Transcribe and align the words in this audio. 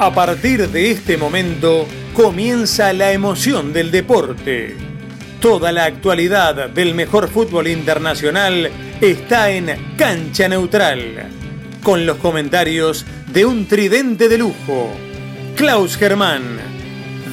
A 0.00 0.14
partir 0.14 0.68
de 0.68 0.92
este 0.92 1.16
momento 1.16 1.84
comienza 2.14 2.92
la 2.92 3.10
emoción 3.10 3.72
del 3.72 3.90
deporte. 3.90 4.76
Toda 5.40 5.72
la 5.72 5.86
actualidad 5.86 6.70
del 6.70 6.94
mejor 6.94 7.28
fútbol 7.28 7.66
internacional 7.66 8.70
está 9.00 9.50
en 9.50 9.74
Cancha 9.96 10.46
Neutral, 10.48 11.28
con 11.82 12.06
los 12.06 12.18
comentarios 12.18 13.06
de 13.32 13.44
un 13.44 13.66
tridente 13.66 14.28
de 14.28 14.38
lujo, 14.38 14.92
Klaus 15.56 15.96
Germán, 15.96 16.44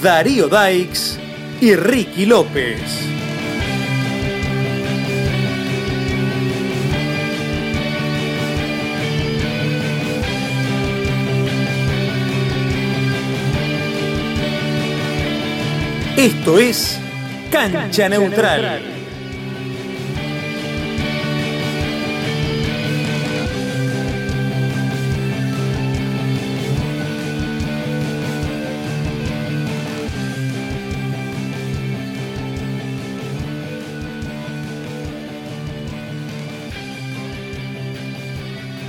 Darío 0.02 0.48
Daix 0.48 1.20
y 1.62 1.76
Ricky 1.76 2.26
López. 2.26 2.80
Esto 16.18 16.58
es 16.58 16.98
Cancha 17.52 18.08
Neutral. 18.08 18.95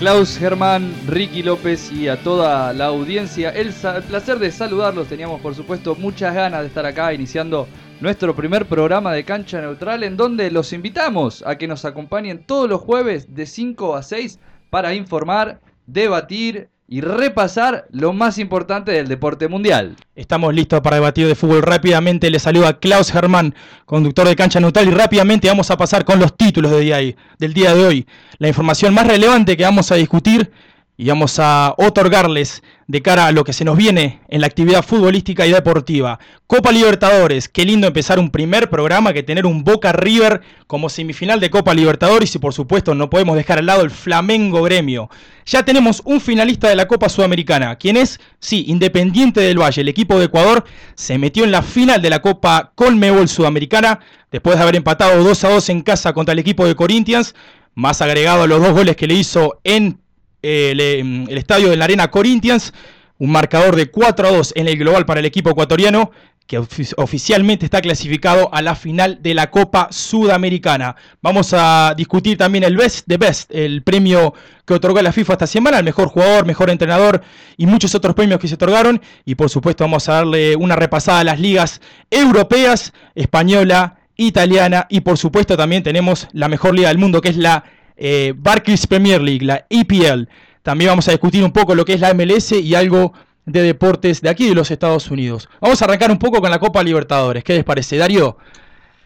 Klaus 0.06 0.38
Germán, 0.38 0.94
Ricky 1.08 1.42
López 1.42 1.90
y 1.90 2.06
a 2.06 2.22
toda 2.22 2.72
la 2.72 2.84
audiencia. 2.84 3.50
El, 3.50 3.74
el, 3.96 4.02
placer 4.04 4.38
de 4.38 4.52
saludarlos. 4.52 5.08
Teníamos, 5.08 5.40
por 5.40 5.56
supuesto, 5.56 5.96
muchas 5.96 6.32
ganas 6.32 6.60
de 6.60 6.68
estar 6.68 6.86
acá 6.86 7.12
iniciando 7.12 7.66
nuestro 8.00 8.36
primer 8.36 8.66
programa 8.66 9.12
de 9.12 9.24
Cancha 9.24 9.60
Neutral, 9.60 10.04
en 10.04 10.16
donde 10.16 10.52
los 10.52 10.72
invitamos 10.72 11.42
a 11.44 11.58
que 11.58 11.66
nos 11.66 11.84
acompañen 11.84 12.44
todos 12.46 12.70
los 12.70 12.82
jueves 12.82 13.34
de 13.34 13.46
5 13.46 13.96
a 13.96 14.04
6 14.04 14.38
para 14.70 14.94
informar, 14.94 15.60
debatir 15.88 16.68
y 16.88 17.00
repasar 17.00 17.86
lo 17.90 18.12
más 18.12 18.38
importante 18.38 18.92
del 18.92 19.08
deporte 19.08 19.48
mundial. 19.48 19.96
Estamos 20.14 20.54
listos 20.54 20.80
para 20.80 20.96
debatir 20.96 21.26
de 21.26 21.34
fútbol. 21.34 21.62
Rápidamente 21.62 22.30
le 22.30 22.38
saluda 22.38 22.78
Klaus 22.78 23.10
Germán, 23.10 23.54
conductor 23.86 24.26
de 24.28 24.36
Cancha 24.36 24.60
Neutral, 24.60 24.86
y 24.88 24.92
rápidamente 24.92 25.48
vamos 25.48 25.70
a 25.70 25.76
pasar 25.76 26.04
con 26.04 26.20
los 26.20 26.36
títulos 26.36 26.70
de 26.70 26.80
día, 26.80 26.98
del 27.38 27.54
día 27.54 27.74
de 27.74 27.84
hoy. 27.84 28.06
La 28.38 28.48
información 28.48 28.94
más 28.94 29.06
relevante 29.06 29.56
que 29.56 29.64
vamos 29.64 29.90
a 29.90 29.96
discutir 29.96 30.52
y 30.98 31.08
vamos 31.08 31.38
a 31.38 31.74
otorgarles 31.76 32.62
de 32.86 33.02
cara 33.02 33.26
a 33.26 33.32
lo 33.32 33.44
que 33.44 33.52
se 33.52 33.64
nos 33.64 33.76
viene 33.76 34.20
en 34.28 34.40
la 34.40 34.46
actividad 34.46 34.84
futbolística 34.84 35.46
y 35.46 35.52
deportiva. 35.52 36.18
Copa 36.46 36.72
Libertadores, 36.72 37.48
qué 37.48 37.64
lindo 37.64 37.86
empezar 37.86 38.18
un 38.18 38.30
primer 38.30 38.70
programa 38.70 39.12
que 39.12 39.22
tener 39.22 39.44
un 39.44 39.62
Boca 39.62 39.92
River 39.92 40.40
como 40.66 40.88
semifinal 40.88 41.40
de 41.40 41.50
Copa 41.50 41.74
Libertadores 41.74 42.34
y 42.34 42.38
por 42.38 42.54
supuesto 42.54 42.94
no 42.94 43.10
podemos 43.10 43.36
dejar 43.36 43.58
al 43.58 43.66
lado 43.66 43.82
el 43.82 43.90
Flamengo 43.90 44.62
Gremio. 44.62 45.10
Ya 45.44 45.64
tenemos 45.64 46.00
un 46.04 46.20
finalista 46.20 46.68
de 46.68 46.76
la 46.76 46.88
Copa 46.88 47.08
Sudamericana, 47.08 47.76
quien 47.76 47.96
es, 47.96 48.18
sí, 48.38 48.64
Independiente 48.68 49.40
del 49.40 49.60
Valle, 49.60 49.82
el 49.82 49.88
equipo 49.88 50.18
de 50.18 50.26
Ecuador 50.26 50.64
se 50.94 51.18
metió 51.18 51.44
en 51.44 51.52
la 51.52 51.62
final 51.62 52.00
de 52.00 52.10
la 52.10 52.22
Copa 52.22 52.72
Colmebol 52.74 53.28
Sudamericana 53.28 54.00
después 54.30 54.56
de 54.56 54.62
haber 54.62 54.76
empatado 54.76 55.22
2 55.22 55.44
a 55.44 55.50
2 55.50 55.68
en 55.70 55.82
casa 55.82 56.14
contra 56.14 56.32
el 56.32 56.38
equipo 56.38 56.66
de 56.66 56.74
Corinthians, 56.74 57.34
más 57.74 58.00
agregado 58.00 58.44
a 58.44 58.46
los 58.46 58.60
dos 58.60 58.72
goles 58.72 58.96
que 58.96 59.06
le 59.06 59.14
hizo 59.14 59.60
en 59.62 59.98
el, 60.46 60.80
el 60.80 61.38
estadio 61.38 61.70
de 61.70 61.76
la 61.76 61.84
Arena 61.84 62.10
Corinthians, 62.10 62.72
un 63.18 63.30
marcador 63.30 63.76
de 63.76 63.90
4 63.90 64.28
a 64.28 64.30
2 64.30 64.52
en 64.56 64.68
el 64.68 64.76
global 64.78 65.06
para 65.06 65.20
el 65.20 65.26
equipo 65.26 65.50
ecuatoriano 65.50 66.10
que 66.46 66.58
oficialmente 66.58 67.64
está 67.64 67.80
clasificado 67.80 68.54
a 68.54 68.62
la 68.62 68.76
final 68.76 69.20
de 69.20 69.34
la 69.34 69.50
Copa 69.50 69.88
Sudamericana. 69.90 70.94
Vamos 71.20 71.52
a 71.52 71.92
discutir 71.96 72.38
también 72.38 72.62
el 72.62 72.76
Best 72.76 73.06
de 73.08 73.16
Best, 73.16 73.52
el 73.52 73.82
premio 73.82 74.32
que 74.64 74.74
otorgó 74.74 75.02
la 75.02 75.12
FIFA 75.12 75.32
esta 75.32 75.46
semana, 75.48 75.78
el 75.78 75.84
mejor 75.84 76.08
jugador, 76.08 76.46
mejor 76.46 76.70
entrenador 76.70 77.22
y 77.56 77.66
muchos 77.66 77.94
otros 77.96 78.14
premios 78.14 78.38
que 78.38 78.46
se 78.46 78.54
otorgaron. 78.54 79.00
Y 79.24 79.34
por 79.34 79.50
supuesto 79.50 79.82
vamos 79.82 80.08
a 80.08 80.14
darle 80.14 80.54
una 80.54 80.76
repasada 80.76 81.20
a 81.20 81.24
las 81.24 81.40
ligas 81.40 81.80
europeas, 82.10 82.92
española, 83.16 83.98
italiana 84.16 84.86
y 84.88 85.00
por 85.00 85.18
supuesto 85.18 85.56
también 85.56 85.82
tenemos 85.82 86.28
la 86.32 86.48
mejor 86.48 86.74
liga 86.74 86.88
del 86.88 86.98
mundo 86.98 87.20
que 87.20 87.28
es 87.28 87.36
la 87.36 87.64
eh, 87.96 88.34
Barclays 88.36 88.86
Premier 88.86 89.20
League, 89.20 89.44
la 89.44 89.66
EPL. 89.70 90.28
También 90.62 90.90
vamos 90.90 91.08
a 91.08 91.12
discutir 91.12 91.44
un 91.44 91.52
poco 91.52 91.74
lo 91.74 91.84
que 91.84 91.94
es 91.94 92.00
la 92.00 92.12
MLS 92.12 92.52
y 92.52 92.74
algo 92.74 93.12
de 93.44 93.62
deportes 93.62 94.20
de 94.20 94.28
aquí 94.28 94.48
de 94.48 94.54
los 94.54 94.70
Estados 94.70 95.10
Unidos. 95.10 95.48
Vamos 95.60 95.80
a 95.80 95.84
arrancar 95.84 96.10
un 96.10 96.18
poco 96.18 96.40
con 96.40 96.50
la 96.50 96.58
Copa 96.58 96.82
Libertadores. 96.82 97.44
¿Qué 97.44 97.54
les 97.54 97.64
parece, 97.64 97.96
Darío? 97.96 98.36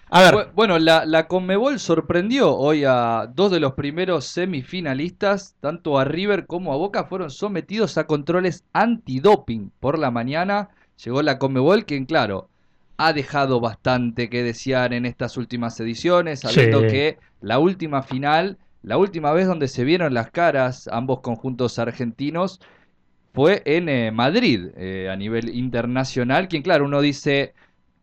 A 0.08 0.22
ver. 0.22 0.48
Bueno, 0.54 0.78
la, 0.78 1.04
la 1.04 1.28
Conmebol 1.28 1.78
sorprendió 1.78 2.56
hoy 2.56 2.82
a 2.84 3.30
dos 3.32 3.52
de 3.52 3.60
los 3.60 3.74
primeros 3.74 4.24
semifinalistas, 4.24 5.54
tanto 5.60 5.98
a 5.98 6.04
River 6.04 6.46
como 6.46 6.72
a 6.72 6.76
Boca, 6.76 7.04
fueron 7.04 7.30
sometidos 7.30 7.96
a 7.96 8.06
controles 8.06 8.64
antidoping 8.72 9.70
por 9.78 9.98
la 9.98 10.10
mañana. 10.10 10.70
Llegó 11.04 11.22
la 11.22 11.38
Conmebol, 11.38 11.84
quien, 11.84 12.06
claro, 12.06 12.48
ha 12.96 13.12
dejado 13.12 13.60
bastante 13.60 14.28
que 14.28 14.42
desear 14.42 14.92
en 14.94 15.06
estas 15.06 15.36
últimas 15.36 15.78
ediciones, 15.78 16.40
sabiendo 16.40 16.80
que 16.82 17.18
la 17.40 17.58
última 17.58 18.02
final 18.02 18.58
la 18.82 18.96
última 18.96 19.32
vez 19.32 19.46
donde 19.46 19.68
se 19.68 19.84
vieron 19.84 20.14
las 20.14 20.30
caras 20.30 20.88
ambos 20.88 21.20
conjuntos 21.20 21.78
argentinos 21.78 22.60
fue 23.32 23.62
en 23.64 23.88
eh, 23.88 24.10
Madrid, 24.10 24.68
eh, 24.76 25.08
a 25.10 25.16
nivel 25.16 25.54
internacional, 25.54 26.48
quien 26.48 26.62
claro, 26.62 26.84
uno 26.84 27.00
dice, 27.00 27.54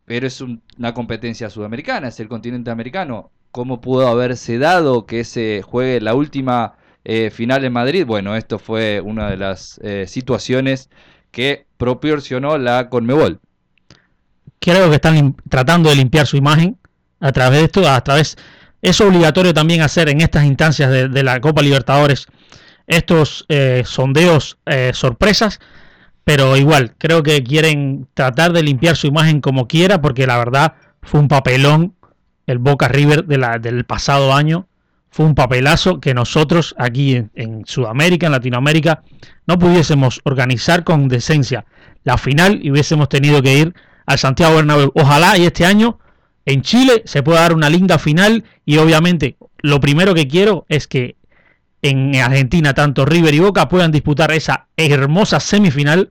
pero 0.06 0.28
es 0.28 0.42
una 0.42 0.94
competencia 0.94 1.50
sudamericana, 1.50 2.08
es 2.08 2.20
el 2.20 2.30
continente 2.30 2.72
americano. 2.72 3.32
¿Cómo 3.52 3.82
pudo 3.82 4.08
haberse 4.08 4.58
dado 4.58 5.06
que 5.06 5.24
se 5.24 5.62
juegue 5.64 6.00
la 6.00 6.14
última 6.14 6.76
eh, 7.04 7.30
final 7.30 7.66
en 7.66 7.74
Madrid? 7.74 8.06
Bueno, 8.06 8.36
esto 8.36 8.60
fue 8.60 9.02
una 9.02 9.30
de 9.30 9.38
las 9.38 9.80
situaciones 10.06 10.90
que 11.32 11.66
proporcionó 11.78 12.58
la 12.58 12.90
Conmebol. 12.90 13.40
Creo 14.60 14.90
que 14.90 14.96
están 14.96 15.36
tratando 15.50 15.90
de 15.90 15.96
limpiar 15.96 16.28
su 16.28 16.38
imagen 16.38 16.78
a 17.20 17.32
través 17.32 17.60
de 17.60 17.66
esto, 17.66 17.90
a 17.90 18.02
través 18.04 18.38
es 18.82 19.02
obligatorio 19.02 19.54
también 19.54 19.82
hacer 19.82 20.10
en 20.10 20.22
estas 20.22 20.46
instancias 20.46 20.90
de, 20.90 21.24
la 21.24 21.40
Copa 21.42 21.62
Libertadores 21.62 22.28
estos 22.86 23.46
eh, 23.50 23.84
sondeos 23.86 24.58
eh, 24.66 24.92
sorpresas, 24.94 25.60
pero 26.24 26.56
igual 26.56 26.94
creo 26.98 27.24
que 27.24 27.44
quieren 27.44 28.08
tratar 28.14 28.54
de 28.54 28.64
limpiar 28.64 28.96
su 28.96 29.08
imagen 29.08 29.42
como 29.42 29.68
quiera, 29.68 30.02
porque 30.02 30.28
la 30.28 30.38
verdad 30.38 30.74
fue 31.02 31.20
un 31.20 31.28
papelón 31.28 31.96
el 32.46 32.60
Boca 32.60 32.88
River 32.88 33.26
de 33.26 33.38
la, 33.38 33.60
del 33.60 33.84
pasado 33.84 34.34
año. 34.34 34.68
Fue 35.10 35.26
un 35.26 35.36
papelazo 35.36 36.00
que 36.00 36.14
nosotros 36.14 36.76
aquí 36.78 37.16
en, 37.16 37.32
en 37.36 37.66
Sudamérica, 37.66 38.28
en 38.28 38.32
Latinoamérica, 38.32 39.04
no 39.46 39.58
pudiésemos 39.60 40.22
organizar 40.24 40.84
con 40.84 41.08
decencia 41.08 41.66
la 42.04 42.18
final 42.18 42.60
y 42.62 42.72
hubiésemos 42.72 43.10
tenido 43.10 43.42
que 43.42 43.58
ir 43.58 43.74
al 44.06 44.18
Santiago 44.18 44.56
Bernabéu. 44.56 44.92
Ojalá 44.96 45.38
y 45.38 45.46
este 45.46 45.66
año 45.66 46.00
en 46.48 46.62
Chile 46.62 47.04
se 47.06 47.22
puede 47.24 47.40
dar 47.40 47.54
una 47.54 47.70
linda 47.70 48.00
final 48.00 48.46
y 48.66 48.78
obviamente 48.78 49.36
lo 49.60 49.82
primero 49.82 50.16
que 50.16 50.30
quiero 50.30 50.66
es 50.70 50.88
que 50.88 51.18
en 51.82 52.16
Argentina 52.16 52.74
tanto 52.74 53.06
River 53.06 53.34
y 53.34 53.40
Boca 53.40 53.68
puedan 53.68 53.92
disputar 53.92 54.32
esa 54.32 54.68
hermosa 54.78 55.42
semifinal 55.42 56.10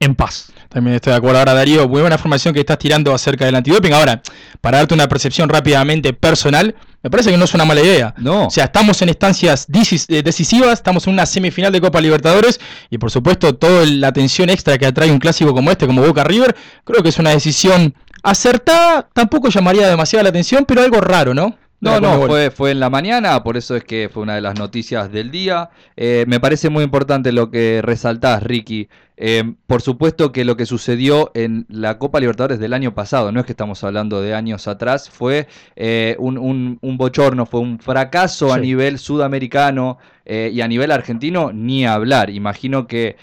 en 0.00 0.14
paz. 0.14 0.52
También 0.68 0.96
estoy 0.96 1.12
de 1.12 1.16
acuerdo. 1.16 1.38
Ahora, 1.38 1.54
Darío, 1.54 1.88
muy 1.88 2.00
buena 2.00 2.16
información 2.16 2.52
que 2.52 2.60
estás 2.60 2.78
tirando 2.78 3.14
acerca 3.14 3.46
del 3.46 3.54
antidoping. 3.54 3.92
Ahora, 3.92 4.22
para 4.60 4.78
darte 4.78 4.94
una 4.94 5.08
percepción 5.08 5.48
rápidamente 5.48 6.12
personal, 6.12 6.74
me 7.02 7.10
parece 7.10 7.30
que 7.30 7.36
no 7.36 7.44
es 7.44 7.54
una 7.54 7.64
mala 7.64 7.80
idea. 7.80 8.14
No. 8.18 8.46
O 8.46 8.50
sea, 8.50 8.64
estamos 8.64 9.00
en 9.02 9.08
instancias 9.08 9.66
eh, 9.68 10.22
decisivas, 10.22 10.72
estamos 10.74 11.06
en 11.06 11.14
una 11.14 11.24
semifinal 11.24 11.72
de 11.72 11.80
Copa 11.80 12.00
Libertadores 12.00 12.60
y 12.90 12.98
por 12.98 13.10
supuesto 13.10 13.54
toda 13.54 13.86
la 13.86 14.08
atención 14.08 14.50
extra 14.50 14.76
que 14.76 14.86
atrae 14.86 15.10
un 15.10 15.18
clásico 15.18 15.54
como 15.54 15.70
este, 15.70 15.86
como 15.86 16.02
Boca 16.02 16.24
River, 16.24 16.54
creo 16.84 17.02
que 17.02 17.08
es 17.10 17.18
una 17.18 17.30
decisión 17.30 17.94
Acertada 18.26 19.08
tampoco 19.12 19.50
llamaría 19.50 19.88
demasiada 19.88 20.24
la 20.24 20.30
atención, 20.30 20.64
pero 20.66 20.82
algo 20.82 21.00
raro, 21.00 21.32
¿no? 21.32 21.56
No, 21.80 22.00
no, 22.00 22.22
fue, 22.26 22.50
fue 22.50 22.70
en 22.70 22.80
la 22.80 22.88
mañana, 22.88 23.42
por 23.42 23.56
eso 23.56 23.76
es 23.76 23.84
que 23.84 24.08
fue 24.12 24.22
una 24.22 24.34
de 24.34 24.40
las 24.40 24.58
noticias 24.58 25.12
del 25.12 25.30
día. 25.30 25.70
Eh, 25.96 26.24
me 26.26 26.40
parece 26.40 26.70
muy 26.70 26.82
importante 26.82 27.32
lo 27.32 27.50
que 27.50 27.82
resaltás, 27.82 28.42
Ricky. 28.42 28.88
Eh, 29.18 29.54
por 29.66 29.80
supuesto 29.82 30.32
que 30.32 30.44
lo 30.44 30.56
que 30.56 30.66
sucedió 30.66 31.30
en 31.34 31.66
la 31.68 31.98
Copa 31.98 32.20
Libertadores 32.20 32.58
del 32.58 32.74
año 32.74 32.94
pasado, 32.94 33.32
no 33.32 33.40
es 33.40 33.46
que 33.46 33.52
estamos 33.52 33.82
hablando 33.84 34.20
de 34.20 34.34
años 34.34 34.68
atrás, 34.68 35.10
fue 35.10 35.48
eh, 35.74 36.16
un, 36.18 36.78
bochorno, 36.82 37.46
fue 37.46 37.60
un 37.60 37.78
fracaso 37.78 38.52
a 38.52 38.58
nivel 38.58 38.98
sudamericano 38.98 39.98
eh, 40.26 40.50
y 40.52 40.60
a 40.60 40.68
nivel 40.68 40.90
argentino, 40.90 41.52
ni 41.52 41.86
hablar. 41.86 42.30
Imagino 42.30 42.86
que 42.86 43.16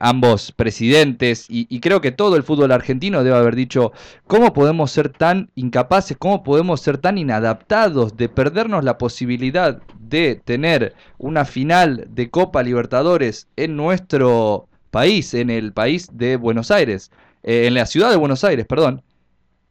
ambos 0.00 0.52
presidentes 0.52 1.46
y, 1.48 1.80
creo 1.80 2.00
que 2.00 2.12
todo 2.12 2.36
el 2.36 2.42
fútbol 2.42 2.72
argentino 2.72 3.24
debe 3.24 3.36
haber 3.36 3.56
dicho, 3.56 3.92
¿cómo 4.26 4.52
podemos 4.52 4.90
ser 4.90 5.08
tan 5.08 5.50
incapaces, 5.54 6.16
cómo 6.18 6.42
podemos 6.42 6.80
ser 6.80 6.98
tan 6.98 7.18
inadaptados 7.18 8.16
de 8.16 8.28
perdernos 8.28 8.84
la 8.84 8.98
posibilidad 8.98 9.80
de 9.98 10.40
tener 10.44 10.94
una 11.18 11.44
final 11.44 12.06
de 12.10 12.30
Copa 12.30 12.62
Libertadores 12.62 13.48
en 13.56 13.76
nuestro 13.76 14.68
país, 14.92 15.32
en 15.34 15.50
el 15.50 15.72
país 15.72 16.08
de 16.12 16.36
Buenos 16.36 16.70
Aires, 16.70 17.10
eh, 17.42 17.66
en 17.66 17.74
la 17.74 17.86
ciudad 17.86 18.10
de 18.10 18.16
Buenos 18.16 18.44
Aires, 18.44 18.66
perdón, 18.66 19.02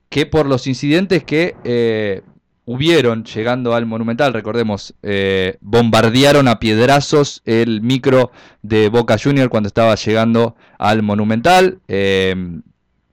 que 0.09 0.25
por 0.25 0.47
los 0.47 0.67
incidentes 0.67 1.23
que 1.23 1.55
eh, 1.63 2.23
hubieron 2.71 3.23
llegando 3.23 3.75
al 3.75 3.85
Monumental, 3.85 4.33
recordemos, 4.33 4.93
eh, 5.03 5.57
bombardearon 5.61 6.47
a 6.47 6.59
piedrazos 6.59 7.41
el 7.45 7.81
micro 7.81 8.31
de 8.61 8.89
Boca 8.89 9.17
Junior 9.21 9.49
cuando 9.49 9.67
estaba 9.67 9.95
llegando 9.95 10.55
al 10.77 11.03
Monumental. 11.03 11.79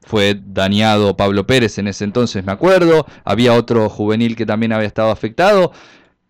fue 0.00 0.40
dañado 0.42 1.16
Pablo 1.16 1.46
Pérez 1.46 1.78
en 1.78 1.88
ese 1.88 2.04
entonces, 2.04 2.44
me 2.44 2.52
acuerdo. 2.52 3.06
Había 3.24 3.52
otro 3.54 3.88
juvenil 3.88 4.36
que 4.36 4.46
también 4.46 4.72
había 4.72 4.86
estado 4.86 5.10
afectado. 5.10 5.72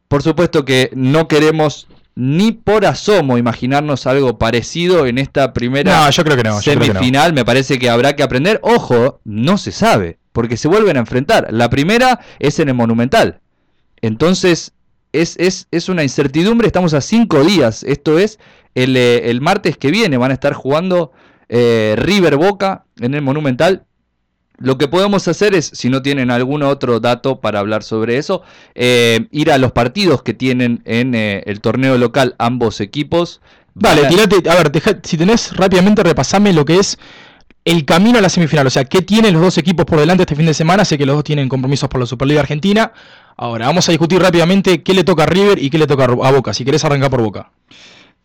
Por 0.09 0.23
supuesto 0.23 0.65
que 0.65 0.91
no 0.95 1.29
queremos 1.29 1.87
ni 2.21 2.51
por 2.51 2.85
asomo 2.85 3.39
imaginarnos 3.39 4.09
algo 4.09 4.39
parecido 4.39 5.07
en 5.07 5.19
esta 5.19 5.53
primera 5.53 6.11
yo 6.11 6.25
creo 6.25 6.37
que 6.37 6.43
no, 6.43 6.61
semifinal. 6.61 7.33
Me 7.33 7.45
parece 7.45 7.79
que 7.79 7.89
habrá 7.89 8.17
que 8.17 8.25
aprender. 8.25 8.59
Ojo, 8.65 9.21
no 9.25 9.57
se 9.57 9.71
sabe, 9.71 10.19
porque 10.39 10.57
se 10.57 10.69
vuelven 10.69 10.97
a 10.97 11.01
enfrentar. 11.01 11.49
La 11.51 11.69
primera 11.69 12.21
es 12.39 12.61
en 12.61 12.69
el 12.69 12.75
Monumental. 12.77 13.41
Entonces, 14.03 14.73
es, 15.11 15.35
es, 15.37 15.67
es 15.73 15.89
una 15.89 16.05
incertidumbre. 16.05 16.69
Estamos 16.69 16.95
a 16.95 17.01
cinco 17.01 17.43
días. 17.43 17.83
Esto 17.83 18.21
es 18.21 18.39
el, 18.77 18.97
eh, 18.97 19.31
el 19.31 19.41
martes 19.41 19.77
que 19.77 19.91
viene. 19.91 20.17
Van 20.17 20.31
a 20.31 20.35
estar 20.35 20.53
jugando 20.53 21.11
eh, 21.49 21.97
River 21.99 22.37
Boca 22.37 22.85
en 23.01 23.15
el 23.15 23.23
Monumental. 23.23 23.83
Lo 24.59 24.79
que 24.79 24.87
podemos 24.87 25.27
hacer 25.27 25.57
es, 25.57 25.73
si 25.75 25.89
no 25.89 26.03
tienen 26.03 26.31
algún 26.31 26.63
otro 26.63 27.01
dato 27.01 27.41
para 27.41 27.59
hablar 27.59 27.83
sobre 27.83 28.17
eso, 28.17 28.43
eh, 28.77 29.27
ir 29.33 29.51
a 29.51 29.59
los 29.59 29.73
partidos 29.73 30.23
que 30.23 30.35
tienen 30.35 30.83
en 30.85 31.17
eh, 31.17 31.43
el 31.47 31.61
torneo 31.61 31.99
local 31.99 32.37
ambos 32.39 32.81
equipos. 32.81 33.41
Dale, 33.75 34.07
tirate, 34.07 34.49
a 34.49 34.55
ver, 34.55 34.71
si 35.03 35.17
tenés 35.17 35.57
rápidamente 35.57 36.05
repasame 36.05 36.53
lo 36.53 36.65
que 36.65 36.79
es 36.79 36.97
el 37.69 37.85
camino 37.85 38.19
a 38.19 38.23
la 38.23 38.31
semifinal, 38.31 38.67
o 38.67 38.71
sea, 38.71 38.87
qué 38.87 39.03
tienen 39.03 39.35
los 39.35 39.43
dos 39.43 39.59
equipos 39.59 39.85
por 39.85 40.01
delante 40.01 40.23
este 40.23 40.35
fin 40.35 40.47
de 40.47 40.55
semana, 40.55 40.87
sé 40.87 40.97
que 40.97 41.05
los 41.05 41.17
dos 41.17 41.25
tienen 41.25 41.51
compromisos 41.51 41.87
por 41.91 42.01
la 42.01 42.07
Superliga 42.07 42.41
Argentina. 42.41 42.93
Ahora, 43.37 43.67
vamos 43.67 43.87
a 43.89 43.93
discutir 43.93 44.23
rápidamente 44.23 44.83
qué 44.83 44.95
le 44.95 45.05
toca 45.05 45.25
a 45.25 45.27
River 45.27 45.63
y 45.63 45.69
qué 45.69 45.77
le 45.77 45.87
toca 45.87 46.05
a 46.05 46.33
Boca, 46.33 46.55
si 46.55 46.65
querés 46.65 46.83
arrancar 46.87 47.11
por 47.11 47.21
Boca. 47.21 47.53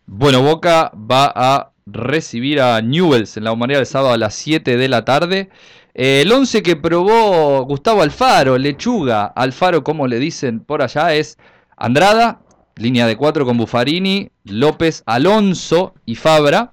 Bueno, 0.06 0.42
Boca 0.42 0.94
va 0.96 1.30
a 1.36 1.72
recibir 1.86 2.62
a 2.62 2.82
Newells 2.82 3.36
en 3.36 3.44
la 3.44 3.52
humanidad 3.52 3.80
del 3.80 3.86
sábado 3.86 4.14
a 4.14 4.18
las 4.18 4.34
7 4.36 4.78
de 4.78 4.88
la 4.88 5.04
tarde. 5.04 5.50
Eh, 5.94 6.22
el 6.22 6.32
11 6.32 6.64
que 6.64 6.78
probó 6.78 7.66
Gustavo 7.66 8.02
Alfaro, 8.02 8.58
Lechuga, 8.58 9.26
Alfaro 9.26 9.84
como 9.84 10.08
le 10.08 10.20
dicen 10.20 10.62
por 10.62 10.82
allá, 10.82 11.14
es 11.16 11.38
Andrada, 11.76 12.40
línea 12.78 13.08
de 13.08 13.18
4 13.18 13.46
con 13.46 13.58
Bufarini, 13.58 14.30
López, 14.46 15.04
Alonso 15.06 15.96
y 16.06 16.16
Fabra, 16.16 16.72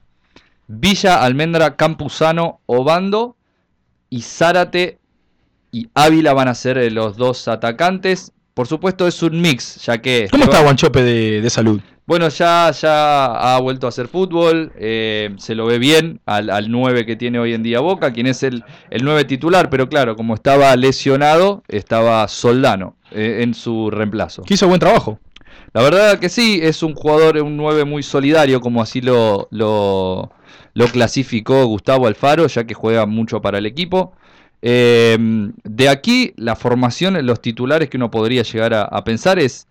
Villa, 0.72 1.22
Almendra, 1.22 1.76
Campuzano, 1.76 2.60
Obando 2.66 3.36
y 4.08 4.22
Zárate 4.22 4.98
y 5.72 5.88
Ávila 5.94 6.32
van 6.32 6.48
a 6.48 6.54
ser 6.54 6.78
eh, 6.78 6.90
los 6.90 7.16
dos 7.16 7.48
atacantes. 7.48 8.32
Por 8.54 8.66
supuesto 8.66 9.06
es 9.06 9.22
un 9.22 9.40
mix, 9.40 9.84
ya 9.84 9.98
que... 9.98 10.28
¿Cómo 10.30 10.44
está 10.44 10.62
Guanchope 10.62 11.02
de 11.02 11.50
salud? 11.50 11.80
Bueno, 12.10 12.28
ya, 12.28 12.72
ya 12.72 13.54
ha 13.54 13.60
vuelto 13.60 13.86
a 13.86 13.90
hacer 13.90 14.08
fútbol, 14.08 14.72
eh, 14.74 15.30
se 15.38 15.54
lo 15.54 15.66
ve 15.66 15.78
bien 15.78 16.20
al, 16.26 16.50
al 16.50 16.68
9 16.68 17.06
que 17.06 17.14
tiene 17.14 17.38
hoy 17.38 17.54
en 17.54 17.62
día 17.62 17.78
Boca, 17.78 18.12
quien 18.12 18.26
es 18.26 18.42
el, 18.42 18.64
el 18.90 19.04
9 19.04 19.26
titular, 19.26 19.70
pero 19.70 19.88
claro, 19.88 20.16
como 20.16 20.34
estaba 20.34 20.74
lesionado, 20.74 21.62
estaba 21.68 22.26
Soldano 22.26 22.96
eh, 23.12 23.42
en 23.42 23.54
su 23.54 23.92
reemplazo. 23.92 24.42
Que 24.42 24.54
hizo 24.54 24.66
buen 24.66 24.80
trabajo. 24.80 25.20
La 25.72 25.82
verdad 25.82 26.18
que 26.18 26.28
sí, 26.28 26.58
es 26.60 26.82
un 26.82 26.96
jugador, 26.96 27.36
un 27.36 27.56
9 27.56 27.84
muy 27.84 28.02
solidario, 28.02 28.60
como 28.60 28.82
así 28.82 29.00
lo, 29.00 29.46
lo, 29.52 30.32
clasificó 30.92 31.64
Gustavo 31.66 32.06
Alfaro, 32.06 32.46
ya 32.46 32.64
que 32.64 32.74
juega 32.74 33.06
mucho 33.06 33.40
para 33.40 33.58
el 33.58 33.66
equipo. 33.66 34.12
Eh, 34.62 35.16
de 35.64 35.88
aquí, 35.88 36.32
la 36.36 36.56
formación, 36.56 37.24
los 37.26 37.40
titulares 37.40 37.88
que 37.88 37.96
uno 37.96 38.10
podría 38.10 38.42
llegar 38.42 38.74
a 38.74 39.04
pensar 39.04 39.38
es 39.38 39.66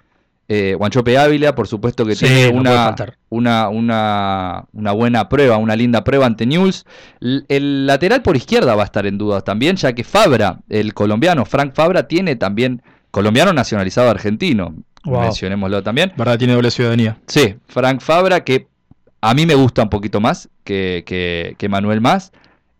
eh, 0.52 0.74
Guanchope 0.74 1.16
Ávila, 1.16 1.54
por 1.54 1.68
supuesto 1.68 2.04
que 2.08 2.16
tiene 2.16 2.50
una, 2.50 2.96
una, 3.30 3.70
una, 3.70 4.66
una, 4.74 4.92
buena 4.94 5.30
prueba, 5.30 5.58
una 5.58 5.76
linda 5.76 6.04
prueba 6.04 6.26
ante 6.26 6.48
News. 6.48 6.88
El, 7.22 7.86
lateral 7.86 8.24
por 8.24 8.36
izquierda 8.36 8.74
va 8.74 8.82
a 8.82 8.86
estar 8.86 9.06
en 9.06 9.20
duda 9.20 9.42
también, 9.42 9.76
ya 9.76 9.94
que 9.94 10.04
Fabra, 10.04 10.58
el 10.68 10.96
colombiano, 10.96 11.46
Frank 11.46 11.76
Fabra, 11.76 12.08
tiene 12.08 12.36
también 12.36 12.82
colombiano 13.12 13.54
nacionalizado 13.54 14.10
argentino. 14.10 14.74
Mencionémoslo 15.06 15.84
también. 15.84 16.14
¿Verdad? 16.18 16.40
Tiene 16.40 16.54
doble 16.54 16.72
ciudadanía. 16.72 17.20
Sí, 17.28 17.56
Frank 17.68 18.02
Fabra, 18.02 18.44
que 18.44 18.66
a 19.22 19.34
mí 19.34 19.46
me 19.46 19.56
gusta 19.56 19.84
un 19.84 19.90
poquito 19.90 20.20
más 20.20 20.50
que, 20.64 21.04
que, 21.58 21.70
Manuel 21.70 22.02
Más. 22.02 22.32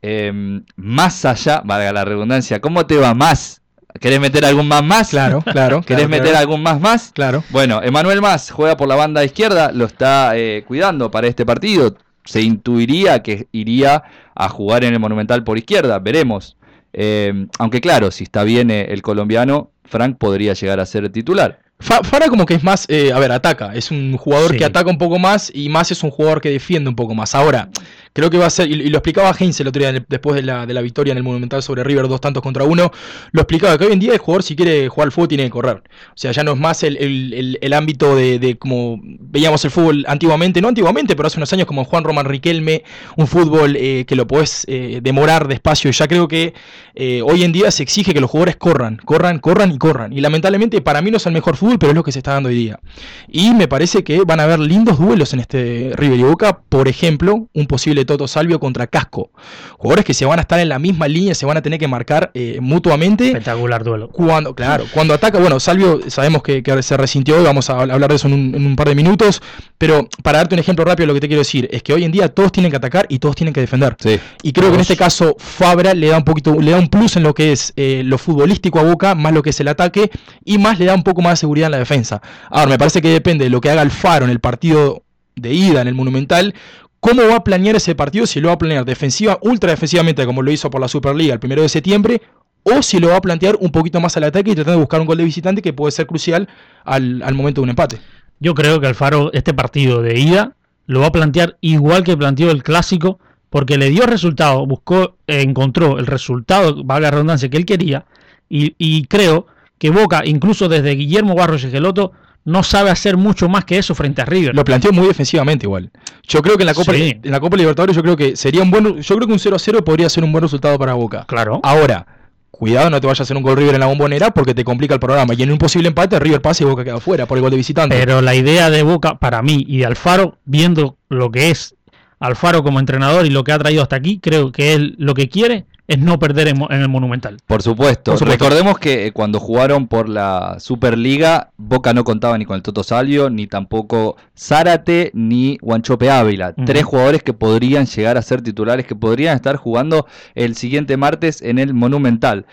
Em, 0.02 0.64
más 0.78 1.26
allá, 1.26 1.62
valga 1.66 1.92
la 1.92 2.06
redundancia, 2.06 2.62
¿cómo 2.62 2.86
te 2.86 2.96
va 2.98 3.14
más 3.14 3.60
¿Querés 4.00 4.20
meter 4.20 4.46
algún 4.46 4.68
más 4.68 4.84
más? 4.84 5.10
Claro, 5.10 5.42
claro. 5.46 5.82
¿Querés 5.82 6.08
meter 6.08 6.36
algún 6.36 6.62
más 6.62 6.80
más? 6.80 7.12
Claro. 7.14 7.44
Bueno, 7.50 7.82
Emanuel 7.82 8.22
Más 8.22 8.52
juega 8.52 8.78
por 8.78 8.88
la 8.88 8.96
banda 8.96 9.24
izquierda, 9.24 9.72
lo 9.72 9.86
está 9.86 10.38
eh, 10.38 10.64
cuidando 10.68 11.10
para 11.10 11.28
este 11.28 11.46
partido. 11.46 11.96
Se 12.24 12.42
intuiría 12.42 13.24
que 13.24 13.48
iría 13.52 14.04
a 14.36 14.50
jugar 14.50 14.84
en 14.84 14.94
el 14.94 15.00
Monumental 15.00 15.44
por 15.44 15.58
izquierda, 15.58 15.98
veremos. 16.00 16.56
Eh, 16.94 17.48
aunque 17.58 17.82
claro, 17.82 18.12
si 18.12 18.26
está 18.26 18.44
bien 18.44 18.70
eh, 18.70 18.88
el 18.90 19.02
colombiano, 19.02 19.72
Frank 19.86 20.18
podría 20.18 20.54
llegar 20.54 20.80
a 20.80 20.86
ser 20.86 21.10
titular. 21.10 21.60
Fara 21.80 22.28
como 22.28 22.46
que 22.46 22.56
es 22.56 22.64
más, 22.64 22.88
a 22.90 23.20
ver, 23.20 23.32
ataca, 23.32 23.74
es 23.74 23.90
un 23.90 24.18
jugador 24.18 24.56
que 24.56 24.66
ataca 24.66 24.90
un 24.90 24.98
poco 24.98 25.18
más 25.18 25.52
y 25.54 25.70
más 25.70 25.92
es 25.92 26.04
un 26.04 26.12
jugador 26.12 26.42
que 26.42 26.50
defiende 26.50 26.90
un 26.90 26.96
poco 26.96 27.16
más. 27.16 27.34
Ahora, 27.34 27.70
Creo 28.14 28.30
que 28.30 28.38
va 28.38 28.48
a 28.48 28.50
ser, 28.50 28.70
y, 28.70 28.90
lo 28.90 28.98
explicaba 28.98 29.36
Heinz 29.38 29.60
el 29.60 29.68
otro 29.68 29.80
día 29.80 30.06
después 30.08 30.36
de 30.36 30.44
la, 30.44 30.66
de 30.66 30.74
la 30.74 30.82
victoria 30.82 31.12
en 31.12 31.18
el 31.18 31.24
Monumental 31.24 31.62
sobre 31.64 31.84
River, 31.84 32.08
dos 32.08 32.22
tantos 32.22 32.44
contra 32.44 32.64
uno, 32.64 32.92
lo 33.32 33.42
explicaba 33.42 33.78
que 33.78 33.86
hoy 33.86 33.94
en 33.94 34.00
día 34.00 34.14
el 34.14 34.20
jugador 34.20 34.44
si 34.44 34.56
quiere 34.56 34.88
jugar 34.90 35.08
al 35.08 35.12
fútbol 35.12 35.28
tiene 35.28 35.44
que 35.46 35.50
correr. 35.50 35.78
O 36.10 36.18
sea, 36.18 36.32
ya 36.32 36.44
no 36.44 36.54
es 36.54 36.60
más 36.60 36.84
el, 36.84 37.74
ámbito 37.74 38.16
de, 38.16 38.58
como 38.60 39.00
veíamos 39.02 39.64
el 39.66 39.72
fútbol 39.72 40.06
antiguamente, 40.08 40.62
no 40.62 40.68
antiguamente, 40.68 41.16
pero 41.16 41.28
hace 41.28 41.38
unos 41.38 41.52
años 41.54 41.68
como 41.68 41.86
Juan 41.86 42.04
Román 42.04 42.26
Riquelme, 42.26 42.84
un 43.16 43.28
fútbol 43.28 43.76
eh, 43.76 44.06
que 44.08 44.16
lo 44.16 44.28
podés 44.28 44.66
eh, 44.68 45.00
demorar 45.02 45.48
despacio. 45.48 45.92
Ya 45.92 46.08
creo 46.08 46.28
que 46.28 46.54
eh, 46.96 47.22
hoy 47.24 47.44
en 47.44 47.52
día 47.52 47.72
se 47.72 47.84
exige 47.84 48.14
que 48.14 48.22
los 48.22 48.30
jugadores 48.30 48.56
corran, 48.56 48.98
corran, 48.98 49.40
corran 49.40 49.72
y 49.72 49.78
corran. 49.78 50.14
Y 50.14 50.22
lamentablemente 50.22 50.82
para 50.82 51.02
mí 51.02 51.12
no 51.12 51.18
es 51.18 51.26
el 51.26 51.34
mejor 51.34 51.56
fútbol, 51.56 51.80
pero 51.80 51.92
es 51.92 51.96
lo 51.96 52.04
que 52.04 52.12
se 52.12 52.20
está 52.20 52.34
dando 52.34 52.50
hoy 52.50 52.56
día. 52.56 52.80
Y 53.28 53.54
me 53.54 53.68
parece 53.68 54.04
que 54.04 54.22
van 54.26 54.40
a 54.40 54.44
haber 54.44 54.60
lindos 54.60 55.00
duelos 55.00 55.34
en 55.34 55.40
este 55.40 55.92
River 55.96 56.20
y 56.20 56.24
Boca. 56.24 56.62
Por 56.68 56.88
ejemplo, 56.88 57.48
un 57.54 57.68
posible 57.68 57.99
Toto 58.06 58.28
Salvio 58.28 58.60
contra 58.60 58.88
Casco. 58.88 59.32
Jugadores 59.78 60.06
que 60.06 60.14
se 60.14 60.26
van 60.26 60.40
a 60.40 60.42
estar 60.42 60.60
en 60.60 60.70
la 60.70 60.80
misma 60.80 61.08
línea, 61.08 61.36
se 61.36 61.46
van 61.46 61.58
a 61.58 61.62
tener 61.62 61.80
que 61.80 61.88
marcar 61.88 62.32
eh, 62.34 62.60
mutuamente. 62.62 63.28
Espectacular 63.28 63.84
duelo. 63.84 64.10
Cuando, 64.10 64.54
claro, 64.54 64.86
cuando 64.94 65.14
ataca, 65.14 65.40
bueno, 65.40 65.60
Salvio 65.60 66.02
sabemos 66.10 66.44
que, 66.44 66.64
se 66.82 66.98
resintió, 66.98 67.38
hoy, 67.38 67.44
vamos 67.44 67.70
a 67.70 67.80
hablar 67.80 68.10
de 68.10 68.16
eso 68.16 68.28
en 68.28 68.56
un, 68.56 68.76
par 68.76 68.88
de 68.88 68.96
minutos, 68.96 69.42
pero 69.78 70.08
para 70.24 70.40
darte 70.40 70.56
un 70.56 70.60
ejemplo 70.60 70.86
rápido, 70.86 71.08
lo 71.08 71.14
que 71.14 71.20
te 71.20 71.28
quiero 71.28 71.42
decir 71.42 71.68
es 71.72 71.84
que 71.84 71.94
hoy 71.94 72.04
en 72.04 72.12
día 72.12 72.30
todos 72.30 72.52
tienen 72.52 72.72
que 72.72 72.78
atacar 72.78 73.06
y 73.10 73.20
todos 73.20 73.36
tienen 73.36 73.54
que 73.54 73.62
defender. 73.62 73.96
Y 74.44 74.54
creo 74.54 74.70
que 74.70 74.76
en 74.76 74.82
este 74.82 74.98
caso 74.98 75.36
Fabra 75.38 75.94
le 75.94 76.08
da 76.08 76.18
un 76.18 76.24
poquito, 76.24 76.60
le 76.60 76.72
da 76.72 76.78
un 76.78 76.88
plus 76.88 77.16
en 77.18 77.24
lo 77.24 77.34
que 77.34 77.52
es 77.52 77.74
eh, 77.76 78.02
lo 78.06 78.18
futbolístico 78.18 78.80
a 78.80 78.84
Boca, 78.84 79.16
más 79.16 79.34
lo 79.34 79.42
que 79.42 79.50
es 79.50 79.60
el 79.60 79.68
ataque 79.68 80.12
y 80.46 80.58
más 80.58 80.80
le 80.80 80.86
da 80.86 80.94
un 80.94 81.04
poco 81.04 81.22
más 81.22 81.34
de 81.34 81.38
seguridad 81.38 81.68
en 81.68 81.72
la 81.72 81.80
defensa. 81.80 82.22
Ahora, 82.50 82.70
me 82.70 82.78
parece 82.78 83.02
que 83.02 83.10
depende 83.10 83.46
de 83.46 83.50
lo 83.50 83.62
que 83.62 83.70
haga 83.70 83.82
el 83.82 83.92
Faro 83.92 84.26
en 84.26 84.32
el 84.32 84.40
partido 84.40 85.04
de 85.36 85.54
ida 85.54 85.82
en 85.82 85.88
el 85.88 85.96
Monumental, 85.96 86.54
¿Cómo 87.00 87.26
va 87.28 87.38
a 87.38 87.44
planear 87.44 87.76
ese 87.76 87.96
partido? 87.96 88.28
Si 88.28 88.42
lo 88.42 88.50
va 88.50 88.56
a 88.56 88.58
planear 88.58 88.84
defensiva, 88.84 89.38
ultra 89.42 89.72
defensivamente, 89.72 90.26
como 90.26 90.42
lo 90.42 90.52
hizo 90.52 90.70
por 90.70 90.82
la 90.82 90.88
Superliga 90.88 91.34
el 91.34 91.40
primero 91.40 91.62
de 91.62 91.70
septiembre, 91.70 92.22
o 92.64 92.82
si 92.82 93.00
lo 93.00 93.10
va 93.10 93.18
a 93.18 93.22
plantear 93.22 93.56
un 93.60 93.72
poquito 93.72 94.02
más 94.02 94.18
al 94.18 94.26
ataque 94.26 94.52
y 94.52 94.56
tratando 94.56 94.80
de 94.80 94.84
buscar 94.84 95.00
un 95.00 95.08
gol 95.08 95.18
de 95.18 95.24
visitante 95.24 95.62
que 95.62 95.72
puede 95.72 95.92
ser 95.92 96.08
crucial 96.08 96.50
al, 96.84 97.34
momento 97.34 97.62
de 97.62 97.64
un 97.64 97.70
empate. 97.70 98.00
Yo 98.40 98.54
creo 98.54 98.82
que 98.82 98.88
Alfaro, 98.88 99.32
este 99.34 99.54
partido 99.54 100.02
de 100.02 100.20
ida, 100.20 100.56
lo 100.88 101.00
va 101.02 101.08
a 101.08 101.12
plantear 101.12 101.58
igual 101.62 102.04
que 102.04 102.18
planteó 102.18 102.52
el 102.52 102.64
clásico, 102.64 103.20
porque 103.50 103.78
le 103.78 103.90
dio 103.90 104.06
resultado, 104.06 104.66
buscó, 104.66 105.16
encontró 105.26 106.00
el 106.00 106.06
resultado, 106.06 106.84
valga 106.84 107.08
la 107.08 107.12
redundancia, 107.12 107.50
que 107.50 107.58
él 107.58 107.66
quería, 107.66 108.06
y, 108.50 108.76
y 108.78 109.06
creo 109.06 109.48
que 109.78 109.90
Boca, 109.90 110.24
incluso 110.26 110.68
desde 110.68 110.96
Guillermo 110.96 111.36
Barros 111.36 111.64
y 111.64 111.72
Geloto, 111.72 112.12
no 112.46 112.64
sabe 112.64 112.90
hacer 112.90 113.18
mucho 113.18 113.50
más 113.50 113.66
que 113.66 113.78
eso 113.78 113.94
frente 113.96 114.22
a 114.22 114.26
River. 114.26 114.56
Lo 114.56 114.64
planteó 114.64 114.92
muy 114.92 115.08
defensivamente 115.08 115.66
igual. 115.66 115.92
Yo 116.28 116.42
creo 116.42 116.58
que 116.58 116.64
en 116.64 116.68
la 116.68 116.74
Copa, 116.74 116.96
en 116.96 117.20
la 117.24 117.40
Copa 117.40 117.58
Libertadores 117.58 117.96
yo 117.96 118.02
creo 118.02 118.18
que 118.18 118.36
sería 118.36 118.62
un 118.62 118.72
buen 118.72 119.02
yo 119.02 119.16
creo 119.16 119.28
que 119.28 119.34
un 119.34 119.40
0 119.40 119.56
a 119.56 119.60
0 119.60 119.84
podría 119.84 120.10
ser 120.10 120.24
un 120.24 120.32
buen 120.32 120.42
resultado 120.42 120.78
para 120.80 120.94
Boca. 120.94 121.26
Claro. 121.28 121.60
Ahora, 121.64 122.06
cuidado 122.52 122.90
no 122.90 123.00
te 123.00 123.08
vayas 123.08 123.22
a 123.22 123.24
hacer 123.24 123.38
un 123.38 123.44
gol 123.44 123.58
River 123.58 123.76
en 123.76 123.82
la 123.82 123.88
bombonera 123.88 124.32
porque 124.32 124.54
te 124.54 124.64
complica 124.64 124.94
el 124.94 125.00
programa 125.00 125.34
y 125.34 125.44
en 125.44 125.52
un 125.52 125.58
posible 125.58 125.88
empate 125.88 126.20
River 126.20 126.42
pasa 126.42 126.64
y 126.64 126.68
Boca 126.68 126.84
queda 126.84 127.00
fuera 127.00 127.26
por 127.26 127.38
el 127.38 127.42
gol 127.42 127.52
de 127.52 127.58
visitante. 127.58 127.96
Pero 127.98 128.22
la 128.22 128.36
idea 128.36 128.70
de 128.70 128.84
Boca 128.84 129.20
para 129.20 129.42
mí 129.42 129.66
y 129.68 129.78
de 129.78 129.86
Alfaro 129.86 130.38
viendo 130.46 130.98
lo 131.10 131.32
que 131.32 131.52
es 131.52 131.76
Alfaro 132.20 132.64
como 132.64 132.80
entrenador 132.80 133.26
y 133.26 133.30
lo 133.30 133.44
que 133.44 133.52
ha 133.52 133.60
traído 133.60 133.82
hasta 133.82 133.96
aquí, 133.96 134.20
creo 134.20 134.52
que 134.52 134.74
él 134.74 134.96
lo 134.98 135.14
que 135.14 135.30
quiere 135.30 135.66
es 135.90 135.98
no 135.98 136.20
perder 136.20 136.48
en, 136.48 136.62
el 136.70 136.88
Monumental. 136.88 137.40
Por 137.48 137.64
supuesto. 137.64 138.16
Recordemos 138.18 138.78
que 138.78 139.08
eh, 139.08 139.12
cuando 139.12 139.40
jugaron 139.40 139.88
por 139.88 140.08
la 140.08 140.58
Superliga, 140.60 141.50
Boca 141.58 141.96
no 141.96 142.04
contaba 142.04 142.38
ni 142.38 142.46
con 142.46 142.56
el 142.56 142.62
Toto 142.62 142.84
Salvio, 142.84 143.32
ni 143.32 143.48
tampoco 143.48 144.16
Zárate, 144.38 145.10
ni 145.16 145.58
Guanchope 145.60 146.12
Ávila. 146.12 146.54
Tres 146.54 146.84
jugadores 146.84 147.24
que 147.24 147.34
podrían 147.34 147.88
llegar 147.88 148.18
a 148.18 148.22
ser 148.22 148.44
titulares, 148.44 148.86
que 148.86 148.96
podrían 148.96 149.36
estar 149.36 149.56
jugando 149.56 150.06
el 150.36 150.56
siguiente 150.56 150.96
martes 150.96 151.42
en 151.42 151.58
el 151.58 151.74
Monumental. 151.74 152.46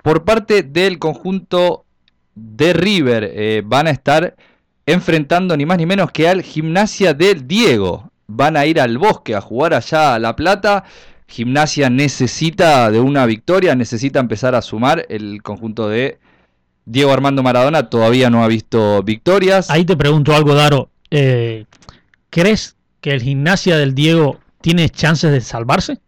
Por 0.00 0.24
parte 0.24 0.62
del 0.62 1.00
conjunto 1.00 1.86
de 2.36 2.74
River, 2.74 3.28
eh, 3.34 3.62
van 3.66 3.88
a 3.88 3.90
estar 3.90 4.36
enfrentando 4.86 5.56
ni 5.56 5.66
más 5.66 5.78
ni 5.78 5.86
menos 5.86 6.12
que 6.12 6.28
al 6.28 6.42
Gimnasia 6.42 7.12
del 7.12 7.48
Diego. 7.48 8.12
Van 8.28 8.56
a 8.56 8.66
ir 8.66 8.80
al 8.80 8.98
bosque 8.98 9.34
a 9.34 9.40
jugar 9.40 9.74
allá 9.74 10.14
a 10.14 10.20
La 10.20 10.36
Plata. 10.36 10.84
Gimnasia 11.26 11.90
necesita 11.90 12.90
de 12.90 13.00
una 13.00 13.26
victoria, 13.26 13.74
necesita 13.74 14.20
empezar 14.20 14.54
a 14.54 14.62
sumar. 14.62 15.06
El 15.08 15.42
conjunto 15.42 15.88
de 15.88 16.18
Diego 16.84 17.12
Armando 17.12 17.42
Maradona 17.42 17.88
todavía 17.88 18.30
no 18.30 18.44
ha 18.44 18.48
visto 18.48 19.02
victorias. 19.02 19.70
Ahí 19.70 19.84
te 19.84 19.96
pregunto 19.96 20.34
algo, 20.34 20.54
Daro. 20.54 20.90
Eh, 21.10 21.64
¿Crees 22.30 22.76
que 23.00 23.10
el 23.12 23.22
Gimnasia 23.22 23.76
del 23.76 23.94
Diego 23.94 24.40
tiene 24.60 24.88
chances 24.90 25.32
de 25.32 25.40
salvarse? 25.40 25.98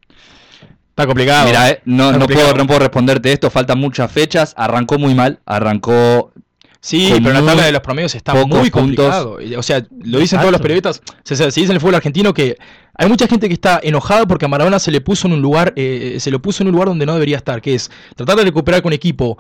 Está 0.90 1.06
complicado. 1.06 1.46
Mira, 1.46 1.70
eh, 1.70 1.80
no, 1.85 2.11
Puedo, 2.26 2.54
no 2.54 2.66
puedo 2.66 2.80
responderte 2.80 3.32
esto, 3.32 3.50
faltan 3.50 3.78
muchas 3.78 4.11
fechas. 4.11 4.54
Arrancó 4.56 4.99
muy 4.99 5.14
mal, 5.14 5.40
arrancó 5.44 6.32
Sí, 6.80 7.12
pero 7.23 7.33
la 7.33 7.45
tabla 7.45 7.64
de 7.64 7.73
los 7.73 7.80
promedios 7.80 8.14
está 8.14 8.35
muy 8.45 8.71
complicado. 8.71 9.38
O 9.56 9.62
sea, 9.62 9.85
lo 10.04 10.18
dicen 10.18 10.40
todos 10.40 10.52
los 10.52 10.61
periodistas, 10.61 11.02
se, 11.25 11.35
dice 11.47 11.64
en 11.64 11.73
el 11.73 11.80
fútbol 11.80 11.97
argentino 11.97 12.33
que 12.33 12.56
hay 12.95 13.09
mucha 13.09 13.26
gente 13.26 13.49
que 13.49 13.54
está 13.54 13.80
enojada 13.83 14.26
porque 14.26 14.45
a 14.45 14.49
Maradona 14.49 14.78
se 14.78 14.90
le 14.90 15.00
puso 15.00 15.26
en 15.26 15.35
un 15.35 15.42
lugar, 15.42 15.73
eh, 15.76 16.16
se 16.21 16.30
lo 16.30 16.40
puso 16.40 16.62
en 16.62 16.68
un 16.68 16.73
lugar 16.73 16.88
donde 16.88 17.06
no 17.06 17.14
debería 17.14 17.37
estar, 17.37 17.61
que 17.61 17.75
es 17.75 17.90
tratar 18.14 18.37
de 18.37 18.45
recuperar 18.45 18.83
con 18.83 18.92
equipo. 18.92 19.38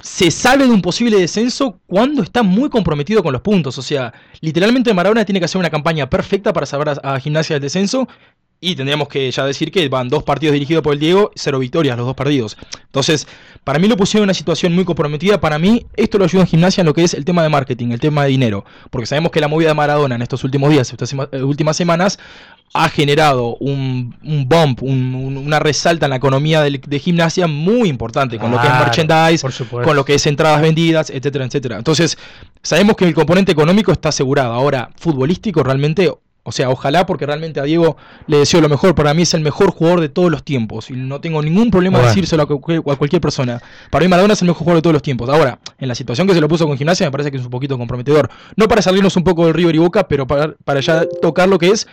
Se 0.00 0.30
sale 0.32 0.66
de 0.66 0.70
un 0.72 0.82
posible 0.82 1.18
descenso 1.18 1.78
cuando 1.86 2.22
está 2.22 2.42
muy 2.42 2.68
comprometido 2.70 3.22
con 3.22 3.32
los 3.32 3.42
puntos. 3.42 3.78
O 3.78 3.82
sea, 3.82 4.12
literalmente 4.40 4.92
Maradona 4.92 5.24
tiene 5.24 5.38
que 5.38 5.44
hacer 5.44 5.60
una 5.60 5.70
campaña 5.70 6.10
perfecta 6.10 6.52
para 6.52 6.66
salvar 6.66 7.00
a 7.02 7.20
Gimnasia 7.20 7.54
del 7.54 7.62
descenso 7.62 8.08
y 8.64 8.76
tendríamos 8.76 9.08
que 9.08 9.28
ya 9.28 9.44
decir 9.44 9.72
que 9.72 9.88
van 9.88 10.08
dos 10.08 10.22
partidos 10.22 10.54
dirigidos 10.54 10.84
por 10.84 10.94
el 10.94 11.00
Diego, 11.00 11.32
cero 11.34 11.58
victorias 11.58 11.96
los 11.96 12.06
dos 12.06 12.14
partidos. 12.14 12.56
Entonces, 12.84 13.26
para 13.64 13.80
mí 13.80 13.88
lo 13.88 13.96
pusieron 13.96 14.22
en 14.22 14.26
una 14.26 14.34
situación 14.34 14.72
muy 14.72 14.84
comprometida. 14.84 15.40
Para 15.40 15.58
mí, 15.58 15.84
esto 15.96 16.16
lo 16.16 16.24
ayuda 16.24 16.42
en 16.42 16.46
gimnasia 16.46 16.82
en 16.82 16.86
lo 16.86 16.94
que 16.94 17.02
es 17.02 17.12
el 17.12 17.24
tema 17.24 17.42
de 17.42 17.48
marketing, 17.48 17.90
el 17.90 17.98
tema 17.98 18.22
de 18.22 18.30
dinero. 18.30 18.64
Porque 18.90 19.06
sabemos 19.06 19.32
que 19.32 19.40
la 19.40 19.48
movida 19.48 19.70
de 19.70 19.74
Maradona 19.74 20.14
en 20.14 20.22
estos 20.22 20.44
últimos 20.44 20.70
días, 20.70 20.92
estas 20.92 21.12
eh, 21.12 21.42
últimas 21.42 21.76
semanas, 21.76 22.20
ha 22.72 22.88
generado 22.88 23.56
un, 23.56 24.14
bump, 24.46 24.80
una 24.82 25.58
resalta 25.58 26.06
en 26.06 26.10
la 26.10 26.16
economía 26.16 26.62
de, 26.62 26.98
gimnasia 27.00 27.48
muy 27.48 27.88
importante, 27.88 28.38
con 28.38 28.52
lo 28.52 28.60
que 28.60 28.68
es 28.68 28.72
merchandise, 28.74 29.46
con 29.68 29.96
lo 29.96 30.04
que 30.04 30.14
es 30.14 30.26
entradas 30.26 30.62
vendidas, 30.62 31.10
etcétera, 31.10 31.46
etcétera. 31.46 31.78
Entonces, 31.78 32.16
sabemos 32.62 32.96
que 32.96 33.06
el 33.06 33.12
componente 33.12 33.50
económico 33.50 33.90
está 33.90 34.10
asegurado. 34.10 34.52
Ahora, 34.52 34.88
futbolístico, 34.96 35.64
realmente 35.64 36.12
o 36.44 36.50
sea, 36.50 36.70
ojalá 36.70 37.06
porque 37.06 37.24
realmente 37.24 37.60
a 37.60 37.62
Diego 37.62 37.96
le 38.26 38.38
deseo 38.38 38.60
lo 38.60 38.68
mejor. 38.68 38.96
Para 38.96 39.14
mí 39.14 39.22
es 39.22 39.32
el 39.34 39.42
mejor 39.42 39.70
jugador 39.70 40.00
de 40.00 40.08
todos 40.08 40.30
los 40.30 40.42
tiempos. 40.42 40.90
Y 40.90 40.94
no 40.94 41.20
tengo 41.20 41.40
ningún 41.40 41.70
problema 41.70 42.00
de 42.00 42.08
decírselo 42.08 42.42
a, 42.42 42.96
cualquier 42.96 43.20
persona. 43.20 43.62
Para 43.90 44.04
mí 44.04 44.08
Maradona 44.08 44.34
es 44.34 44.42
el 44.42 44.48
mejor 44.48 44.58
jugador 44.60 44.78
de 44.78 44.82
todos 44.82 44.94
los 44.94 45.02
tiempos. 45.02 45.28
Ahora, 45.28 45.60
en 45.78 45.86
la 45.86 45.94
situación 45.94 46.26
que 46.26 46.34
se 46.34 46.40
lo 46.40 46.48
puso 46.48 46.66
con 46.66 46.76
gimnasia 46.76 47.06
me 47.06 47.12
parece 47.12 47.30
que 47.30 47.36
es 47.36 47.44
un 47.44 47.50
poquito 47.50 47.78
comprometedor. 47.78 48.28
No 48.56 48.66
para 48.66 48.82
salirnos 48.82 49.16
un 49.16 49.22
poco 49.22 49.46
del 49.46 49.54
River 49.54 49.76
y 49.76 49.78
Boca, 49.78 50.08
pero 50.08 50.26
para, 50.26 50.54
para 50.64 50.80
ya 50.80 51.06
tocar 51.20 51.48
lo 51.48 51.58
que 51.58 51.70
es 51.70 51.86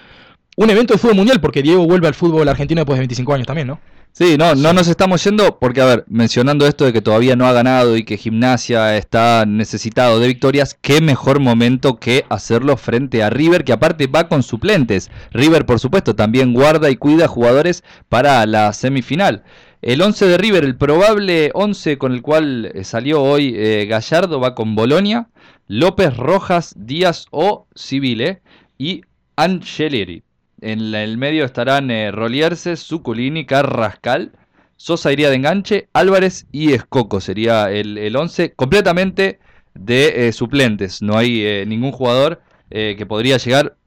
un 0.60 0.70
evento 0.70 0.94
de 0.94 0.98
fútbol 0.98 1.16
mundial. 1.16 1.40
Porque 1.40 1.64
Diego 1.64 1.86
vuelve 1.86 2.08
al 2.08 2.14
fútbol 2.14 2.48
argentino 2.48 2.80
después 2.80 2.98
de 2.98 3.02
25 3.02 3.34
años 3.34 3.48
también, 3.48 3.68
¿no? 3.68 3.80
Sí, 4.12 4.38
no, 4.38 4.56
no 4.56 4.74
nos 4.74 4.88
estamos 4.88 5.24
yendo 5.24 5.60
porque, 5.60 5.82
a 5.82 5.86
ver, 5.86 6.04
mencionando 6.10 6.68
esto 6.68 6.84
de 6.84 6.92
que 6.92 7.02
todavía 7.02 7.36
no 7.36 7.46
ha 7.46 7.54
ganado 7.54 7.96
y 7.96 8.04
que 8.04 8.18
Gimnasia 8.18 8.98
está 8.98 9.46
necesitado 9.46 10.20
de 10.20 10.28
victorias, 10.28 10.76
qué 10.82 11.00
mejor 11.00 11.40
momento 11.40 12.00
que 12.00 12.26
hacerlo 12.28 12.76
frente 12.76 13.24
a 13.24 13.30
River, 13.30 13.64
que 13.64 13.72
aparte 13.72 14.08
va 14.08 14.28
con 14.28 14.44
suplentes. 14.44 15.10
River, 15.32 15.66
por 15.66 15.80
supuesto, 15.80 16.16
también 16.16 16.54
guarda 16.54 16.90
y 16.90 16.98
cuida 16.98 17.28
jugadores 17.28 17.84
para 18.10 18.46
la 18.46 18.74
semifinal. 18.74 19.44
El 19.82 20.02
11 20.02 20.26
de 20.26 20.38
River, 20.38 20.64
el 20.66 20.76
probable 20.76 21.52
11 21.54 21.98
con 21.98 22.12
el 22.12 22.22
cual 22.22 22.72
eh, 22.74 22.84
salió 22.84 23.22
hoy 23.22 23.54
eh, 23.56 23.86
Gallardo, 23.88 24.42
va 24.42 24.56
con 24.56 24.76
Bolonia, 24.76 25.30
López, 25.68 26.18
Rojas, 26.18 26.74
Díaz 26.76 27.28
o 27.30 27.68
Civile 27.76 28.42
y 28.78 29.04
Angeleri. 29.38 30.24
En 30.62 30.94
el 30.94 31.18
medio 31.18 31.46
estarán 31.46 31.90
eh, 31.92 32.12
Rolierse, 32.12 32.76
Zuculini, 32.76 33.46
Carrascal, 33.46 34.32
Sosa 34.76 35.12
iría 35.12 35.30
de 35.30 35.36
enganche, 35.36 35.90
Álvarez 35.94 36.48
y 36.52 36.74
Escoco 36.74 37.20
sería 37.20 37.70
el 37.70 38.16
11 38.16 38.54
completamente 38.54 39.40
de 39.74 40.28
eh, 40.28 40.32
suplentes. 40.32 41.02
No 41.02 41.18
hay 41.18 41.42
eh, 41.42 41.66
ningún 41.68 41.92
jugador 41.92 42.42
que 42.70 43.06
podría 43.08 43.38
llegar 43.38 43.78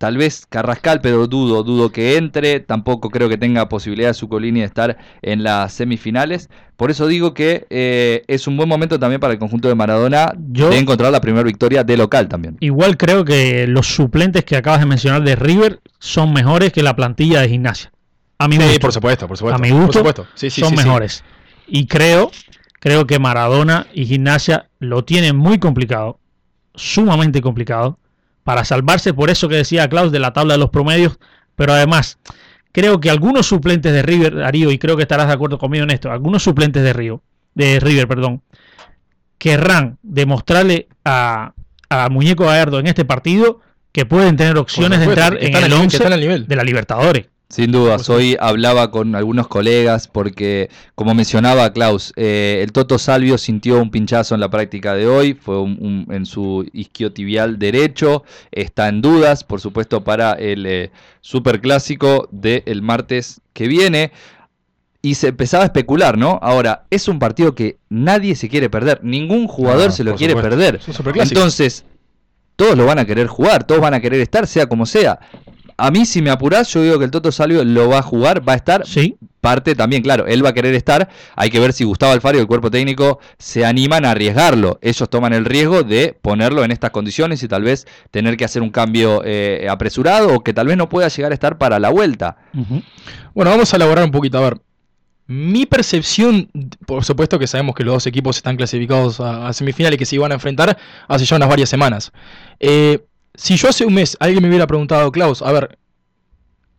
Tal 0.00 0.16
vez 0.16 0.46
Carrascal, 0.48 1.02
pero 1.02 1.26
dudo, 1.26 1.62
dudo 1.62 1.92
que 1.92 2.16
entre. 2.16 2.60
Tampoco 2.60 3.10
creo 3.10 3.28
que 3.28 3.36
tenga 3.36 3.68
posibilidad 3.68 4.14
Zucolini 4.14 4.60
de 4.60 4.64
estar 4.64 4.96
en 5.20 5.42
las 5.42 5.74
semifinales. 5.74 6.48
Por 6.78 6.90
eso 6.90 7.06
digo 7.06 7.34
que 7.34 7.66
eh, 7.68 8.24
es 8.26 8.46
un 8.46 8.56
buen 8.56 8.66
momento 8.66 8.98
también 8.98 9.20
para 9.20 9.34
el 9.34 9.38
conjunto 9.38 9.68
de 9.68 9.74
Maradona 9.74 10.32
de 10.34 10.78
encontrar 10.78 11.12
la 11.12 11.20
primera 11.20 11.44
victoria 11.44 11.84
de 11.84 11.98
local 11.98 12.28
también. 12.28 12.56
Igual 12.60 12.96
creo 12.96 13.26
que 13.26 13.66
los 13.66 13.88
suplentes 13.88 14.42
que 14.44 14.56
acabas 14.56 14.80
de 14.80 14.86
mencionar 14.86 15.22
de 15.22 15.36
River 15.36 15.80
son 15.98 16.32
mejores 16.32 16.72
que 16.72 16.82
la 16.82 16.96
plantilla 16.96 17.42
de 17.42 17.50
gimnasia. 17.50 17.92
A 18.38 18.48
mi 18.48 18.56
sí, 18.56 18.78
por 18.78 18.94
supuesto, 18.94 19.28
por 19.28 19.36
supuesto. 19.36 19.56
A 19.56 19.58
mi 19.58 19.70
gusto, 19.70 20.02
son 20.34 20.74
mejores. 20.76 21.24
Y 21.66 21.86
creo, 21.88 22.30
creo 22.78 23.06
que 23.06 23.18
Maradona 23.18 23.86
y 23.92 24.06
gimnasia 24.06 24.70
lo 24.78 25.04
tienen 25.04 25.36
muy 25.36 25.58
complicado, 25.58 26.18
sumamente 26.74 27.42
complicado 27.42 27.98
para 28.50 28.64
salvarse 28.64 29.14
por 29.14 29.30
eso 29.30 29.48
que 29.48 29.54
decía 29.54 29.88
Klaus 29.88 30.10
de 30.10 30.18
la 30.18 30.32
tabla 30.32 30.54
de 30.54 30.58
los 30.58 30.70
promedios, 30.70 31.20
pero 31.54 31.72
además 31.72 32.18
creo 32.72 32.98
que 32.98 33.08
algunos 33.08 33.46
suplentes 33.46 33.92
de 33.92 34.02
River, 34.02 34.34
Darío, 34.34 34.72
y 34.72 34.78
creo 34.80 34.96
que 34.96 35.02
estarás 35.02 35.28
de 35.28 35.34
acuerdo 35.34 35.56
conmigo 35.56 35.84
en 35.84 35.90
esto, 35.90 36.10
algunos 36.10 36.42
suplentes 36.42 36.82
de 36.82 36.92
Río, 36.92 37.22
de 37.54 37.78
River, 37.78 38.08
perdón, 38.08 38.42
querrán 39.38 39.98
demostrarle 40.02 40.88
a, 41.04 41.52
a 41.90 42.08
Muñeco 42.08 42.44
Gallardo 42.46 42.80
en 42.80 42.88
este 42.88 43.04
partido 43.04 43.60
que 43.92 44.04
pueden 44.04 44.36
tener 44.36 44.58
opciones 44.58 44.98
de 44.98 45.04
entrar 45.04 45.38
en 45.40 45.54
el 45.54 45.72
11 45.72 46.02
de 46.48 46.56
la 46.56 46.64
Libertadores. 46.64 47.26
Sin 47.50 47.72
dudas, 47.72 48.08
hoy 48.08 48.36
hablaba 48.38 48.92
con 48.92 49.16
algunos 49.16 49.48
colegas 49.48 50.06
porque, 50.06 50.70
como 50.94 51.16
mencionaba 51.16 51.72
Klaus, 51.72 52.12
eh, 52.14 52.60
el 52.62 52.70
Toto 52.70 52.96
Salvio 52.96 53.38
sintió 53.38 53.82
un 53.82 53.90
pinchazo 53.90 54.36
en 54.36 54.40
la 54.40 54.48
práctica 54.48 54.94
de 54.94 55.08
hoy, 55.08 55.34
fue 55.34 55.56
en 55.64 56.26
su 56.26 56.64
isquiotibial 56.72 57.58
derecho, 57.58 58.22
está 58.52 58.86
en 58.86 59.02
dudas, 59.02 59.42
por 59.42 59.60
supuesto, 59.60 60.04
para 60.04 60.34
el 60.34 60.64
eh, 60.64 60.92
superclásico 61.22 62.28
del 62.30 62.82
martes 62.82 63.40
que 63.52 63.66
viene. 63.66 64.12
Y 65.02 65.16
se 65.16 65.28
empezaba 65.28 65.64
a 65.64 65.66
especular, 65.66 66.16
¿no? 66.16 66.38
Ahora, 66.42 66.84
es 66.90 67.08
un 67.08 67.18
partido 67.18 67.56
que 67.56 67.78
nadie 67.88 68.36
se 68.36 68.48
quiere 68.48 68.70
perder, 68.70 69.00
ningún 69.02 69.48
jugador 69.48 69.90
se 69.90 70.04
lo 70.04 70.14
quiere 70.14 70.36
perder. 70.36 70.78
Entonces, 71.16 71.84
todos 72.54 72.76
lo 72.76 72.86
van 72.86 73.00
a 73.00 73.06
querer 73.06 73.26
jugar, 73.26 73.64
todos 73.64 73.80
van 73.80 73.94
a 73.94 74.00
querer 74.00 74.20
estar, 74.20 74.46
sea 74.46 74.68
como 74.68 74.86
sea 74.86 75.18
a 75.80 75.90
mí, 75.90 76.04
si 76.04 76.20
me 76.20 76.30
apurás, 76.30 76.72
yo 76.72 76.82
digo 76.82 76.98
que 76.98 77.06
el 77.06 77.10
Toto 77.10 77.32
Salvio 77.32 77.64
lo 77.64 77.88
va 77.88 77.98
a 77.98 78.02
jugar, 78.02 78.46
va 78.46 78.52
a 78.52 78.56
estar. 78.56 78.86
Sí. 78.86 79.16
Parte 79.40 79.74
también, 79.74 80.02
claro, 80.02 80.26
él 80.26 80.44
va 80.44 80.50
a 80.50 80.52
querer 80.52 80.74
estar. 80.74 81.08
Hay 81.34 81.48
que 81.48 81.58
ver 81.58 81.72
si 81.72 81.84
Gustavo 81.84 82.12
Alfaro 82.12 82.36
y 82.36 82.40
el 82.42 82.46
cuerpo 82.46 82.70
técnico 82.70 83.20
se 83.38 83.64
animan 83.64 84.04
a 84.04 84.10
arriesgarlo. 84.10 84.78
Ellos 84.82 85.08
toman 85.08 85.32
el 85.32 85.46
riesgo 85.46 85.82
de 85.82 86.14
ponerlo 86.20 86.62
en 86.62 86.70
estas 86.70 86.90
condiciones 86.90 87.42
y 87.42 87.48
tal 87.48 87.62
vez 87.62 87.86
tener 88.10 88.36
que 88.36 88.44
hacer 88.44 88.60
un 88.60 88.68
cambio 88.68 89.22
eh, 89.24 89.66
apresurado 89.70 90.34
o 90.34 90.44
que 90.44 90.52
tal 90.52 90.66
vez 90.66 90.76
no 90.76 90.90
pueda 90.90 91.08
llegar 91.08 91.32
a 91.32 91.34
estar 91.34 91.56
para 91.56 91.78
la 91.78 91.88
vuelta. 91.88 92.36
Bueno, 93.34 93.50
vamos 93.50 93.72
a 93.72 93.76
elaborar 93.76 94.04
un 94.04 94.10
poquito. 94.10 94.36
A 94.36 94.42
ver, 94.42 94.60
mi 95.26 95.64
percepción, 95.64 96.50
por 96.86 97.04
supuesto 97.04 97.38
que 97.38 97.46
sabemos 97.46 97.74
que 97.74 97.84
los 97.84 97.94
dos 97.94 98.06
equipos 98.06 98.36
están 98.36 98.56
clasificados 98.56 99.20
a, 99.20 99.50
semifinales 99.54 99.94
y 99.94 99.98
que 99.98 100.04
se 100.04 100.16
iban 100.16 100.32
a 100.32 100.34
enfrentar 100.34 100.76
hace 101.08 101.24
ya 101.24 101.36
unas 101.36 101.48
varias 101.48 101.70
semanas. 101.70 102.12
Eh, 102.58 103.06
si 103.34 103.56
yo 103.56 103.68
hace 103.68 103.84
un 103.84 103.94
mes 103.94 104.16
alguien 104.20 104.42
me 104.42 104.48
hubiera 104.48 104.66
preguntado, 104.66 105.10
Klaus, 105.12 105.42
a 105.42 105.52
ver, 105.52 105.78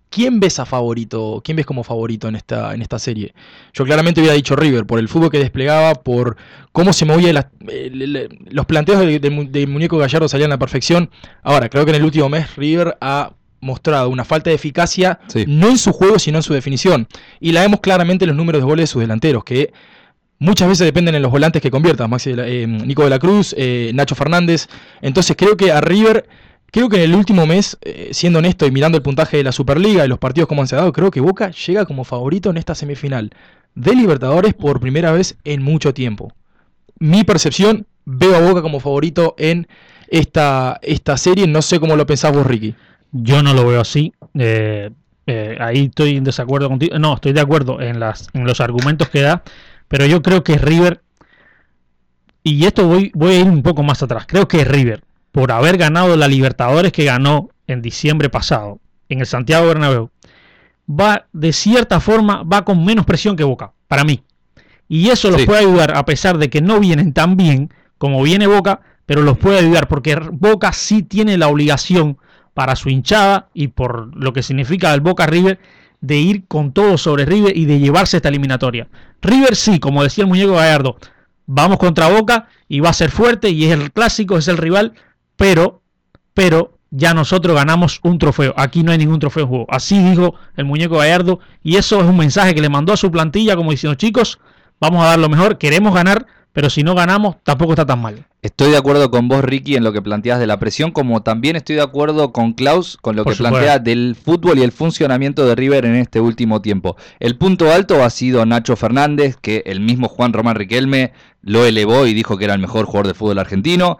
¿quién 0.09 0.39
ves 0.39 0.59
a 0.59 0.65
favorito? 0.65 1.41
¿Quién 1.43 1.55
ves 1.55 1.65
como 1.65 1.83
favorito 1.83 2.27
en 2.27 2.35
esta, 2.35 2.73
en 2.73 2.81
esta 2.81 2.99
serie? 2.99 3.33
Yo 3.73 3.85
claramente 3.85 4.21
hubiera 4.21 4.35
dicho 4.35 4.55
River, 4.55 4.85
por 4.85 4.99
el 4.99 5.07
fútbol 5.07 5.31
que 5.31 5.39
desplegaba, 5.39 5.95
por 5.95 6.37
cómo 6.71 6.93
se 6.93 7.05
movía 7.05 7.49
los 8.51 8.65
planteos 8.65 8.99
del 8.99 9.67
muñeco 9.67 9.97
Gallardo 9.97 10.27
salían 10.27 10.51
a 10.51 10.55
la 10.55 10.59
perfección. 10.59 11.09
Ahora, 11.41 11.69
creo 11.69 11.85
que 11.85 11.91
en 11.91 11.95
el 11.95 12.03
último 12.03 12.29
mes 12.29 12.55
River 12.55 12.97
ha 13.01 13.33
mostrado 13.61 14.09
una 14.09 14.25
falta 14.25 14.49
de 14.49 14.55
eficacia, 14.55 15.19
no 15.47 15.69
en 15.69 15.77
su 15.77 15.93
juego, 15.93 16.19
sino 16.19 16.39
en 16.39 16.43
su 16.43 16.53
definición. 16.53 17.07
Y 17.39 17.51
la 17.53 17.61
vemos 17.61 17.79
claramente 17.79 18.25
en 18.25 18.29
los 18.29 18.37
números 18.37 18.61
de 18.61 18.65
goles 18.65 18.83
de 18.83 18.87
sus 18.87 19.01
delanteros, 19.01 19.43
que 19.43 19.71
muchas 20.41 20.67
veces 20.67 20.85
dependen 20.85 21.15
en 21.15 21.21
los 21.21 21.31
volantes 21.31 21.61
que 21.61 21.71
conviertan, 21.71 22.09
Maxi, 22.09 22.33
eh, 22.35 22.65
Nico 22.67 23.03
de 23.03 23.09
la 23.11 23.19
Cruz, 23.19 23.55
eh, 23.57 23.91
Nacho 23.93 24.15
Fernández. 24.15 24.67
Entonces 25.01 25.37
creo 25.37 25.55
que 25.55 25.71
a 25.71 25.79
River 25.79 26.27
Creo 26.71 26.87
que 26.87 26.95
en 26.95 27.01
el 27.01 27.15
último 27.15 27.45
mes, 27.45 27.77
eh, 27.81 28.11
siendo 28.13 28.39
honesto 28.39 28.65
y 28.65 28.71
mirando 28.71 28.97
el 28.97 29.01
puntaje 29.01 29.35
de 29.35 29.43
la 29.43 29.51
Superliga 29.51 30.05
y 30.05 30.07
los 30.07 30.19
partidos 30.19 30.47
como 30.47 30.61
han 30.61 30.69
se 30.69 30.77
dado, 30.77 30.93
creo 30.93 31.11
que 31.11 31.19
Boca 31.19 31.51
llega 31.51 31.85
como 31.85 32.05
favorito 32.05 32.49
en 32.49 32.55
esta 32.55 32.75
semifinal 32.75 33.31
de 33.75 33.93
Libertadores 33.93 34.53
por 34.53 34.79
primera 34.79 35.11
vez 35.11 35.35
en 35.43 35.61
mucho 35.63 35.93
tiempo. 35.93 36.31
Mi 36.97 37.25
percepción, 37.25 37.87
veo 38.05 38.35
a 38.35 38.39
Boca 38.39 38.61
como 38.61 38.79
favorito 38.79 39.35
en 39.37 39.67
esta, 40.07 40.79
esta 40.81 41.17
serie. 41.17 41.45
No 41.45 41.61
sé 41.61 41.81
cómo 41.81 41.97
lo 41.97 42.05
pensás 42.05 42.33
vos, 42.33 42.47
Ricky. 42.47 42.73
Yo 43.11 43.43
no 43.43 43.53
lo 43.53 43.67
veo 43.67 43.81
así. 43.81 44.13
Eh, 44.39 44.91
eh, 45.27 45.57
ahí 45.59 45.85
estoy 45.85 46.15
en 46.15 46.23
desacuerdo 46.23 46.69
contigo. 46.69 46.97
No, 46.99 47.15
estoy 47.15 47.33
de 47.33 47.41
acuerdo 47.41 47.81
en, 47.81 47.99
las, 47.99 48.29
en 48.31 48.45
los 48.45 48.61
argumentos 48.61 49.09
que 49.09 49.19
da, 49.19 49.43
pero 49.91 50.05
yo 50.05 50.21
creo 50.21 50.41
que 50.41 50.57
River, 50.57 51.01
y 52.43 52.65
esto 52.65 52.87
voy, 52.87 53.11
voy 53.13 53.33
a 53.33 53.39
ir 53.41 53.47
un 53.47 53.61
poco 53.61 53.83
más 53.83 54.01
atrás, 54.01 54.23
creo 54.25 54.47
que 54.47 54.63
River, 54.63 55.03
por 55.33 55.51
haber 55.51 55.77
ganado 55.77 56.15
la 56.15 56.29
Libertadores 56.29 56.93
que 56.93 57.03
ganó 57.03 57.49
en 57.67 57.81
diciembre 57.81 58.29
pasado 58.29 58.79
en 59.09 59.19
el 59.19 59.25
Santiago 59.25 59.67
Bernabéu, 59.67 60.09
va 60.89 61.27
de 61.33 61.51
cierta 61.51 61.99
forma, 61.99 62.43
va 62.43 62.63
con 62.63 62.85
menos 62.85 63.05
presión 63.05 63.35
que 63.35 63.43
Boca, 63.43 63.73
para 63.89 64.05
mí. 64.05 64.23
Y 64.87 65.09
eso 65.09 65.29
los 65.29 65.41
Sí. 65.41 65.47
puede 65.47 65.59
ayudar, 65.59 65.97
a 65.97 66.05
pesar 66.05 66.37
de 66.37 66.49
que 66.49 66.61
no 66.61 66.79
vienen 66.79 67.11
tan 67.11 67.35
bien 67.35 67.69
como 67.97 68.23
viene 68.23 68.47
Boca, 68.47 68.79
pero 69.05 69.23
los 69.23 69.37
puede 69.37 69.59
ayudar 69.59 69.89
porque 69.89 70.15
Boca 70.15 70.71
sí 70.71 71.03
tiene 71.03 71.37
la 71.37 71.49
obligación 71.49 72.17
para 72.53 72.77
su 72.77 72.87
hinchada 72.87 73.49
y 73.53 73.67
por 73.67 74.15
lo 74.15 74.31
que 74.31 74.41
significa 74.41 74.93
el 74.93 75.01
Boca 75.01 75.25
River 75.25 75.59
de 76.01 76.17
ir 76.17 76.47
con 76.47 76.73
todo 76.73 76.97
sobre 76.97 77.25
River 77.25 77.55
y 77.55 77.65
de 77.65 77.79
llevarse 77.79 78.17
esta 78.17 78.29
eliminatoria. 78.29 78.87
River 79.21 79.55
sí, 79.55 79.79
como 79.79 80.03
decía 80.03 80.23
el 80.23 80.27
muñeco 80.27 80.55
Gallardo, 80.55 80.97
vamos 81.45 81.77
contra 81.77 82.09
Boca 82.09 82.47
y 82.67 82.79
va 82.79 82.89
a 82.89 82.93
ser 82.93 83.11
fuerte 83.11 83.49
y 83.49 83.65
es 83.65 83.71
el 83.71 83.91
clásico, 83.91 84.37
es 84.37 84.47
el 84.47 84.57
rival, 84.57 84.93
pero, 85.35 85.81
pero 86.33 86.77
ya 86.89 87.13
nosotros 87.13 87.55
ganamos 87.55 87.99
un 88.03 88.17
trofeo. 88.17 88.53
Aquí 88.57 88.83
no 88.83 88.91
hay 88.91 88.97
ningún 88.97 89.19
trofeo 89.19 89.43
en 89.43 89.49
juego. 89.49 89.65
Así 89.69 89.97
dijo 89.99 90.35
el 90.55 90.65
muñeco 90.65 90.97
Gallardo 90.97 91.39
y 91.63 91.77
eso 91.77 92.01
es 92.01 92.05
un 92.05 92.17
mensaje 92.17 92.53
que 92.55 92.61
le 92.61 92.69
mandó 92.69 92.93
a 92.93 92.97
su 92.97 93.11
plantilla 93.11 93.55
como 93.55 93.71
diciendo, 93.71 93.95
chicos, 93.95 94.39
vamos 94.79 95.03
a 95.03 95.07
dar 95.07 95.19
lo 95.19 95.29
mejor, 95.29 95.57
queremos 95.57 95.93
ganar, 95.93 96.25
pero 96.53 96.69
si 96.69 96.83
no 96.83 96.95
ganamos 96.95 97.37
tampoco 97.43 97.73
está 97.73 97.85
tan 97.85 98.01
mal. 98.01 98.25
Estoy 98.41 98.71
de 98.71 98.77
acuerdo 98.77 99.11
con 99.11 99.27
vos, 99.27 99.43
Ricky, 99.43 99.75
en 99.75 99.83
lo 99.83 99.93
que 99.93 100.01
planteas 100.01 100.39
de 100.39 100.47
la 100.47 100.57
presión, 100.57 100.91
como 100.91 101.21
también 101.21 101.55
estoy 101.55 101.75
de 101.75 101.83
acuerdo 101.83 102.33
con 102.33 102.53
Klaus 102.53 102.97
con 102.99 103.15
lo 103.15 103.23
Por 103.23 103.33
que 103.33 103.37
supuesto. 103.37 103.55
plantea 103.55 103.79
del 103.79 104.15
fútbol 104.15 104.57
y 104.57 104.63
el 104.63 104.71
funcionamiento 104.71 105.45
de 105.45 105.53
River 105.53 105.85
en 105.85 105.95
este 105.95 106.19
último 106.19 106.59
tiempo. 106.61 106.97
El 107.19 107.37
punto 107.37 107.71
alto 107.71 108.03
ha 108.03 108.09
sido 108.09 108.43
Nacho 108.47 108.75
Fernández, 108.75 109.37
que 109.39 109.61
el 109.67 109.79
mismo 109.79 110.07
Juan 110.07 110.33
Román 110.33 110.55
Riquelme 110.55 111.13
lo 111.43 111.65
elevó 111.65 112.07
y 112.07 112.15
dijo 112.15 112.37
que 112.37 112.45
era 112.45 112.55
el 112.55 112.59
mejor 112.59 112.85
jugador 112.85 113.07
de 113.07 113.13
fútbol 113.13 113.37
argentino. 113.37 113.99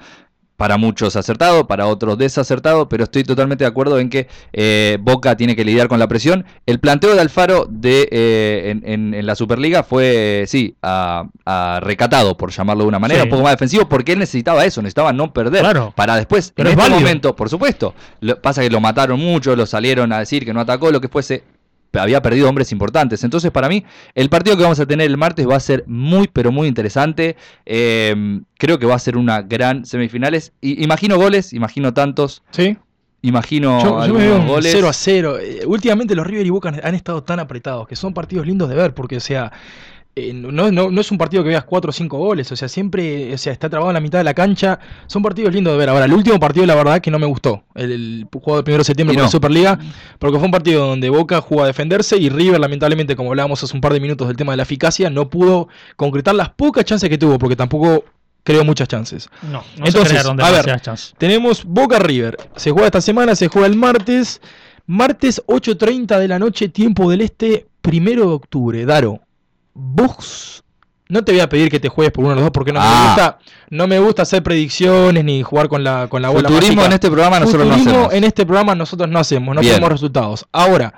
Para 0.62 0.78
muchos 0.78 1.16
acertado, 1.16 1.66
para 1.66 1.88
otros 1.88 2.20
desacertado, 2.20 2.88
pero 2.88 3.06
estoy 3.06 3.24
totalmente 3.24 3.64
de 3.64 3.68
acuerdo 3.68 3.98
en 3.98 4.12
que 4.12 4.28
eh, 4.54 5.00
Boca 5.02 5.36
tiene 5.36 5.56
que 5.56 5.66
lidiar 5.66 5.88
con 5.88 5.98
la 5.98 6.08
presión. 6.08 6.46
El 6.68 6.80
planteo 6.80 7.16
de 7.16 7.20
Alfaro 7.20 7.66
de, 7.68 8.08
eh, 8.12 8.70
en, 8.70 8.84
en- 8.86 9.14
en 9.16 9.26
la 9.26 9.34
Superliga 9.34 9.82
fue, 9.82 10.44
sí, 10.46 10.76
a- 10.84 11.24
a 11.48 11.80
recatado, 11.82 12.38
por 12.38 12.52
llamarlo 12.52 12.84
de 12.84 12.90
una 12.90 13.00
manera, 13.00 13.22
Sí. 13.22 13.24
un 13.26 13.32
poco 13.32 13.42
más 13.42 13.54
defensivo, 13.54 13.90
porque 13.90 14.12
él 14.12 14.20
necesitaba 14.20 14.64
eso, 14.64 14.84
necesitaba 14.84 15.12
no 15.14 15.34
perder. 15.34 15.62
Claro. 15.62 15.94
Para 15.96 16.16
después, 16.16 16.54
Pero 16.56 16.70
en 16.70 16.74
es 16.74 16.78
este 16.78 16.92
válido. 16.92 17.08
momento, 17.08 17.36
por 17.36 17.50
supuesto, 17.50 17.96
lo, 18.20 18.40
pasa 18.40 18.62
que 18.62 18.70
lo 18.70 18.80
mataron 18.80 19.20
mucho, 19.20 19.56
lo 19.56 19.66
salieron 19.66 20.14
a 20.14 20.20
decir 20.20 20.46
que 20.46 20.54
no 20.54 20.60
atacó, 20.60 20.92
lo 20.92 21.02
que 21.02 21.08
fuese, 21.08 21.44
había 22.00 22.22
perdido 22.22 22.48
hombres 22.48 22.72
importantes. 22.72 23.24
Entonces, 23.24 23.52
para 23.52 23.68
mí, 23.70 23.84
el 24.16 24.30
partido 24.30 24.56
que 24.58 24.64
vamos 24.64 24.80
a 24.80 24.86
tener 24.86 25.08
el 25.08 25.18
martes 25.18 25.48
va 25.48 25.56
a 25.56 25.60
ser 25.60 25.84
muy, 25.88 26.28
pero 26.32 26.52
muy 26.52 26.68
interesante. 26.68 27.36
Eh, 27.66 28.42
creo 28.58 28.80
que 28.80 28.86
va 28.86 28.96
a 28.96 29.00
ser 29.00 29.18
una 29.18 29.42
gran 29.42 29.86
semifinales. 29.86 30.54
Imagino 30.62 31.18
goles, 31.18 31.54
imagino 31.54 31.94
tantos, 31.94 32.44
¿Sí? 32.52 32.78
imagino 33.22 33.84
Yo, 33.84 34.08
yo 34.08 34.14
me 34.14 34.20
veo 34.20 34.46
goles. 34.46 34.72
0 34.74 34.88
a 34.88 34.94
0. 34.94 35.40
Eh, 35.40 35.62
últimamente 35.66 36.16
los 36.16 36.26
River 36.26 36.46
y 36.46 36.50
Boca 36.50 36.70
han, 36.70 36.82
han 36.84 36.96
estado 36.96 37.24
tan 37.24 37.40
apretados 37.40 37.88
que 37.88 37.96
son 37.96 38.14
partidos 38.14 38.48
lindos 38.48 38.70
de 38.70 38.76
ver 38.76 38.94
porque, 38.94 39.18
o 39.18 39.22
sea, 39.22 39.52
eh, 40.14 40.34
no, 40.34 40.52
no, 40.72 40.92
no 40.92 41.02
es 41.02 41.10
un 41.10 41.18
partido 41.18 41.42
que 41.42 41.50
veas 41.50 41.64
4 41.64 41.90
o 41.90 41.94
5 41.94 42.18
goles, 42.18 42.52
o 42.52 42.56
sea, 42.58 42.68
siempre 42.68 43.34
o 43.34 43.38
sea, 43.38 43.54
está 43.54 43.70
trabado 43.70 43.92
en 43.92 43.94
la 43.94 44.02
mitad 44.02 44.18
de 44.18 44.26
la 44.26 44.34
cancha. 44.34 44.78
Son 45.08 45.24
partidos 45.24 45.54
lindos 45.54 45.72
de 45.72 45.80
ver. 45.80 45.88
Ahora, 45.88 46.04
el 46.04 46.14
último 46.14 46.38
partido, 46.38 46.66
la 46.66 46.76
verdad, 46.76 47.00
que 47.00 47.10
no 47.10 47.18
me 47.18 47.26
gustó. 47.26 47.64
El, 47.76 47.92
el 47.92 48.28
juego 48.32 48.62
del 48.62 48.74
1 48.74 48.78
de 48.80 48.84
septiembre 48.84 49.14
Y 49.14 49.16
con 49.16 49.22
no. 49.22 49.28
la 49.28 49.32
Superliga, 49.32 49.80
porque 50.20 50.38
fue 50.38 50.46
un 50.46 50.52
partido 50.52 50.86
donde 50.86 51.10
Boca 51.10 51.40
jugó 51.40 51.64
a 51.64 51.68
defenderse 51.68 52.18
y 52.18 52.30
River, 52.30 52.60
lamentablemente, 52.60 53.16
como 53.16 53.30
hablábamos 53.30 53.64
hace 53.64 53.74
un 53.74 53.80
par 53.80 53.94
de 53.94 54.02
minutos 54.02 54.28
del 54.28 54.36
tema 54.36 54.52
de 54.52 54.58
la 54.58 54.64
eficacia, 54.64 55.10
no 55.10 55.30
pudo 55.30 55.70
concretar 55.96 56.36
las 56.36 56.50
pocas 56.50 56.84
chances 56.84 57.10
que 57.10 57.18
tuvo, 57.18 57.40
porque 57.40 57.56
tampoco 57.56 58.04
creo 58.44 58.66
muchas 58.66 58.90
chances. 58.90 59.30
No, 59.44 59.64
no 59.78 59.86
Entonces, 59.86 60.10
se 60.10 60.10
crearon 60.10 60.42
a 60.42 60.52
ver, 60.52 60.82
chances. 60.82 61.14
Tenemos 61.18 61.64
Boca 61.64 62.00
River. 62.00 62.38
Se 62.58 62.72
juega 62.72 62.88
esta 62.88 63.02
semana, 63.02 63.34
se 63.36 63.48
juega 63.48 63.68
el 63.68 63.76
martes. 63.76 64.42
Martes 64.88 65.42
8.30 65.48 66.20
de 66.20 66.28
la 66.28 66.38
noche, 66.38 66.68
tiempo 66.68 67.10
del 67.10 67.22
este, 67.22 67.68
primero 67.82 68.28
de 68.28 68.34
octubre. 68.34 68.86
Daro, 68.86 69.22
vos 69.74 70.64
no 71.10 71.24
te 71.26 71.34
voy 71.34 71.42
a 71.42 71.50
pedir 71.50 71.70
que 71.70 71.80
te 71.80 71.90
juegues 71.90 72.14
por 72.14 72.24
uno 72.24 72.30
de 72.32 72.36
los 72.36 72.44
dos 72.46 72.52
porque 72.52 72.72
no 72.72 72.80
me 72.80 72.86
Ah. 72.88 73.06
gusta, 73.08 73.40
no 73.70 73.86
me 73.88 74.00
gusta 74.00 74.22
hacer 74.22 74.42
predicciones 74.44 75.26
ni 75.26 75.44
jugar 75.44 75.68
con 75.68 75.84
la 75.84 76.08
con 76.08 76.22
la 76.22 76.30
bola 76.30 76.48
Futurismo 76.48 76.76
mágica. 76.78 76.86
en 76.88 76.94
este 76.94 77.08
programa 77.10 77.40
nosotros 77.40 77.68
no 77.68 77.76
hacemos. 77.76 78.14
en 78.14 78.24
este 78.24 78.46
programa 78.46 78.76
nosotros 78.76 79.10
no 79.10 79.20
hacemos, 79.20 79.56
no 79.56 79.62
tenemos 79.62 79.90
resultados. 79.92 80.46
Ahora, 80.54 80.94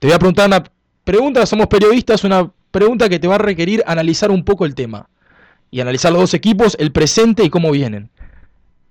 te 0.00 0.08
voy 0.08 0.14
a 0.14 0.18
preguntar 0.18 0.48
una 0.48 0.64
pregunta, 1.04 1.46
somos 1.46 1.68
periodistas, 1.68 2.24
una 2.24 2.50
pregunta 2.72 3.08
que 3.08 3.18
te 3.20 3.28
va 3.28 3.36
a 3.36 3.38
requerir 3.38 3.82
analizar 3.86 4.30
un 4.32 4.44
poco 4.44 4.64
el 4.66 4.74
tema. 4.74 5.08
Y 5.70 5.80
analizar 5.80 6.10
los 6.12 6.22
dos 6.22 6.34
equipos, 6.34 6.76
el 6.80 6.92
presente 6.92 7.44
y 7.44 7.50
cómo 7.50 7.70
vienen. 7.70 8.10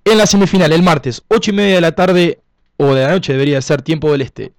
En 0.06 0.18
la 0.18 0.26
semifinal, 0.28 0.72
el 0.72 0.84
martes, 0.84 1.24
8 1.28 1.52
y 1.52 1.54
media 1.56 1.76
de 1.76 1.82
la 1.82 1.92
tarde 1.92 2.40
o 2.78 2.94
de 2.94 3.02
la 3.04 3.10
noche 3.12 3.34
debería 3.34 3.60
ser 3.62 3.82
tiempo 3.82 4.12
del 4.12 4.22
este. 4.22 4.54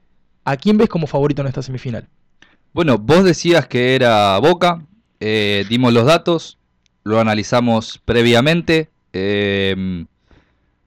¿A 0.45 0.57
quién 0.57 0.77
ves 0.77 0.89
como 0.89 1.07
favorito 1.07 1.41
en 1.43 1.49
esta 1.49 1.63
semifinal? 1.63 2.09
Bueno, 2.79 2.97
vos 2.97 3.25
decías 3.25 3.67
que 3.67 3.97
era 3.97 4.39
Boca, 4.39 4.87
eh, 5.19 5.65
dimos 5.69 5.93
los 5.93 6.07
datos, 6.07 6.59
lo 7.03 7.19
analizamos 7.19 8.01
previamente, 8.05 8.89
eh, 9.13 10.05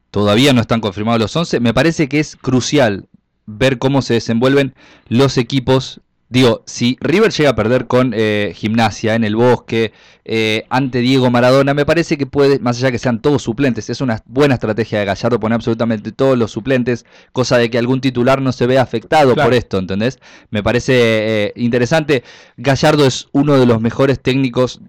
todavía 0.09 0.53
no 0.53 0.61
están 0.61 0.79
confirmados 0.79 1.19
los 1.19 1.35
11, 1.35 1.59
me 1.59 1.73
parece 1.73 2.07
que 2.07 2.21
es 2.21 2.37
crucial 2.37 3.09
ver 3.45 3.77
cómo 3.77 4.01
se 4.01 4.13
desenvuelven 4.13 4.73
los 5.09 5.37
equipos. 5.37 5.99
Digo, 6.31 6.63
si 6.65 6.97
River 7.01 7.29
llega 7.33 7.49
a 7.49 7.55
perder 7.55 7.87
con 7.87 8.13
eh, 8.15 8.53
Gimnasia 8.55 9.15
en 9.15 9.25
el 9.25 9.35
Bosque, 9.35 9.91
eh, 10.23 10.63
ante 10.69 10.99
Diego 10.99 11.29
Maradona, 11.29 11.73
me 11.73 11.85
parece 11.85 12.17
que 12.17 12.25
puede, 12.25 12.57
más 12.59 12.77
allá 12.77 12.89
que 12.89 12.99
sean 12.99 13.21
todos 13.21 13.41
suplentes, 13.43 13.89
es 13.89 13.99
una 13.99 14.23
buena 14.25 14.53
estrategia 14.53 14.99
de 14.99 15.05
Gallardo 15.05 15.41
poner 15.41 15.57
absolutamente 15.57 16.13
todos 16.13 16.37
los 16.37 16.49
suplentes, 16.49 17.05
cosa 17.33 17.57
de 17.57 17.69
que 17.69 17.77
algún 17.77 17.99
titular 17.99 18.41
no 18.41 18.53
se 18.53 18.65
vea 18.65 18.81
afectado 18.81 19.33
Claro. 19.33 19.49
por 19.49 19.53
esto, 19.53 19.77
¿entendés? 19.77 20.19
Me 20.51 20.63
parece 20.63 20.93
eh, 20.95 21.53
interesante. 21.57 22.23
Gallardo 22.55 23.05
es 23.05 23.27
uno 23.33 23.59
de 23.59 23.65
los 23.65 23.81
mejores 23.81 24.21
técnicos, 24.21 24.79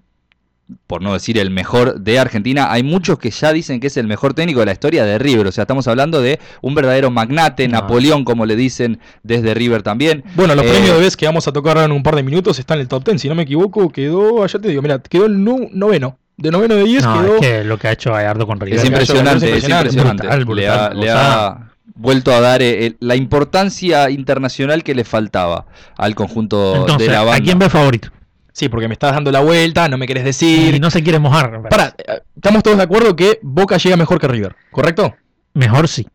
por 0.86 1.02
no 1.02 1.12
decir 1.12 1.38
el 1.38 1.50
mejor 1.50 2.00
de 2.00 2.18
Argentina. 2.18 2.72
Hay 2.72 2.82
muchos 2.82 3.18
que 3.18 3.30
ya 3.30 3.52
dicen 3.52 3.78
que 3.80 3.88
es 3.88 3.96
el 3.96 4.06
mejor 4.06 4.32
técnico 4.34 4.60
de 4.60 4.66
la 4.66 4.72
historia 4.72 5.04
de 5.04 5.18
River. 5.18 5.46
O 5.48 5.52
sea, 5.52 5.62
estamos 5.62 5.86
hablando 5.88 6.22
de 6.22 6.38
un 6.62 6.74
verdadero 6.74 7.10
magnate, 7.10 7.68
No. 7.68 7.80
Napoleón, 7.80 8.24
como 8.24 8.46
le 8.46 8.56
dicen 8.56 8.98
desde 9.22 9.52
River 9.54 9.82
también. 9.82 10.24
Bueno, 10.34 10.54
los 10.54 10.64
Eh, 10.64 10.68
premios 10.70 10.96
de 10.96 11.00
vez 11.02 11.16
que 11.16 11.26
vamos 11.26 11.46
a 11.48 11.52
tocar 11.52 11.76
ahora 11.76 11.86
en 11.86 11.92
un 11.92 12.02
par 12.02 12.16
de 12.16 12.22
minutos 12.22 12.58
están 12.58 12.76
en 12.78 12.82
el 12.82 12.88
top 12.88 13.04
10. 13.04 13.20
Si 13.20 13.28
no 13.28 13.34
me 13.34 13.42
equivoco, 13.42 13.90
quedó, 13.90 14.42
allá 14.42 14.58
te 14.58 14.68
digo, 14.68 14.80
mira, 14.82 14.98
quedó 15.00 15.26
el 15.26 15.42
noveno. 15.44 16.18
De 16.38 16.50
noveno 16.50 16.74
de 16.76 16.84
10 16.84 17.04
No, 17.04 17.20
quedó. 17.22 17.34
es 17.34 17.40
que 17.40 17.64
lo 17.64 17.78
que 17.78 17.88
ha 17.88 17.92
hecho 17.92 18.12
Gallardo 18.12 18.46
con 18.46 18.58
River. 18.58 18.78
Es 18.78 18.84
impresionante, 18.86 19.50
es 19.50 19.64
es 19.64 19.68
impresionante, 19.68 20.26
brutal, 20.26 20.56
Le 20.56 20.68
ha, 20.68 20.88
brutal. 20.88 21.00
le 21.00 21.12
O 21.12 21.14
ha 21.14 21.20
sea- 21.20 21.68
vuelto 21.94 22.32
a 22.32 22.40
dar 22.40 22.62
eh, 22.62 22.96
la 23.00 23.14
importancia 23.16 24.08
internacional 24.08 24.82
que 24.82 24.94
le 24.94 25.04
faltaba 25.04 25.66
al 25.98 26.14
conjunto 26.14 26.74
Entonces, 26.76 27.08
de 27.08 27.12
la 27.12 27.20
¿a 27.20 27.24
banda. 27.24 27.44
quién 27.44 27.58
ve 27.58 27.68
favorito? 27.68 28.08
Sí, 28.52 28.68
porque 28.68 28.86
me 28.88 28.92
estás 28.94 29.12
dando 29.12 29.32
la 29.32 29.40
vuelta, 29.40 29.88
no 29.88 29.96
me 29.96 30.06
querés 30.06 30.24
decir. 30.24 30.74
Y 30.74 30.80
no 30.80 30.90
se 30.90 31.02
quiere 31.02 31.18
mojar. 31.18 31.62
Pará, 31.70 31.94
eh, 31.98 32.20
estamos 32.36 32.62
todos 32.62 32.76
de 32.76 32.82
acuerdo 32.82 33.16
que 33.16 33.38
Boca 33.42 33.78
llega 33.78 33.96
mejor 33.96 34.20
que 34.20 34.28
River, 34.28 34.54
¿correcto? 34.70 35.14
Mejor 35.54 35.88
sí. 35.88 36.06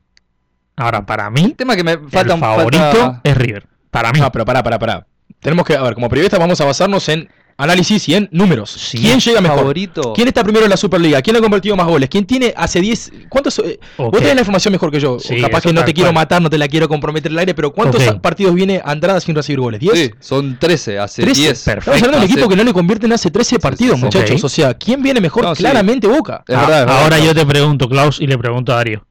Ahora, 0.76 1.06
para 1.06 1.30
mí, 1.32 1.44
El 1.46 1.56
tema 1.56 1.76
que 1.76 1.84
me 1.84 1.98
falta 1.98 2.22
el 2.22 2.32
un 2.34 2.40
favorito 2.40 2.78
falta- 2.84 3.22
es 3.24 3.36
River. 3.38 3.66
Para 3.90 4.12
mí. 4.12 4.20
Ah, 4.22 4.32
pero 4.32 4.46
pará, 4.46 4.62
pará, 4.62 4.78
pará. 4.78 5.08
Tenemos 5.40 5.66
que, 5.66 5.76
a 5.76 5.82
ver, 5.82 5.96
como 5.96 6.10
periodistas 6.10 6.40
vamos 6.40 6.62
a 6.62 6.66
basarnos 6.66 7.10
en 7.10 7.30
análisis 7.60 8.08
y 8.08 8.14
en 8.14 8.30
números. 8.32 8.70
Sí. 8.70 9.00
¿Quién 9.00 9.20
llega 9.20 9.42
mejor? 9.42 9.58
favorito. 9.58 10.14
¿Quién 10.14 10.28
está 10.28 10.44
primero 10.44 10.66
en 10.66 10.70
la 10.70 10.78
Superliga? 10.78 11.22
¿Quién 11.24 11.36
ha 11.36 11.40
convertido 11.42 11.76
más 11.76 11.88
goles? 11.88 12.08
¿Quién 12.08 12.26
tiene 12.26 12.54
hace 12.56 12.80
10... 12.80 13.12
¿Cuántos... 13.30 13.58
eh, 13.60 13.80
Ok. 13.98 14.12
Vos 14.12 14.20
tenés 14.22 14.36
la 14.36 14.42
información 14.42 14.72
mejor 14.72 14.92
que 14.92 15.00
yo. 15.00 15.20
Sí, 15.20 15.42
capaz 15.42 15.62
que 15.62 15.74
no 15.74 15.84
te 15.84 15.94
quiero 15.94 16.14
matar, 16.14 16.40
no 16.42 16.50
te 16.52 16.58
la 16.60 16.68
quiero 16.68 16.88
comprometer 16.88 17.32
el 17.32 17.40
aire, 17.40 17.56
pero 17.56 17.74
¿cuántos 17.74 18.04
partidos 18.22 18.54
viene 18.54 18.80
Andrada 18.86 19.20
sin 19.20 19.34
recibir 19.36 19.60
goles? 19.60 19.82
¿10? 19.82 19.92
Sí, 19.96 20.12
son 20.20 20.58
13, 20.60 21.00
hace 21.00 21.24
13. 21.24 21.42
10. 21.42 21.68
Estamos 21.68 21.88
hablando 21.88 22.20
de 22.20 22.26
un 22.26 22.32
equipo 22.32 22.48
que 22.48 22.56
no 22.56 22.64
le 22.64 22.74
convierten 22.74 23.12
hace 23.14 23.32
13 23.32 23.58
partidos, 23.60 23.96
sí, 23.96 24.00
sí. 24.00 24.06
muchachos. 24.06 24.44
O 24.44 24.50
sea, 24.50 24.74
¿quién 24.76 25.02
viene 25.02 25.20
mejor? 25.20 25.44
No, 25.44 25.56
sí. 25.56 25.64
Claramente 25.64 26.08
Boca. 26.08 26.44
Es 26.48 26.56
Ah, 26.56 26.60
verdad, 26.62 26.80
es 26.82 26.86
verdad. 26.86 27.04
Ahora 27.04 27.20
yo 27.20 27.34
te 27.34 27.46
pregunto, 27.46 27.90
Klaus, 27.90 28.22
y 28.22 28.28
le 28.28 28.38
pregunto 28.38 28.72
a 28.72 28.76
Darío. 28.76 29.04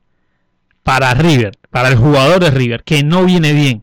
Para 0.85 1.13
River, 1.15 1.59
para 1.71 1.89
el 1.89 1.97
jugador 1.97 2.39
de 2.39 2.51
River, 2.53 2.85
que 2.85 3.03
no 3.03 3.25
viene 3.25 3.53
bien, 3.53 3.83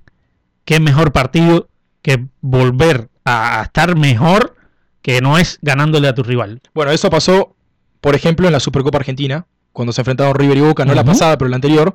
¿qué 0.63 0.79
mejor 0.79 1.11
partido 1.11 1.67
que 2.01 2.25
volver 2.39 3.09
a 3.25 3.59
a 3.59 3.63
estar 3.63 3.95
mejor 3.95 4.55
que 5.01 5.21
no 5.21 5.37
es 5.37 5.59
ganándole 5.61 6.07
a 6.07 6.15
tu 6.15 6.23
rival? 6.23 6.61
Bueno, 6.73 6.91
eso 6.91 7.09
pasó, 7.09 7.55
por 8.01 8.15
ejemplo, 8.15 8.47
en 8.47 8.53
la 8.53 8.59
Supercopa 8.59 8.97
Argentina, 8.97 9.45
cuando 9.71 9.91
se 9.91 10.01
enfrentaron 10.01 10.35
River 10.35 10.57
y 10.57 10.61
Boca, 10.61 10.85
no 10.85 10.93
la 10.93 11.03
pasada, 11.03 11.37
pero 11.37 11.49
la 11.49 11.55
anterior. 11.55 11.93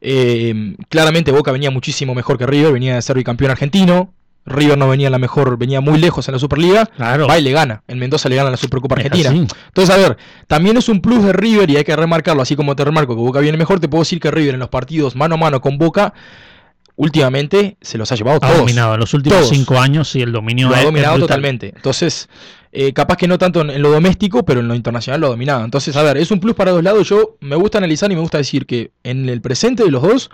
Eh, 0.00 0.74
claramente 0.88 1.30
Boca 1.30 1.52
venía 1.52 1.70
muchísimo 1.70 2.14
mejor 2.14 2.38
que 2.38 2.46
River, 2.46 2.72
venía 2.72 2.96
de 2.96 3.02
ser 3.02 3.16
bicampeón 3.16 3.52
argentino. 3.52 4.12
River 4.44 4.76
no 4.76 4.88
venía 4.88 5.08
la 5.08 5.18
mejor, 5.18 5.56
venía 5.56 5.80
muy 5.80 5.98
lejos 5.98 6.26
en 6.26 6.32
la 6.32 6.38
Superliga. 6.40 6.86
Claro. 6.86 7.28
Va 7.28 7.38
y 7.38 7.42
le 7.42 7.52
gana. 7.52 7.84
En 7.86 8.00
Mendoza 8.00 8.28
le 8.28 8.34
gana 8.34 8.50
la 8.50 8.56
Supercopa 8.56 8.96
Argentina. 8.96 9.30
Entonces, 9.30 9.94
a 9.94 9.96
ver, 9.96 10.16
también 10.48 10.76
es 10.76 10.88
un 10.88 11.00
plus 11.00 11.22
de 11.24 11.32
River 11.32 11.70
y 11.70 11.76
hay 11.76 11.84
que 11.84 11.94
remarcarlo, 11.94 12.42
así 12.42 12.56
como 12.56 12.74
te 12.74 12.84
remarco 12.84 13.14
que 13.14 13.22
Boca 13.22 13.38
viene 13.38 13.56
mejor, 13.56 13.78
te 13.78 13.88
puedo 13.88 14.02
decir 14.02 14.18
que 14.18 14.32
River 14.32 14.54
en 14.54 14.60
los 14.60 14.68
partidos 14.68 15.14
mano 15.14 15.36
a 15.36 15.38
mano 15.38 15.60
con 15.60 15.78
Boca, 15.78 16.12
últimamente 16.96 17.76
se 17.80 17.98
los 17.98 18.10
ha 18.12 18.14
llevado 18.16 18.38
Ha 18.42 18.48
todos. 18.48 18.58
dominado 18.58 18.94
en 18.94 19.00
los 19.00 19.14
últimos 19.14 19.38
Todos. 19.40 19.50
cinco 19.50 19.78
años 19.80 20.08
sí 20.08 20.20
el 20.22 20.32
dominio 20.32 20.68
Lo 20.68 20.74
ha 20.76 20.82
dominado 20.82 21.18
totalmente. 21.18 21.72
Entonces, 21.74 22.28
eh, 22.72 22.92
capaz 22.92 23.16
que 23.16 23.26
no 23.28 23.38
tanto 23.38 23.60
en, 23.62 23.80
lo 23.82 23.90
doméstico, 23.90 24.44
pero 24.44 24.60
en 24.60 24.68
lo 24.68 24.74
internacional 24.74 25.20
lo 25.20 25.26
ha 25.28 25.30
dominado. 25.30 25.64
Entonces, 25.64 25.94
a 25.96 26.02
ver, 26.02 26.16
es 26.16 26.30
un 26.30 26.40
plus 26.40 26.54
para 26.54 26.70
dos 26.70 26.82
lados. 26.82 27.08
Yo 27.08 27.36
me 27.40 27.56
gusta 27.56 27.78
analizar 27.78 28.10
y 28.10 28.14
me 28.14 28.20
gusta 28.20 28.38
decir 28.38 28.66
que 28.66 28.92
en 29.04 29.28
el 29.28 29.40
presente 29.40 29.84
de 29.84 29.90
los 29.90 30.02
dos, 30.02 30.30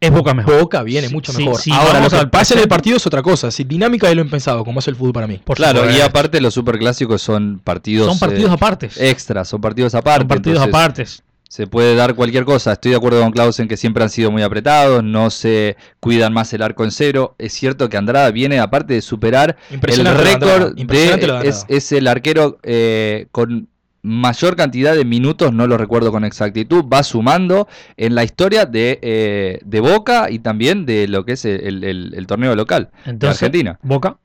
Es 0.00 0.12
Boca 0.12 0.32
mejor. 0.32 0.60
Boca 0.60 0.84
viene 0.84 1.08
Sí, 1.08 1.14
mucho 1.14 1.32
sí, 1.32 1.38
mejor. 1.44 1.60
sí, 1.60 1.72
Ahora, 1.72 2.00
lo 2.00 2.08
que 2.08 2.14
al 2.16 2.30
pasa 2.30 2.54
en 2.54 2.60
el 2.60 2.68
partido 2.68 2.98
es 2.98 3.06
otra 3.08 3.20
cosa. 3.20 3.50
Si 3.50 3.64
dinámica 3.64 4.06
de 4.06 4.14
lo 4.14 4.22
impensado, 4.22 4.64
como 4.64 4.78
es 4.78 4.86
el 4.86 4.94
fútbol 4.94 5.12
para 5.12 5.26
mí. 5.26 5.40
Por 5.44 5.56
Claro, 5.56 5.90
y 5.90 6.00
aparte 6.00 6.40
los 6.40 6.54
superclásicos 6.54 7.20
son 7.20 7.60
partidos. 7.64 8.06
son 8.06 8.16
partidos 8.20 8.50
eh, 8.52 8.54
apartes. 8.54 9.00
extras, 9.00 9.48
son 9.48 9.60
partidos 9.60 9.96
aparte. 9.96 10.20
son 10.20 10.28
partidos 10.28 10.56
entonces 10.58 10.74
apartes. 10.74 11.22
Se 11.48 11.66
puede 11.66 11.94
dar 11.94 12.14
cualquier 12.14 12.44
cosa. 12.44 12.72
Estoy 12.72 12.90
de 12.90 12.98
acuerdo 12.98 13.22
con 13.22 13.32
Klaus 13.32 13.58
en 13.58 13.68
que 13.68 13.76
siempre 13.78 14.02
han 14.04 14.10
sido 14.10 14.30
muy 14.30 14.42
apretados, 14.42 15.02
no 15.02 15.30
se 15.30 15.76
cuidan 15.98 16.32
más 16.34 16.52
el 16.52 16.60
arco 16.62 16.84
en 16.84 16.90
cero. 16.90 17.34
Es 17.38 17.54
cierto 17.54 17.88
que 17.88 17.96
Andrada 17.96 18.30
viene, 18.30 18.58
aparte 18.60 18.92
de 18.94 19.00
superar 19.00 19.56
el 19.70 19.80
récord, 20.06 20.74
de 20.74 21.48
es, 21.48 21.64
es 21.68 21.90
el 21.92 22.06
arquero 22.06 22.58
eh, 22.62 23.26
con 23.32 23.68
mayor 24.02 24.56
cantidad 24.56 24.94
de 24.94 25.04
minutos, 25.04 25.52
no 25.52 25.66
lo 25.66 25.76
recuerdo 25.78 26.12
con 26.12 26.24
exactitud, 26.24 26.84
va 26.84 27.02
sumando 27.02 27.66
en 27.96 28.14
la 28.14 28.24
historia 28.24 28.64
de, 28.66 28.98
eh, 29.02 29.58
de 29.64 29.80
Boca 29.80 30.30
y 30.30 30.38
también 30.40 30.84
de 30.86 31.08
lo 31.08 31.24
que 31.24 31.32
es 31.32 31.44
el, 31.46 31.82
el- 31.82 32.12
el 32.14 32.26
torneo 32.26 32.54
local 32.54 32.90
Entonces, 33.06 33.40
de 33.40 33.46
Argentina. 33.46 33.78
Boca. 33.82 34.16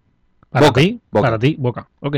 Para 0.49 0.67
Boca, 0.67 0.81
ti, 0.81 0.99
Boca. 1.09 1.25
para 1.25 1.39
ti, 1.39 1.55
Boca. 1.57 1.87
Ok. 2.01 2.17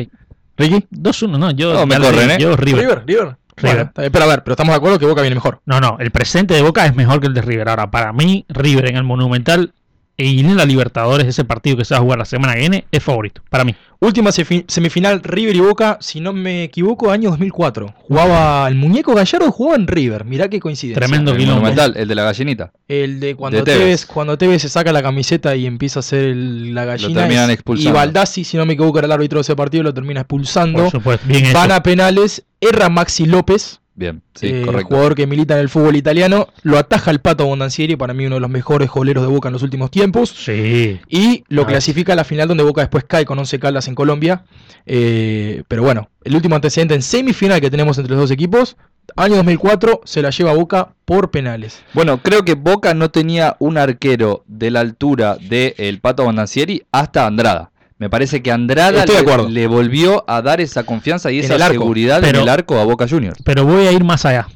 Ricky, 0.57 0.85
2-1, 0.91 1.37
no, 1.39 1.51
yo, 1.51 1.73
No, 1.73 1.85
me 1.85 1.97
corren, 1.97 2.31
¿eh? 2.31 2.37
yo 2.39 2.55
River. 2.57 2.81
River, 2.81 3.03
River. 3.05 3.37
River. 3.57 3.75
Bueno, 3.75 3.91
bien, 3.95 4.11
pero 4.11 4.25
a 4.25 4.27
ver, 4.27 4.43
pero 4.43 4.53
estamos 4.53 4.73
de 4.73 4.77
acuerdo 4.77 4.99
que 4.99 5.05
Boca 5.05 5.21
viene 5.21 5.35
mejor. 5.35 5.61
No, 5.65 5.79
no, 5.79 5.97
el 5.99 6.11
presente 6.11 6.53
de 6.53 6.61
Boca 6.61 6.85
es 6.85 6.95
mejor 6.95 7.21
que 7.21 7.27
el 7.27 7.33
de 7.33 7.41
River. 7.41 7.69
Ahora, 7.69 7.89
para 7.91 8.13
mí, 8.13 8.45
River 8.49 8.87
en 8.89 8.97
el 8.97 9.03
Monumental 9.03 9.73
y 10.17 10.39
en 10.39 10.55
la 10.55 10.65
Libertadores, 10.65 11.27
ese 11.27 11.43
partido 11.43 11.75
que 11.77 11.85
se 11.85 11.93
va 11.93 11.99
a 11.99 12.03
jugar 12.03 12.19
la 12.19 12.25
semana 12.25 12.53
que 12.53 12.59
viene, 12.61 12.85
es 12.91 13.03
favorito. 13.03 13.41
Para 13.49 13.63
mí. 13.65 13.75
Última 13.99 14.31
semifinal 14.31 15.23
River 15.23 15.55
y 15.55 15.59
Boca, 15.61 15.97
si 16.01 16.19
no 16.19 16.31
me 16.33 16.63
equivoco, 16.63 17.11
año 17.11 17.29
2004. 17.31 17.93
Jugaba 17.97 18.67
el 18.67 18.75
muñeco 18.75 19.15
Gallardo, 19.15 19.51
jugaba 19.51 19.77
en 19.77 19.87
River. 19.87 20.25
Mirá 20.25 20.47
qué 20.49 20.59
coincidencia. 20.59 20.99
Tremendo 20.99 21.31
El 21.31 21.37
quilombo. 21.37 21.61
monumental, 21.61 21.93
el 21.97 22.07
de 22.07 22.15
la 22.15 22.23
gallinita. 22.23 22.71
El 22.87 23.19
de 23.19 23.35
cuando 23.35 23.57
De 23.59 23.63
Tevez. 23.63 23.79
Tevez. 23.79 24.05
cuando 24.05 24.37
Tevez 24.37 24.61
se 24.61 24.69
saca 24.69 24.91
la 24.91 25.01
camiseta 25.01 25.55
y 25.55 25.65
empieza 25.65 25.99
a 25.99 26.01
hacer 26.01 26.25
el- 26.25 26.73
la 26.75 26.85
gallina. 26.85 27.21
terminan 27.21 27.49
es- 27.49 27.55
expulsando. 27.55 27.89
y 27.89 27.93
Baldassi, 27.93 28.43
si 28.43 28.57
no 28.57 28.65
me 28.65 28.73
equivoco, 28.73 28.99
era 28.99 29.05
el 29.07 29.11
árbitro 29.13 29.37
de 29.39 29.41
ese 29.41 29.55
partido, 29.55 29.83
lo 29.83 29.93
termina 29.93 30.21
expulsando. 30.21 30.83
Por 30.83 30.91
supuesto. 30.91 31.25
Bien 31.27 31.51
Van 31.53 31.65
hecho. 31.67 31.73
a 31.75 31.83
penales, 31.83 32.43
erra 32.61 32.89
Maxi 32.89 33.25
López, 33.25 33.79
Bien, 33.97 34.21
sí, 34.33 34.47
eh, 34.47 34.61
correcto. 34.65 34.87
jugador 34.89 35.15
que 35.15 35.25
milita 35.25 35.53
en 35.53 35.61
el 35.61 35.69
fútbol 35.69 35.95
italiano, 35.95 36.47
lo 36.63 36.77
ataja 36.77 37.11
el 37.11 37.19
Pato 37.21 37.45
Bondancieri, 37.45 37.95
para 37.95 38.13
mí 38.13 38.25
uno 38.25 38.35
de 38.35 38.41
los 38.41 38.49
mejores 38.49 38.89
goleros 38.89 39.23
de 39.25 39.29
Boca 39.31 39.47
en 39.47 39.53
los 39.53 39.63
últimos 39.63 39.89
tiempos. 39.89 40.29
Sí. 40.31 40.99
Y 41.07 41.45
lo 41.47 41.61
Ah. 41.61 41.67
clasifica 41.67 42.11
a 42.11 42.17
la 42.17 42.25
final 42.25 42.49
donde 42.49 42.63
Boca 42.65 42.81
después 42.81 43.05
cae 43.05 43.23
con 43.23 43.39
11 43.39 43.57
Caldas 43.57 43.87
en 43.87 43.95
Colombia. 43.95 44.43
Eh, 44.85 45.63
pero 45.67 45.81
bueno, 45.83 46.09
el 46.23 46.35
último 46.35 46.55
antecedente 46.55 46.93
en 46.93 47.01
semifinal 47.01 47.61
que 47.61 47.71
tenemos 47.71 47.97
entre 47.97 48.11
los 48.15 48.23
dos 48.23 48.31
equipos, 48.31 48.75
año 49.15 49.35
2004, 49.37 50.01
se 50.03 50.21
la 50.21 50.29
lleva 50.29 50.53
Boca 50.53 50.89
por 51.05 51.31
penales. 51.31 51.81
Bueno, 51.93 52.21
creo 52.21 52.43
que 52.43 52.55
Boca 52.55 52.93
no 52.93 53.11
tenía 53.11 53.55
un 53.59 53.77
arquero 53.77 54.43
de 54.47 54.71
la 54.71 54.81
altura 54.81 55.37
del 55.39 55.99
Pato 56.01 56.23
Bondancieri 56.25 56.83
hasta 56.91 57.25
Andrada. 57.25 57.71
Me 57.97 58.09
parece 58.09 58.43
que 58.43 58.51
Andrada 58.51 59.05
le, 59.47 59.67
volvió 59.67 60.25
a 60.27 60.41
dar 60.41 60.59
esa 60.59 60.83
confianza 60.83 61.31
y 61.31 61.39
esa 61.39 61.57
seguridad 61.69 62.19
Pero- 62.21 62.39
en 62.39 62.43
el 62.43 62.49
arco 62.49 62.77
a 62.77 62.83
Boca 62.83 63.07
Juniors. 63.07 63.39
Pero 63.43 63.65
voy 63.65 63.87
a 63.87 63.91
ir 63.91 64.03
más 64.03 64.25
allá. 64.25 64.47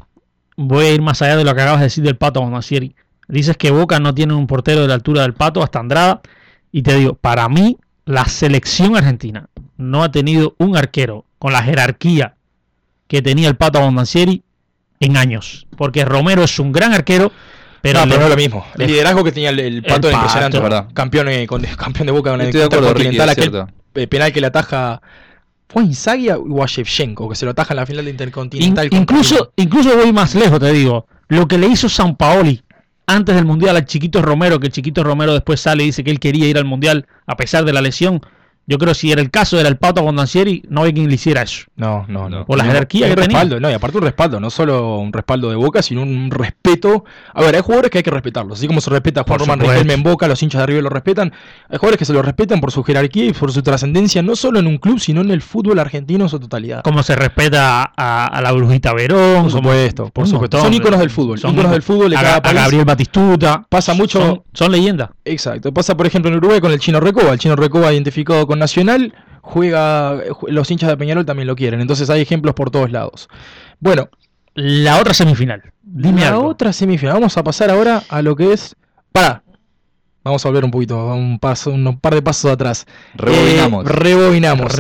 Voy 0.58 0.86
a 0.86 0.93
ir 0.93 1.02
más 1.02 1.21
allá 1.21 1.38
de 1.38 1.45
lo 1.45 1.56
que 1.56 1.62
acabas 1.62 1.80
de 1.80 1.86
decir 1.86 2.04
del 2.04 2.17
Pato. 2.17 2.49
Dices 3.30 3.56
que 3.56 3.71
Boca 3.71 3.99
no 3.99 4.13
tiene 4.13 4.34
un 4.34 4.47
portero 4.47 4.82
de 4.82 4.88
la 4.89 4.95
altura 4.95 5.21
del 5.21 5.34
Pato 5.34 5.63
hasta 5.63 5.80
Andrada. 5.80 6.21
Y 6.71 6.82
te 6.82 6.95
digo, 6.95 7.13
para 7.13 7.47
mí, 7.47 7.78
la 8.06 8.25
selección 8.25 8.97
argentina 8.97 9.47
no 9.78 10.04
ha 10.04 10.12
tenido 10.12 10.56
un 10.58 10.75
arquero 10.75 11.25
con 11.38 11.54
la 11.54 11.63
jerarquía 11.63 12.36
que 13.08 13.21
tenía 13.21 13.47
el 13.47 13.56
Pato 13.56 13.80
Bonacieri 13.80 14.43
en 14.99 15.15
años. 15.15 15.67
Porque 15.78 16.04
Romero 16.04 16.43
es 16.43 16.60
un 16.60 16.71
gran 16.71 16.93
arquero, 16.93 17.32
pero, 17.81 17.99
no, 17.99 18.05
pero 18.07 18.19
no 18.19 18.23
es 18.25 18.29
lo 18.31 18.35
mismo. 18.37 18.65
El 18.77 18.87
liderazgo 18.87 19.23
que 19.23 19.31
tenía 19.31 19.49
el, 19.49 19.59
el 19.59 19.83
Pato 19.83 20.07
El 20.07 20.13
era 20.13 20.17
impresionante. 20.17 20.57
Pato, 20.57 20.63
verdad. 20.69 20.87
Campeón, 20.93 21.29
eh, 21.29 21.47
con- 21.47 21.61
campeón 21.77 22.05
de 22.07 22.11
Boca 22.11 22.31
con 22.31 22.41
el 22.41 22.47
Intercontinental, 22.47 23.29
aquel 23.29 23.63
eh, 23.95 24.07
penal 24.07 24.31
que 24.33 24.41
le 24.41 24.47
ataja... 24.47 25.01
¿Fue 25.71 25.83
Inzaghi 25.83 26.29
o 26.31 26.63
a 26.63 26.65
Shevchenko? 26.65 27.29
Que 27.29 27.35
se 27.35 27.45
lo 27.45 27.51
ataja 27.51 27.73
en 27.73 27.77
la 27.77 27.85
final 27.85 28.03
de 28.03 28.09
In- 28.09 28.15
Intercontinental. 28.15 28.89
incluso, 28.91 29.53
incluso 29.55 29.95
voy 29.95 30.11
más 30.11 30.33
lejos, 30.33 30.59
te 30.59 30.71
digo. 30.73 31.05
Lo 31.27 31.47
que 31.47 31.59
le 31.59 31.67
hizo 31.67 31.87
San 31.87 32.15
Paoli 32.15 32.63
antes 33.05 33.35
del 33.35 33.45
Mundial 33.45 33.75
al 33.75 33.85
Chiquito 33.85 34.21
Romero, 34.23 34.59
que 34.59 34.65
el 34.65 34.73
Chiquito 34.73 35.03
Romero 35.03 35.31
después 35.33 35.59
sale 35.59 35.83
y 35.83 35.87
dice 35.87 36.03
que 36.03 36.09
él 36.09 36.19
quería 36.19 36.47
ir 36.47 36.57
al 36.57 36.65
Mundial 36.65 37.05
a 37.27 37.37
pesar 37.37 37.65
de 37.65 37.73
la 37.73 37.81
lesión. 37.81 38.19
Yo 38.69 38.77
creo 38.77 38.93
que 38.93 38.99
si 38.99 39.12
era 39.12 39.19
el 39.21 39.32
caso, 39.32 39.60
era 39.60 39.67
el 39.67 39.77
Pato 39.77 40.03
Bondancieri, 40.03 40.63
no 40.69 40.84
hay 40.84 40.93
quien 40.93 41.08
le 41.10 41.15
hiciera 41.15 41.41
eso. 41.41 41.63
No, 41.75 42.05
no, 42.08 42.29
no. 42.29 42.45
Por 42.45 42.58
la 42.58 42.65
jerarquía 42.65 43.08
que 43.10 43.15
tenía. 43.15 43.27
respaldo, 43.29 43.60
no, 43.60 43.69
y 43.69 43.73
aparte 43.73 43.97
un 43.97 44.03
respaldo, 44.03 44.39
no 44.39 44.49
solo 44.51 44.97
un 44.99 45.12
respaldo 45.12 45.49
de 45.49 45.55
Boca, 45.55 45.82
sino 45.82 46.03
un 46.03 46.29
respeto. 46.29 47.03
A 47.34 47.41
ver, 47.41 47.55
hay 47.55 47.62
jugadores 47.62 47.89
que 47.89 47.97
hay 47.97 48.03
que 48.03 48.12
respetarlos, 48.12 48.60
así 48.60 48.67
como 48.67 48.79
se 48.79 48.91
respeta 48.91 49.21
a 49.21 49.23
Juan 49.23 49.39
Por 49.39 49.47
Román. 49.47 49.60
Riquelme 49.60 49.93
en 49.93 50.03
Boca, 50.03 50.27
los 50.27 50.41
hinchas 50.43 50.62
de 50.62 50.67
River 50.67 50.84
lo 50.84 50.89
respetan. 50.91 51.34
Hay 51.67 51.77
jugadores 51.77 51.97
que 51.97 52.05
se 52.05 52.13
lo 52.13 52.21
respetan 52.21 52.62
por 52.62 52.71
su 52.71 52.84
jerarquía 52.84 53.25
y 53.25 53.34
por 53.34 53.51
su 53.51 53.63
trascendencia, 53.63 54.21
no 54.21 54.36
solo 54.36 54.60
en 54.60 54.67
un 54.67 54.77
club, 54.77 54.99
sino 54.99 55.21
en 55.21 55.32
el 55.32 55.41
fútbol 55.41 55.79
argentino 55.79 56.25
en 56.25 56.29
su 56.29 56.39
totalidad. 56.39 56.84
Como 56.84 57.01
se 57.01 57.15
respeta 57.15 57.91
a, 57.97 58.25
a 58.27 58.41
la 58.41 58.51
Brujita 58.51 58.93
Verón. 58.93 59.43
Por 59.43 59.51
como- 59.51 59.69
supuesto, 59.71 60.10
por 60.13 60.27
supuesto. 60.27 60.62
Son 60.62 60.71
íconos 60.73 60.99
del 60.99 61.10
fútbol, 61.10 61.39
Son 61.39 61.53
íconos 61.53 61.71
del 61.71 61.82
fútbol 61.82 62.12
de 62.12 62.17
a, 62.17 62.21
cada 62.21 62.36
a. 62.38 62.53
Gabriel 62.53 62.86
Batistuta. 62.86 63.65
Pasa 63.67 63.95
mucho- 63.95 64.19
Son, 64.19 64.43
son 64.53 64.71
leyendas. 64.71 65.10
Exacto. 65.25 65.73
Pasa, 65.73 65.97
por 65.97 66.05
ejemplo, 66.05 66.29
en 66.29 66.38
Uruguay 66.38 66.60
con 66.62 66.71
el 66.71 66.79
Chino 66.79 66.99
Recoba. 66.99 67.32
El 67.34 67.39
Chino 67.39 67.55
Recoba 67.55 67.91
identificado 67.91 68.45
con 68.45 68.58
Nacional, 68.59 69.13
juega, 69.41 70.23
ju- 70.27 70.49
los 70.49 70.69
hinchas 70.69 70.89
de 70.89 70.97
Peñarol 70.97 71.25
también 71.25 71.47
lo 71.47 71.55
quieren. 71.55 71.81
Entonces 71.81 72.09
hay 72.09 72.21
ejemplos 72.21 72.53
por 72.53 72.69
todos 72.71 72.91
lados. 72.91 73.27
Bueno, 73.79 74.09
La 74.55 74.99
otra 74.99 75.13
semifinal. 75.13 75.61
Dime 75.81 76.21
la 76.21 76.29
algo. 76.29 76.45
otra 76.47 76.73
semifinal. 76.73 77.13
Vamos 77.15 77.37
a 77.37 77.43
pasar 77.43 77.69
ahora 77.71 78.03
a 78.09 78.21
lo 78.21 78.35
que 78.35 78.51
es. 78.53 78.75
Para. 79.11 79.41
Vamos 80.23 80.45
a 80.45 80.49
volver 80.49 80.65
un 80.65 80.71
poquito, 80.71 80.97
un 81.13 81.39
paso, 81.39 81.71
un 81.71 81.97
par 81.99 82.13
de 82.13 82.21
pasos 82.21 82.51
atrás. 82.51 82.85
Rebobinamos. 83.15 83.85
Eh, 83.85 83.89
rebobinamos. 83.89 84.71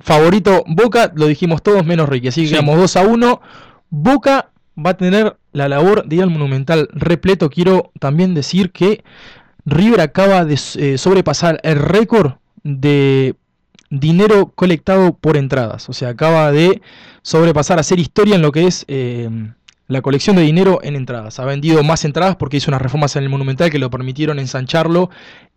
Favorito 0.00 0.64
Boca, 0.66 1.12
lo 1.14 1.26
dijimos 1.26 1.62
todos 1.62 1.84
menos 1.86 2.08
Ricky. 2.08 2.28
Así 2.28 2.42
que 2.42 2.46
Sí. 2.48 2.52
quedamos 2.54 2.76
2 2.78 2.96
a 2.96 3.02
1. 3.02 3.40
Boca 3.90 4.50
va 4.76 4.90
a 4.90 4.96
tener 4.96 5.36
la 5.52 5.68
labor 5.68 6.04
de 6.06 6.16
ir 6.16 6.22
al 6.22 6.30
Monumental 6.30 6.88
repleto. 6.92 7.48
Quiero 7.48 7.92
también 8.00 8.34
decir 8.34 8.72
que 8.72 9.04
River 9.64 10.00
acaba 10.00 10.44
de 10.44 10.54
eh, 10.76 10.98
sobrepasar 10.98 11.60
el 11.62 11.78
récord 11.78 12.32
de 12.64 13.34
dinero 13.90 14.52
colectado 14.54 15.14
por 15.14 15.36
entradas. 15.36 15.88
O 15.88 15.92
sea, 15.92 16.10
acaba 16.10 16.50
de 16.52 16.80
sobrepasar, 17.22 17.78
hacer 17.78 17.98
historia 17.98 18.36
en 18.36 18.42
lo 18.42 18.52
que 18.52 18.66
es 18.66 18.84
eh, 18.88 19.28
la 19.88 20.00
colección 20.00 20.36
de 20.36 20.42
dinero 20.42 20.80
en 20.82 20.96
entradas. 20.96 21.38
Ha 21.38 21.44
vendido 21.44 21.82
más 21.82 22.04
entradas 22.04 22.36
porque 22.36 22.56
hizo 22.56 22.70
unas 22.70 22.80
reformas 22.82 23.14
en 23.16 23.24
el 23.24 23.28
Monumental 23.28 23.70
que 23.70 23.78
lo 23.78 23.90
permitieron 23.90 24.38
ensancharlo 24.38 25.10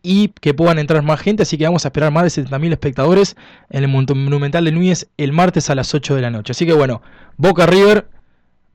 y 0.04 0.30
que 0.42 0.54
puedan 0.54 0.80
entrar 0.80 1.02
más 1.04 1.20
gente. 1.22 1.44
Así 1.44 1.58
que 1.58 1.64
vamos 1.64 1.86
a 1.86 1.88
esperar 1.88 2.12
más 2.12 2.24
de 2.36 2.44
70.000 2.44 2.72
espectadores 2.74 3.36
en 3.70 3.84
el 3.84 3.90
Mon- 3.90 4.06
Monumental 4.10 4.66
de 4.66 4.72
Núñez 4.74 5.08
el 5.18 5.32
martes 5.32 5.70
a 5.70 5.76
las 5.76 5.94
8 5.94 6.16
de 6.16 6.22
la 6.22 6.30
noche. 6.32 6.52
Así 6.52 6.66
que 6.66 6.74
bueno, 6.74 7.02
Boca 7.38 7.66
River. 7.66 8.08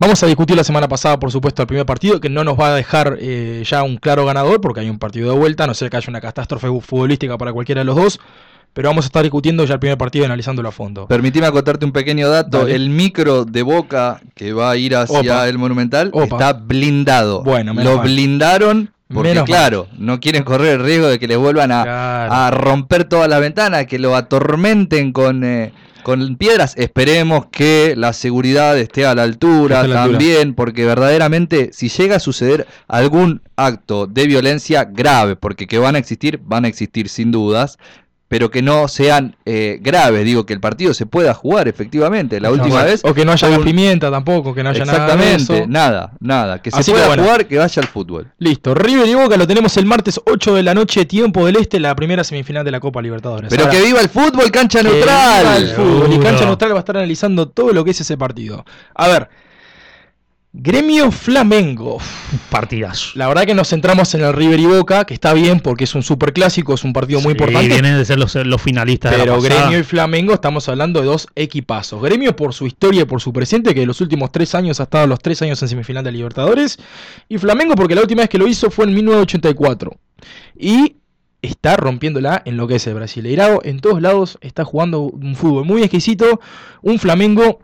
Vamos 0.00 0.22
a 0.22 0.26
discutir 0.26 0.56
la 0.56 0.64
semana 0.64 0.88
pasada, 0.88 1.20
por 1.20 1.30
supuesto, 1.30 1.60
el 1.62 1.68
primer 1.68 1.84
partido, 1.84 2.20
que 2.20 2.30
no 2.30 2.42
nos 2.42 2.58
va 2.58 2.68
a 2.72 2.74
dejar 2.74 3.18
eh, 3.20 3.62
ya 3.66 3.82
un 3.82 3.98
claro 3.98 4.24
ganador, 4.24 4.58
porque 4.62 4.80
hay 4.80 4.88
un 4.88 4.98
partido 4.98 5.30
de 5.30 5.38
vuelta, 5.38 5.66
no 5.66 5.74
ser 5.74 5.90
que 5.90 5.98
haya 5.98 6.06
una 6.08 6.22
catástrofe 6.22 6.68
futbolística 6.80 7.36
para 7.36 7.52
cualquiera 7.52 7.82
de 7.82 7.84
los 7.84 7.96
dos. 7.96 8.18
Pero 8.72 8.88
vamos 8.88 9.04
a 9.04 9.08
estar 9.08 9.22
discutiendo 9.24 9.64
ya 9.64 9.74
el 9.74 9.80
primer 9.80 9.98
partido 9.98 10.22
y 10.22 10.26
analizándolo 10.26 10.68
a 10.68 10.72
fondo. 10.72 11.06
Permitime 11.08 11.46
acotarte 11.46 11.84
un 11.84 11.90
pequeño 11.92 12.28
dato. 12.30 12.60
Dale. 12.60 12.76
El 12.76 12.88
micro 12.88 13.44
de 13.44 13.62
Boca 13.62 14.20
que 14.36 14.52
va 14.52 14.70
a 14.70 14.76
ir 14.76 14.94
hacia 14.96 15.18
Opa. 15.18 15.48
el 15.48 15.58
Monumental 15.58 16.10
Opa. 16.14 16.24
está 16.24 16.52
blindado. 16.54 17.42
Bueno, 17.42 17.74
Lo 17.74 17.96
mal. 17.96 18.04
blindaron 18.06 18.90
porque, 19.12 19.30
Menos 19.30 19.42
mal. 19.42 19.46
claro, 19.58 19.88
no 19.98 20.20
quieren 20.20 20.44
correr 20.44 20.74
el 20.80 20.84
riesgo 20.84 21.08
de 21.08 21.18
que 21.18 21.26
les 21.26 21.36
vuelvan 21.36 21.72
a, 21.72 21.82
Claro. 21.82 22.32
a 22.32 22.50
romper 22.52 23.04
todas 23.04 23.28
las 23.28 23.40
ventanas, 23.40 23.86
que 23.86 23.98
lo 23.98 24.14
atormenten 24.14 25.12
con, 25.12 25.42
eh, 25.42 25.72
con 26.02 26.36
piedras. 26.36 26.74
Esperemos 26.76 27.46
que 27.46 27.94
la 27.96 28.12
seguridad 28.12 28.78
esté 28.78 29.06
a 29.06 29.14
la 29.14 29.22
altura 29.22 29.80
Esté 29.82 29.92
a 29.92 29.94
la 29.94 30.02
altura. 30.02 30.18
también, 30.18 30.54
porque 30.54 30.84
verdaderamente 30.84 31.70
si 31.72 31.88
llega 31.88 32.16
a 32.16 32.20
suceder 32.20 32.66
algún 32.88 33.42
acto 33.56 34.06
de 34.06 34.26
violencia 34.26 34.84
grave, 34.84 35.36
porque 35.36 35.66
que 35.66 35.78
van 35.78 35.96
a 35.96 35.98
existir, 35.98 36.40
van 36.42 36.64
a 36.64 36.68
existir 36.68 37.08
sin 37.08 37.30
dudas, 37.30 37.78
pero 38.30 38.48
que 38.48 38.62
no 38.62 38.86
sean 38.86 39.34
eh, 39.44 39.80
graves, 39.82 40.24
digo, 40.24 40.46
que 40.46 40.52
el 40.52 40.60
partido 40.60 40.94
se 40.94 41.04
pueda 41.04 41.34
jugar 41.34 41.66
efectivamente. 41.66 42.38
La 42.38 42.46
No, 42.46 42.54
última 42.54 42.76
bueno, 42.76 42.86
vez... 42.86 43.00
O 43.02 43.12
que 43.12 43.24
no 43.24 43.32
haya 43.32 43.48
la 43.48 43.58
un- 43.58 43.64
pimienta 43.64 44.08
tampoco, 44.08 44.54
que 44.54 44.62
no 44.62 44.70
haya 44.70 44.84
nada. 44.84 44.98
de 45.16 45.24
Exactamente, 45.34 45.66
nada, 45.66 46.12
nada. 46.20 46.62
Que 46.62 46.70
se 46.70 46.78
Así 46.78 46.92
que 46.92 46.94
pueda 46.94 47.08
bueno. 47.08 47.24
jugar, 47.24 47.46
que 47.46 47.58
vaya 47.58 47.82
al 47.82 47.88
fútbol. 47.88 48.28
Listo, 48.38 48.72
River 48.72 49.08
y 49.08 49.14
Boca 49.14 49.36
lo 49.36 49.48
tenemos 49.48 49.76
el 49.78 49.84
martes 49.84 50.20
8 50.24 50.54
de 50.54 50.62
la 50.62 50.74
noche, 50.74 51.04
tiempo 51.06 51.44
del 51.44 51.56
Este, 51.56 51.80
la 51.80 51.92
primera 51.96 52.22
semifinal 52.22 52.64
de 52.64 52.70
la 52.70 52.78
Copa 52.78 53.02
Libertadores. 53.02 53.50
Pero 53.50 53.64
Ahora, 53.64 53.76
que 53.76 53.84
viva 53.84 54.00
el 54.00 54.08
fútbol, 54.08 54.48
cancha 54.52 54.78
que 54.80 54.84
neutral. 54.90 55.42
viva 55.42 55.56
el 55.56 55.68
fútbol. 55.70 56.12
Y. 56.12 56.18
Cancha 56.20 56.44
Neutral 56.44 56.70
va 56.72 56.76
a 56.76 56.78
estar 56.78 56.96
analizando 56.98 57.48
todo 57.48 57.72
lo 57.72 57.84
que 57.84 57.90
es 57.90 58.00
ese 58.00 58.16
partido. 58.16 58.64
A 58.94 59.08
ver, 59.08 59.28
Gremio 60.52 61.12
Flamengo. 61.12 61.98
Partidazo. 62.50 63.10
La 63.14 63.28
verdad 63.28 63.44
que 63.44 63.54
nos 63.54 63.68
centramos 63.68 64.12
en 64.14 64.22
el 64.22 64.32
River 64.32 64.58
y 64.58 64.66
Boca, 64.66 65.04
que 65.04 65.14
está 65.14 65.32
bien 65.32 65.60
porque 65.60 65.84
es 65.84 65.94
un 65.94 66.02
superclásico, 66.02 66.74
es 66.74 66.82
un 66.82 66.92
partido 66.92 67.20
muy 67.20 67.34
Sí, 67.34 67.38
importante. 67.38 67.68
vienen 67.68 67.96
de 67.96 68.04
ser 68.04 68.18
los, 68.18 68.34
los 68.34 68.60
finalistas 68.60 69.12
de 69.12 69.18
la 69.18 69.24
Pero. 69.24 69.40
Gremio 69.40 69.78
y 69.78 69.84
Flamengo 69.84 70.34
estamos 70.34 70.68
hablando 70.68 71.00
de 71.00 71.06
dos 71.06 71.28
equipazos. 71.36 72.02
Gremio 72.02 72.34
por 72.34 72.52
su 72.52 72.66
historia 72.66 73.02
y 73.02 73.04
por 73.04 73.20
su 73.20 73.32
presente, 73.32 73.74
que 73.74 73.82
en 73.82 73.86
los 73.88 74.00
últimos 74.00 74.32
tres 74.32 74.56
años 74.56 74.80
ha 74.80 74.84
estado 74.84 75.06
los 75.06 75.20
tres 75.20 75.40
años 75.42 75.62
en 75.62 75.68
semifinal 75.68 76.02
de 76.02 76.10
Libertadores. 76.10 76.78
Y 77.28 77.38
Flamengo 77.38 77.76
porque 77.76 77.94
la 77.94 78.00
última 78.00 78.22
vez 78.22 78.28
que 78.28 78.38
lo 78.38 78.48
hizo 78.48 78.70
fue 78.72 78.86
en 78.86 78.94
1984. 78.94 79.96
Y 80.58 80.96
está 81.42 81.76
rompiéndola 81.76 82.42
en 82.44 82.56
lo 82.56 82.66
que 82.66 82.74
es 82.74 82.86
el 82.88 82.94
Brasileirao. 82.94 83.60
En 83.62 83.78
todos 83.78 84.02
lados 84.02 84.36
está 84.40 84.64
jugando 84.64 85.02
un 85.02 85.36
fútbol 85.36 85.64
muy 85.64 85.82
exquisito. 85.82 86.40
Un 86.82 86.98
Flamengo 86.98 87.60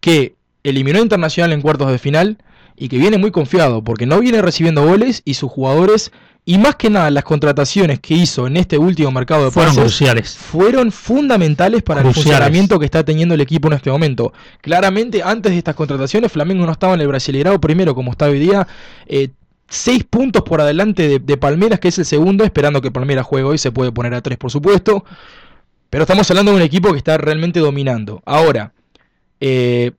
que 0.00 0.39
eliminó 0.64 0.98
a 0.98 1.02
Internacional 1.02 1.52
en 1.52 1.60
cuartos 1.60 1.90
de 1.90 1.98
final 1.98 2.38
y 2.76 2.88
que 2.88 2.98
viene 2.98 3.18
muy 3.18 3.30
confiado 3.30 3.82
porque 3.82 4.06
no 4.06 4.20
viene 4.20 4.42
recibiendo 4.42 4.84
goles 4.86 5.22
y 5.24 5.34
sus 5.34 5.50
jugadores 5.50 6.12
y 6.44 6.58
más 6.58 6.76
que 6.76 6.88
nada 6.88 7.10
las 7.10 7.24
contrataciones 7.24 8.00
que 8.00 8.14
hizo 8.14 8.46
en 8.46 8.56
este 8.56 8.78
último 8.78 9.10
mercado 9.10 9.44
de 9.44 9.50
Fueron 9.50 9.74
pases 9.74 9.82
cruciales. 9.84 10.36
fueron 10.36 10.90
fundamentales 10.90 11.82
para 11.82 12.00
el 12.00 12.14
funcionamiento 12.14 12.78
que 12.78 12.86
está 12.86 13.04
teniendo 13.04 13.34
el 13.34 13.40
equipo 13.40 13.68
en 13.68 13.74
este 13.74 13.90
momento. 13.90 14.32
Claramente, 14.60 15.22
antes 15.22 15.52
de 15.52 15.58
estas 15.58 15.74
contrataciones, 15.74 16.32
Flamengo 16.32 16.64
no 16.64 16.72
estaba 16.72 16.94
en 16.94 17.02
el 17.02 17.08
Brasileirao 17.08 17.60
primero, 17.60 17.94
como 17.94 18.12
está 18.12 18.26
hoy 18.26 18.38
día. 18.38 18.66
eh, 19.06 19.28
seis 19.68 20.02
puntos 20.02 20.42
por 20.42 20.60
adelante 20.60 21.06
de, 21.06 21.18
de 21.20 21.36
Palmeiras, 21.36 21.78
que 21.78 21.88
es 21.88 21.98
el 21.98 22.04
segundo, 22.04 22.42
esperando 22.42 22.80
que 22.80 22.90
Palmeiras 22.90 23.26
juegue 23.26 23.46
hoy. 23.46 23.58
Se 23.58 23.70
puede 23.70 23.92
poner 23.92 24.14
a 24.14 24.22
tres, 24.22 24.38
por 24.38 24.50
supuesto. 24.50 25.04
Pero 25.90 26.04
estamos 26.04 26.28
hablando 26.30 26.52
de 26.52 26.56
un 26.56 26.62
equipo 26.62 26.90
que 26.92 26.98
está 26.98 27.18
realmente 27.18 27.60
dominando. 27.60 28.22
Ahora, 28.24 28.72
eh, 29.40 29.92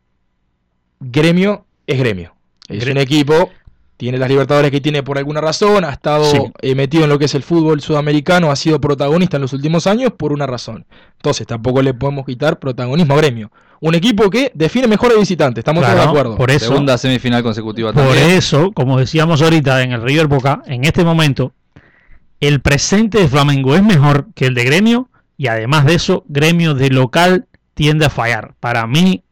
Gremio 1.01 1.65
es 1.87 1.99
Gremio. 1.99 2.33
Es 2.69 2.85
un 2.87 2.97
equipo, 2.97 3.49
tiene 3.97 4.17
las 4.17 4.29
Libertadores 4.29 4.71
que 4.71 4.79
tiene 4.79 5.03
por 5.03 5.17
alguna 5.17 5.41
razón, 5.41 5.83
ha 5.83 5.89
estado 5.91 6.23
Sí. 6.25 6.37
eh, 6.61 6.73
metido 6.75 7.03
en 7.03 7.09
lo 7.09 7.19
que 7.19 7.25
es 7.25 7.35
el 7.35 7.43
fútbol 7.43 7.81
sudamericano, 7.81 8.49
ha 8.49 8.55
sido 8.55 8.79
protagonista 8.79 9.37
en 9.37 9.41
los 9.41 9.51
últimos 9.53 9.87
años 9.87 10.13
por 10.15 10.31
una 10.31 10.47
razón. 10.47 10.85
Entonces 11.17 11.45
tampoco 11.45 11.81
le 11.81 11.93
podemos 11.93 12.25
quitar 12.25 12.59
protagonismo 12.59 13.13
a 13.13 13.17
Gremio. 13.17 13.51
Un 13.81 13.95
equipo 13.95 14.29
que 14.29 14.51
define 14.53 14.87
mejor 14.87 15.11
de 15.11 15.19
visitante, 15.19 15.59
estamos 15.59 15.81
Claro, 15.83 15.95
todos 15.95 16.05
de 16.05 16.09
acuerdo. 16.19 16.37
Por 16.37 16.51
eso, 16.51 16.67
Segunda 16.67 16.97
semifinal 16.97 17.41
consecutiva 17.43 17.91
por 17.91 18.03
también. 18.03 18.29
eso, 18.29 18.71
como 18.71 18.97
decíamos 18.99 19.41
ahorita 19.41 19.81
en 19.81 19.91
el 19.91 20.01
River 20.03 20.27
Boca, 20.27 20.61
en 20.67 20.83
este 20.85 21.03
momento, 21.03 21.51
el 22.39 22.61
presente 22.61 23.17
de 23.19 23.27
Flamengo 23.27 23.75
es 23.75 23.83
mejor 23.83 24.27
que 24.35 24.45
el 24.45 24.53
de 24.53 24.63
Gremio 24.63 25.09
y 25.37 25.47
además 25.47 25.85
de 25.85 25.95
eso, 25.95 26.23
Gremio 26.27 26.75
de 26.75 26.89
local 26.91 27.47
tiende 27.73 28.05
a 28.05 28.09
fallar. 28.11 28.53
Para 28.59 28.85
mí, 28.85 29.23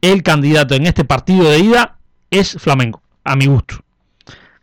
el 0.00 0.22
candidato 0.22 0.74
en 0.74 0.86
este 0.86 1.04
partido 1.04 1.50
de 1.50 1.58
ida 1.58 1.98
es 2.30 2.56
Flamengo, 2.58 3.02
a 3.24 3.36
mi 3.36 3.46
gusto. 3.46 3.76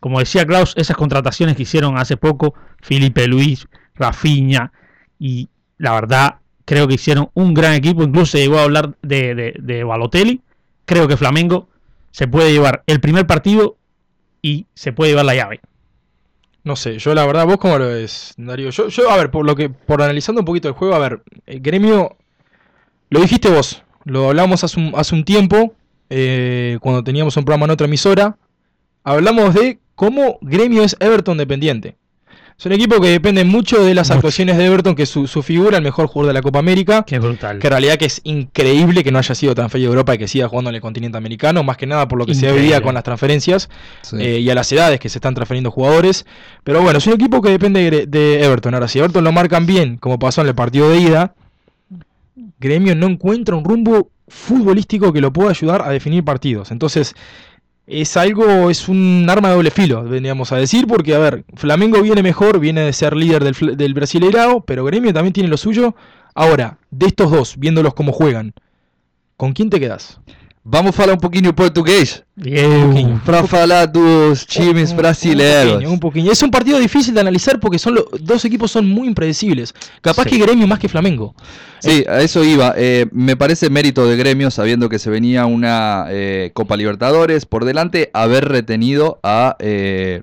Como 0.00 0.18
decía 0.18 0.46
Klaus, 0.46 0.74
esas 0.76 0.96
contrataciones 0.96 1.56
que 1.56 1.62
hicieron 1.62 1.98
hace 1.98 2.16
poco, 2.16 2.54
Felipe 2.80 3.26
Luis, 3.26 3.66
Rafinha, 3.94 4.72
y 5.18 5.48
la 5.78 5.92
verdad, 5.92 6.36
creo 6.64 6.86
que 6.86 6.94
hicieron 6.94 7.30
un 7.34 7.54
gran 7.54 7.72
equipo. 7.72 8.02
Incluso 8.02 8.32
se 8.32 8.38
llegó 8.38 8.58
a 8.58 8.64
hablar 8.64 8.96
de, 9.02 9.54
de, 9.58 9.84
Balotelli. 9.84 10.42
Creo 10.84 11.08
que 11.08 11.16
Flamengo 11.16 11.68
se 12.10 12.28
puede 12.28 12.52
llevar 12.52 12.82
el 12.86 13.00
primer 13.00 13.26
partido 13.26 13.76
y 14.42 14.66
se 14.74 14.92
puede 14.92 15.10
llevar 15.10 15.24
la 15.24 15.34
llave. 15.34 15.60
No 16.62 16.76
sé, 16.76 16.98
yo 16.98 17.14
la 17.14 17.24
verdad, 17.24 17.46
vos 17.46 17.58
cómo 17.58 17.78
lo 17.78 17.86
ves, 17.86 18.34
Darío. 18.36 18.70
Yo, 18.70 18.88
yo, 18.88 19.10
a 19.10 19.16
ver, 19.16 19.30
por 19.30 19.46
lo 19.46 19.54
que, 19.54 19.70
por 19.70 20.02
analizando 20.02 20.40
un 20.40 20.44
poquito 20.44 20.68
el 20.68 20.74
juego, 20.74 20.94
a 20.94 20.98
ver, 20.98 21.22
el 21.46 21.60
gremio, 21.60 22.16
lo 23.08 23.20
dijiste 23.20 23.48
vos, 23.48 23.84
lo 24.06 24.28
hablamos 24.28 24.64
hace 24.64 24.80
un, 24.80 24.92
hace 24.96 25.14
un 25.14 25.24
tiempo, 25.24 25.74
eh, 26.08 26.78
cuando 26.80 27.04
teníamos 27.04 27.36
un 27.36 27.44
programa 27.44 27.66
en 27.66 27.72
otra 27.72 27.86
emisora, 27.86 28.38
hablamos 29.04 29.52
de 29.54 29.78
cómo 29.94 30.38
gremio 30.40 30.82
es 30.82 30.96
Everton 31.00 31.36
dependiente. 31.36 31.96
Es 32.58 32.64
un 32.64 32.72
equipo 32.72 32.98
que 33.02 33.08
depende 33.08 33.44
mucho 33.44 33.84
de 33.84 33.94
las 33.94 34.08
Mucho. 34.08 34.14
actuaciones 34.14 34.56
de 34.56 34.64
Everton, 34.64 34.94
que 34.94 35.02
es 35.02 35.10
su, 35.10 35.26
su 35.26 35.42
figura, 35.42 35.76
el 35.76 35.82
mejor 35.84 36.06
jugador 36.06 36.28
de 36.28 36.32
la 36.34 36.40
Copa 36.40 36.58
América. 36.58 37.04
Qué 37.06 37.18
brutal. 37.18 37.58
Que 37.58 37.66
en 37.66 37.70
realidad 37.70 37.98
que 37.98 38.06
es 38.06 38.22
increíble 38.24 39.04
que 39.04 39.12
no 39.12 39.18
haya 39.18 39.34
sido 39.34 39.54
transferido 39.54 39.90
a 39.90 39.92
Europa 39.92 40.14
y 40.14 40.18
que 40.18 40.26
siga 40.26 40.48
jugando 40.48 40.70
en 40.70 40.76
el 40.76 40.80
continente 40.80 41.18
americano, 41.18 41.62
más 41.64 41.76
que 41.76 41.86
nada 41.86 42.08
por 42.08 42.18
lo 42.18 42.24
que 42.24 42.34
se 42.34 42.46
Increíble. 42.46 42.62
veía 42.68 42.80
con 42.80 42.94
las 42.94 43.04
transferencias 43.04 43.68
Sí. 44.00 44.16
eh, 44.18 44.38
y 44.38 44.48
a 44.48 44.54
las 44.54 44.72
edades 44.72 44.98
que 45.00 45.10
se 45.10 45.18
están 45.18 45.34
transfiriendo 45.34 45.70
jugadores. 45.70 46.24
Pero 46.64 46.80
bueno, 46.80 46.96
es 46.96 47.06
un 47.06 47.12
equipo 47.12 47.42
que 47.42 47.50
depende 47.50 47.90
de, 47.90 48.06
de 48.06 48.42
Everton. 48.44 48.72
Ahora, 48.72 48.88
si 48.88 49.00
Everton 49.00 49.22
lo 49.24 49.32
marcan 49.32 49.66
bien, 49.66 49.98
como 49.98 50.18
pasó 50.18 50.40
en 50.40 50.46
el 50.48 50.54
partido 50.54 50.88
de 50.88 50.96
ida, 50.98 51.34
Gremio 52.58 52.94
no 52.94 53.06
encuentra 53.06 53.56
un 53.56 53.64
rumbo 53.64 54.10
futbolístico 54.28 55.12
que 55.12 55.20
lo 55.20 55.32
pueda 55.32 55.50
ayudar 55.50 55.82
a 55.82 55.90
definir 55.90 56.24
partidos. 56.24 56.70
Entonces, 56.70 57.14
es 57.86 58.16
algo, 58.16 58.68
es 58.70 58.88
un 58.88 59.26
arma 59.28 59.48
de 59.48 59.54
doble 59.54 59.70
filo, 59.70 60.02
vendríamos 60.02 60.52
a 60.52 60.56
decir, 60.56 60.86
porque, 60.86 61.14
a 61.14 61.18
ver, 61.18 61.44
Flamengo 61.54 62.02
viene 62.02 62.22
mejor, 62.22 62.58
viene 62.58 62.82
de 62.82 62.92
ser 62.92 63.16
líder 63.16 63.44
del, 63.44 63.76
del 63.76 63.94
Brasileirao, 63.94 64.64
pero 64.64 64.84
Gremio 64.84 65.12
también 65.12 65.32
tiene 65.32 65.48
lo 65.48 65.56
suyo. 65.56 65.94
Ahora, 66.34 66.78
de 66.90 67.06
estos 67.06 67.30
dos, 67.30 67.56
viéndolos 67.58 67.94
cómo 67.94 68.12
juegan, 68.12 68.52
¿con 69.36 69.52
quién 69.52 69.70
te 69.70 69.80
quedas? 69.80 70.20
Vamos 70.68 70.88
a 70.90 70.92
falar 70.92 71.14
um 71.14 71.18
pouquinho 71.18 71.52
português 71.54 72.24
Bien. 72.34 73.20
para 73.24 73.44
falar 73.46 73.86
dos 73.86 74.44
times 74.44 74.90
Un- 74.90 74.96
brasileiros. 74.96 75.84
Un 75.84 76.00
poquillo. 76.00 76.32
Es 76.32 76.42
un 76.42 76.50
partido 76.50 76.80
difícil 76.80 77.14
de 77.14 77.20
analizar 77.20 77.60
porque 77.60 77.78
son 77.78 77.94
los 77.94 78.04
dos 78.20 78.44
equipos 78.44 78.72
son 78.72 78.84
muy 78.88 79.06
impredecibles. 79.06 79.72
Capaz 80.00 80.24
Sí. 80.24 80.30
que 80.30 80.38
Gremio 80.38 80.66
más 80.66 80.80
que 80.80 80.88
Flamengo. 80.88 81.36
Sí, 81.78 82.04
a 82.08 82.20
eso 82.20 82.42
iba. 82.42 82.74
Eh, 82.76 83.06
me 83.12 83.36
parece 83.36 83.70
mérito 83.70 84.08
de 84.08 84.16
gremio, 84.16 84.50
sabiendo 84.50 84.88
que 84.88 84.98
se 84.98 85.08
venía 85.08 85.46
una 85.46 86.06
eh, 86.10 86.50
Copa 86.52 86.76
Libertadores 86.76 87.46
por 87.46 87.64
delante, 87.64 88.10
haber 88.12 88.46
retenido 88.48 89.20
a, 89.22 89.54
eh, 89.60 90.22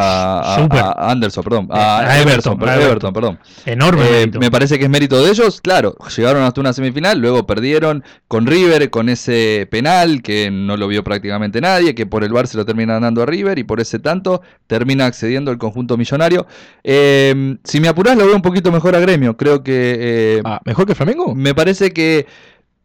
a, 0.00 0.54
a- 0.54 0.58
Super. 0.62 0.78
a 0.80 1.10
Anderson, 1.10 1.44
perdón, 1.44 1.68
a, 1.70 1.98
A 1.98 2.02
Everton, 2.20 2.28
Everton, 2.54 2.58
per- 2.58 2.68
a 2.68 2.74
Everton, 2.82 3.12
perdón. 3.12 3.38
Enorme 3.66 4.22
Eh, 4.22 4.30
me 4.38 4.50
parece 4.50 4.78
que 4.78 4.84
es 4.84 4.90
mérito 4.90 5.22
de 5.22 5.30
ellos. 5.30 5.60
Claro, 5.60 5.96
llegaron 6.16 6.42
hasta 6.42 6.60
una 6.60 6.72
semifinal, 6.72 7.18
luego 7.18 7.46
perdieron 7.46 8.02
con 8.28 8.46
River, 8.46 8.90
con 8.90 9.08
ese 9.08 9.68
penal 9.70 10.22
que 10.22 10.50
no 10.50 10.76
lo 10.76 10.88
vio 10.88 11.04
prácticamente 11.04 11.60
nadie, 11.60 11.94
que 11.94 12.06
por 12.06 12.24
el 12.24 12.32
Bar 12.32 12.46
se 12.46 12.56
lo 12.56 12.64
termina 12.64 12.98
dando 13.00 13.22
a 13.22 13.26
River 13.26 13.58
y 13.58 13.64
por 13.64 13.80
ese 13.80 13.98
tanto 13.98 14.42
termina 14.66 15.06
accediendo 15.06 15.50
el 15.50 15.58
conjunto 15.58 15.96
millonario. 15.96 16.46
Eh, 16.84 17.56
si 17.64 17.80
me 17.80 17.88
apurás, 17.88 18.16
lo 18.16 18.26
veo 18.26 18.36
un 18.36 18.42
poquito 18.42 18.72
mejor 18.72 18.94
a 18.96 19.00
Gremio. 19.00 19.36
Creo 19.36 19.62
que 19.62 19.96
eh, 20.00 20.42
Ah, 20.44 20.60
¿Mejor 20.64 20.86
que 20.86 20.94
Flamengo? 20.94 21.34
me 21.34 21.54
parece 21.54 21.92
que 21.92 22.26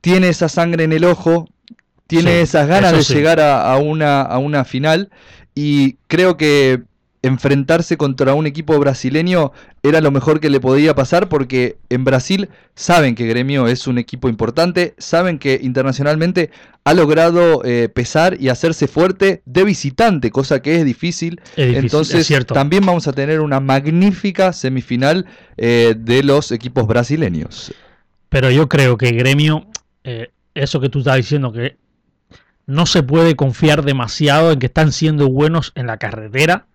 tiene 0.01 0.29
esa 0.29 0.49
sangre 0.49 0.83
en 0.83 0.93
el 0.93 1.03
ojo, 1.05 1.47
tiene 2.07 2.31
Sí, 2.33 2.37
esas 2.43 2.67
ganas 2.67 2.91
de 2.91 3.03
sí. 3.03 3.13
llegar 3.15 3.39
a, 3.39 3.71
a 3.73 3.77
una, 3.77 4.21
a 4.21 4.37
una 4.37 4.63
final 4.65 5.09
y 5.55 5.93
creo 6.07 6.37
que 6.37 6.83
enfrentarse 7.25 7.97
contra 7.97 8.35
un 8.35 8.45
equipo 8.45 8.77
brasileño 8.77 9.51
era 9.81 9.99
lo 9.99 10.11
mejor 10.11 10.39
que 10.39 10.51
le 10.51 10.59
podía 10.59 10.93
pasar 10.93 11.27
porque 11.27 11.77
en 11.89 12.03
Brasil 12.03 12.49
saben 12.75 13.15
que 13.15 13.25
Gremio 13.25 13.67
es 13.67 13.87
un 13.87 13.97
equipo 13.97 14.29
importante, 14.29 14.93
saben 14.99 15.39
que 15.39 15.59
internacionalmente 15.61 16.51
ha 16.83 16.93
logrado 16.93 17.63
eh, 17.65 17.89
pesar 17.89 18.39
y 18.39 18.49
hacerse 18.49 18.87
fuerte 18.87 19.41
de 19.45 19.63
visitante, 19.63 20.29
cosa 20.29 20.61
que 20.61 20.75
es 20.75 20.85
difícil. 20.85 21.41
Es 21.55 21.67
difícil, 21.67 21.77
Entonces 21.77 22.29
es 22.29 22.45
también 22.45 22.85
vamos 22.85 23.07
a 23.07 23.13
tener 23.13 23.41
una 23.41 23.59
magnífica 23.59 24.53
semifinal 24.53 25.25
eh, 25.57 25.95
de 25.97 26.21
los 26.21 26.51
equipos 26.51 26.85
brasileños. 26.85 27.73
Pero 28.29 28.51
yo 28.51 28.69
creo 28.69 28.97
que 28.97 29.11
Gremio, 29.13 29.65
eh, 30.03 30.29
eso 30.53 30.79
que 30.79 30.89
tú 30.89 30.99
estás 30.99 31.15
diciendo, 31.15 31.51
que 31.51 31.77
no 32.67 32.85
se 32.85 33.01
puede 33.01 33.35
confiar 33.35 33.83
demasiado 33.83 34.51
en 34.51 34.59
que 34.59 34.67
están 34.67 34.91
siendo 34.91 35.27
buenos 35.27 35.71
en 35.73 35.87
la 35.87 35.97
carretera 35.97 36.67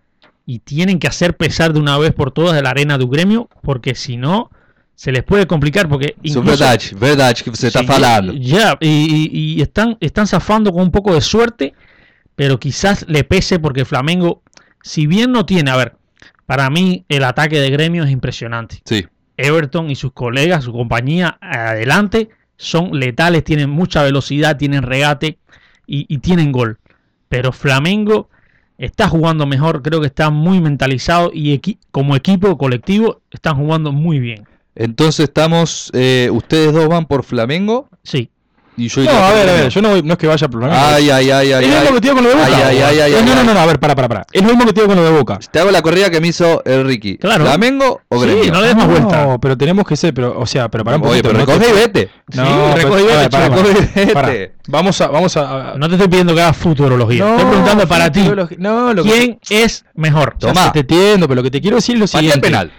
y 0.45 0.59
tienen 0.59 0.99
que 0.99 1.07
hacer 1.07 1.37
pesar 1.37 1.73
de 1.73 1.79
una 1.79 1.97
vez 1.97 2.13
por 2.13 2.31
todas 2.31 2.55
de 2.55 2.61
la 2.61 2.71
arena 2.71 2.97
de 2.97 3.05
Gremio, 3.05 3.49
porque 3.61 3.95
si 3.95 4.17
no, 4.17 4.49
se 4.95 5.11
les 5.11 5.23
puede 5.23 5.47
complicar. 5.47 5.87
Porque 5.87 6.15
incluso- 6.23 6.43
verdade, 6.63 6.85
verdade 6.99 7.35
que 7.43 7.49
você 7.51 7.67
está 7.67 7.83
falando. 7.83 8.33
Ya, 8.33 8.77
y, 8.81 8.87
y- 9.31 9.53
y 9.57 9.61
están, 9.61 9.97
están 9.99 10.27
zafando 10.27 10.71
con 10.71 10.81
un 10.83 10.91
poco 10.91 11.13
de 11.13 11.21
suerte, 11.21 11.73
pero 12.35 12.59
quizás 12.59 13.05
le 13.07 13.23
pese 13.23 13.59
porque 13.59 13.85
Flamengo, 13.85 14.41
si 14.83 15.07
bien 15.07 15.31
no 15.31 15.45
tiene, 15.45 15.71
a 15.71 15.75
ver, 15.77 15.95
para 16.45 16.69
mí 16.69 17.05
el 17.07 17.23
ataque 17.23 17.59
de 17.59 17.69
gremio 17.69 18.03
es 18.03 18.11
impresionante. 18.11 18.81
Sí, 18.85 19.05
Everton 19.37 19.89
y 19.89 19.95
sus 19.95 20.11
colegas, 20.11 20.63
su 20.65 20.71
compañía 20.73 21.37
adelante, 21.41 22.29
son 22.57 22.99
letales, 22.99 23.43
tienen 23.43 23.69
mucha 23.69 24.03
velocidad, 24.03 24.57
tienen 24.57 24.83
regate 24.83 25.39
y, 25.87 26.05
y 26.13 26.17
tienen 26.19 26.51
gol. 26.51 26.77
Pero 27.29 27.51
Flamengo 27.51 28.29
está 28.85 29.07
jugando 29.07 29.45
mejor, 29.45 29.81
creo 29.81 30.01
que 30.01 30.07
está 30.07 30.29
muy 30.29 30.59
mentalizado 30.59 31.31
y 31.33 31.53
equi- 31.57 31.77
como 31.91 32.15
equipo 32.15 32.57
colectivo 32.57 33.21
están 33.31 33.55
jugando 33.57 33.91
muy 33.91 34.19
bien. 34.19 34.43
Entonces 34.75 35.25
estamos, 35.25 35.91
eh, 35.93 36.29
ustedes 36.31 36.73
dos 36.73 36.87
van 36.87 37.05
por 37.05 37.23
Flamengo 37.23 37.89
Sí. 38.03 38.29
Y 38.77 38.87
yo 38.87 39.03
No, 39.03 39.11
a 39.11 39.31
ver, 39.33 39.49
a 39.49 39.53
ver, 39.53 39.69
yo 39.69 39.81
no, 39.81 39.89
voy- 39.89 40.01
no 40.03 40.13
es 40.13 40.17
que 40.19 40.27
vaya 40.27 40.47
por 40.47 40.61
Flamengo. 40.61 40.81
Ay, 40.83 41.09
ay, 41.09 41.29
ay, 41.31 41.51
ay. 41.53 41.63
es 41.65 41.69
lo 41.69 41.75
ay. 41.77 41.81
mismo 41.81 41.95
que 41.95 42.01
te 42.01 42.07
digo 42.07 42.15
con 42.15 42.23
lo 42.23 42.29
de 42.29 42.35
Boca. 42.35 42.47
Ay, 42.47 42.53
ay, 42.53 42.77
ay, 42.81 42.99
ay, 42.99 43.13
ay, 43.15 43.23
no, 43.25 43.35
no, 43.35 43.43
no, 43.43 43.53
no, 43.53 43.59
a 43.59 43.65
ver, 43.65 43.79
para, 43.79 43.95
para, 43.95 44.07
para. 44.07 44.25
Es 44.31 44.41
lo 44.41 44.47
mismo 44.49 44.65
que 44.65 44.73
te 44.73 44.81
digo 44.81 44.87
con 44.87 44.97
lo 44.97 45.03
de 45.03 45.17
Boca. 45.17 45.39
Te 45.51 45.59
hago 45.59 45.71
la 45.71 45.81
corrida 45.81 46.09
que 46.09 46.21
me 46.21 46.27
hizo 46.29 46.63
el 46.65 46.85
Ricky. 46.85 47.17
Claro. 47.17 47.43
¿Flamengo 47.45 48.01
o 48.07 48.19
Sí, 48.21 48.25
Gremio? 48.27 48.51
no 48.53 48.61
le 48.61 48.67
des 48.67 48.75
más 48.75 48.87
vuelta. 48.87 49.25
No, 49.25 49.39
pero 49.39 49.57
tenemos 49.57 49.85
que 49.85 49.95
ser, 49.97 50.13
pero, 50.13 50.39
o 50.39 50.45
sea, 50.45 50.69
pero 50.69 50.83
para 50.85 50.97
un 50.97 51.03
Oye, 51.03 51.21
poquito. 51.21 51.27
pero 51.29 51.39
no 51.39 51.45
te- 51.45 51.53
recoge 51.53 51.69
y 51.71 51.81
vete. 51.81 52.09
No, 52.33 52.45
Sí, 52.45 52.51
pero- 52.53 52.75
recoge 52.75 53.01
y 53.01 53.05
vete, 53.05 53.49
recoge 53.49 54.53
y. 54.67 54.71
Vamos 54.71 55.01
a, 55.01 55.07
vamos 55.07 55.37
a. 55.37 55.71
a- 55.73 55.77
No 55.77 55.87
te 55.87 55.95
estoy 55.95 56.07
pidiendo 56.07 56.33
que 56.33 56.41
hagas 56.41 56.57
futurología. 56.57 57.23
No, 57.25 57.31
estoy 57.35 57.45
preguntando 57.49 57.87
para 57.87 58.11
ti. 58.11 58.21
No, 58.57 58.93
lo 58.93 59.03
que- 59.03 59.09
¿Quién 59.09 59.39
es 59.49 59.85
mejor? 59.95 60.35
Sé, 60.39 60.51
te 60.73 60.79
entiendo, 60.79 61.27
pero 61.27 61.35
lo 61.39 61.43
que 61.43 61.51
te 61.51 61.61
quiero 61.61 61.75
decir 61.77 61.95
es 61.95 62.01
lo 62.01 62.07
siguiente. 62.07 62.39
penal. 62.39 62.71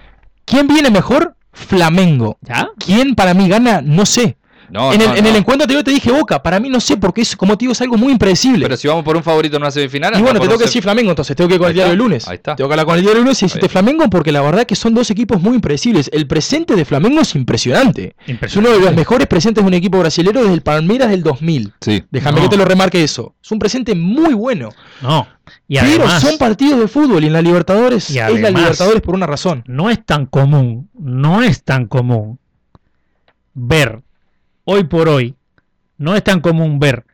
¿Quién 0.44 0.66
viene 0.66 0.90
mejor? 0.90 1.35
Flamengo. 1.52 2.38
¿Ya? 2.42 2.70
¿Quién 2.78 3.14
para 3.14 3.35
mí 3.35 3.48
gana? 3.48 3.81
No 3.83 4.07
sé. 4.07 4.37
No, 4.72 4.90
en, 4.92 4.98
no, 5.00 5.04
el, 5.12 5.18
en 5.18 5.24
no. 5.24 5.30
el 5.30 5.37
encuentro 5.37 5.64
anterior 5.64 5.85
te 5.85 5.90
dije 5.90 6.11
Boca. 6.11 6.42
Para 6.42 6.58
mí 6.58 6.70
no 6.70 6.80
sé, 6.80 6.96
porque 6.96 7.20
es, 7.20 7.37
como 7.37 7.58
te 7.58 7.64
digo, 7.64 7.72
es 7.72 7.80
algo 7.82 7.96
muy 7.98 8.11
impredecible. 8.12 8.64
Pero 8.64 8.76
si 8.78 8.88
vamos 8.88 9.04
por 9.04 9.16
un 9.16 9.22
favorito 9.22 9.56
en 9.56 9.62
una 9.62 9.70
semifinal. 9.70 10.18
y 10.18 10.22
bueno, 10.22 10.40
te 10.40 10.46
tengo 10.46 10.58
que 10.58 10.64
decir 10.64 10.82
Flamengo, 10.82 11.11
entonces 11.11 11.37
tengo 11.37 11.46
que 11.48 11.54
ir 11.56 11.61
con 11.61 11.66
Ahí 11.66 11.72
el 11.72 11.74
diario 11.76 11.90
del 11.90 11.98
lunes. 11.98 12.26
ahí 12.26 12.37
está. 12.37 12.56
Tengo 12.56 12.68
que 12.68 12.72
hablar 12.72 12.87
con 12.87 12.94
el 12.96 13.02
diario 13.02 13.16
del 13.16 13.24
lunes 13.24 13.42
y 13.42 13.46
decirte. 13.46 13.68
Flamengo 13.68 14.08
porque 14.08 14.32
la 14.32 14.40
verdad 14.40 14.64
que 14.64 14.74
son 14.74 14.94
dos 14.94 15.11
equipos 15.11 15.42
muy 15.42 15.56
impredecibles. 15.56 16.08
El 16.12 16.26
presente 16.26 16.74
de 16.74 16.85
Flamengo 16.87 17.20
es 17.20 17.35
impresionante. 17.35 18.16
Es 18.22 18.28
Impresionante. 18.30 18.58
uno 18.76 18.78
de 18.85 18.90
los 18.90 18.96
mejores 18.96 19.26
presentes 19.26 19.62
de 19.62 19.68
un 19.68 19.74
equipo 19.74 19.98
brasilero 19.98 20.40
desde 20.40 20.54
el 20.54 20.62
Palmeiras 20.62 21.11
del 21.11 21.22
2000. 21.22 21.72
Sí. 21.80 22.02
Déjame 22.11 22.38
No. 22.40 22.44
que 22.44 22.48
te 22.48 22.56
lo 22.56 22.64
remarque 22.64 23.02
eso. 23.04 23.35
Es 23.44 23.52
un 23.52 23.58
presente 23.58 23.94
muy 23.94 24.32
bueno. 24.32 24.70
No. 25.02 25.28
Y 25.68 25.78
pero 25.78 26.04
además, 26.04 26.22
son 26.22 26.38
partidos 26.38 26.80
de 26.80 26.88
fútbol 26.88 27.22
y 27.24 27.26
en 27.26 27.35
la 27.35 27.42
Libertadores 27.42 28.08
Y 28.08 28.18
es 28.18 28.40
la 28.40 28.48
Libertadores 28.50 29.02
por 29.02 29.14
una 29.14 29.26
razón. 29.26 29.64
no 29.66 29.90
es 29.90 30.02
tan 30.06 30.24
común, 30.24 30.88
no 30.98 31.42
es 31.42 31.62
tan 31.62 31.87
común 31.88 32.38
ver, 33.54 34.00
hoy 34.64 34.85
por 34.85 35.09
hoy, 35.09 35.35
no 35.98 36.14
es 36.14 36.22
tan 36.25 36.40
común 36.40 36.79
ver 36.79 37.05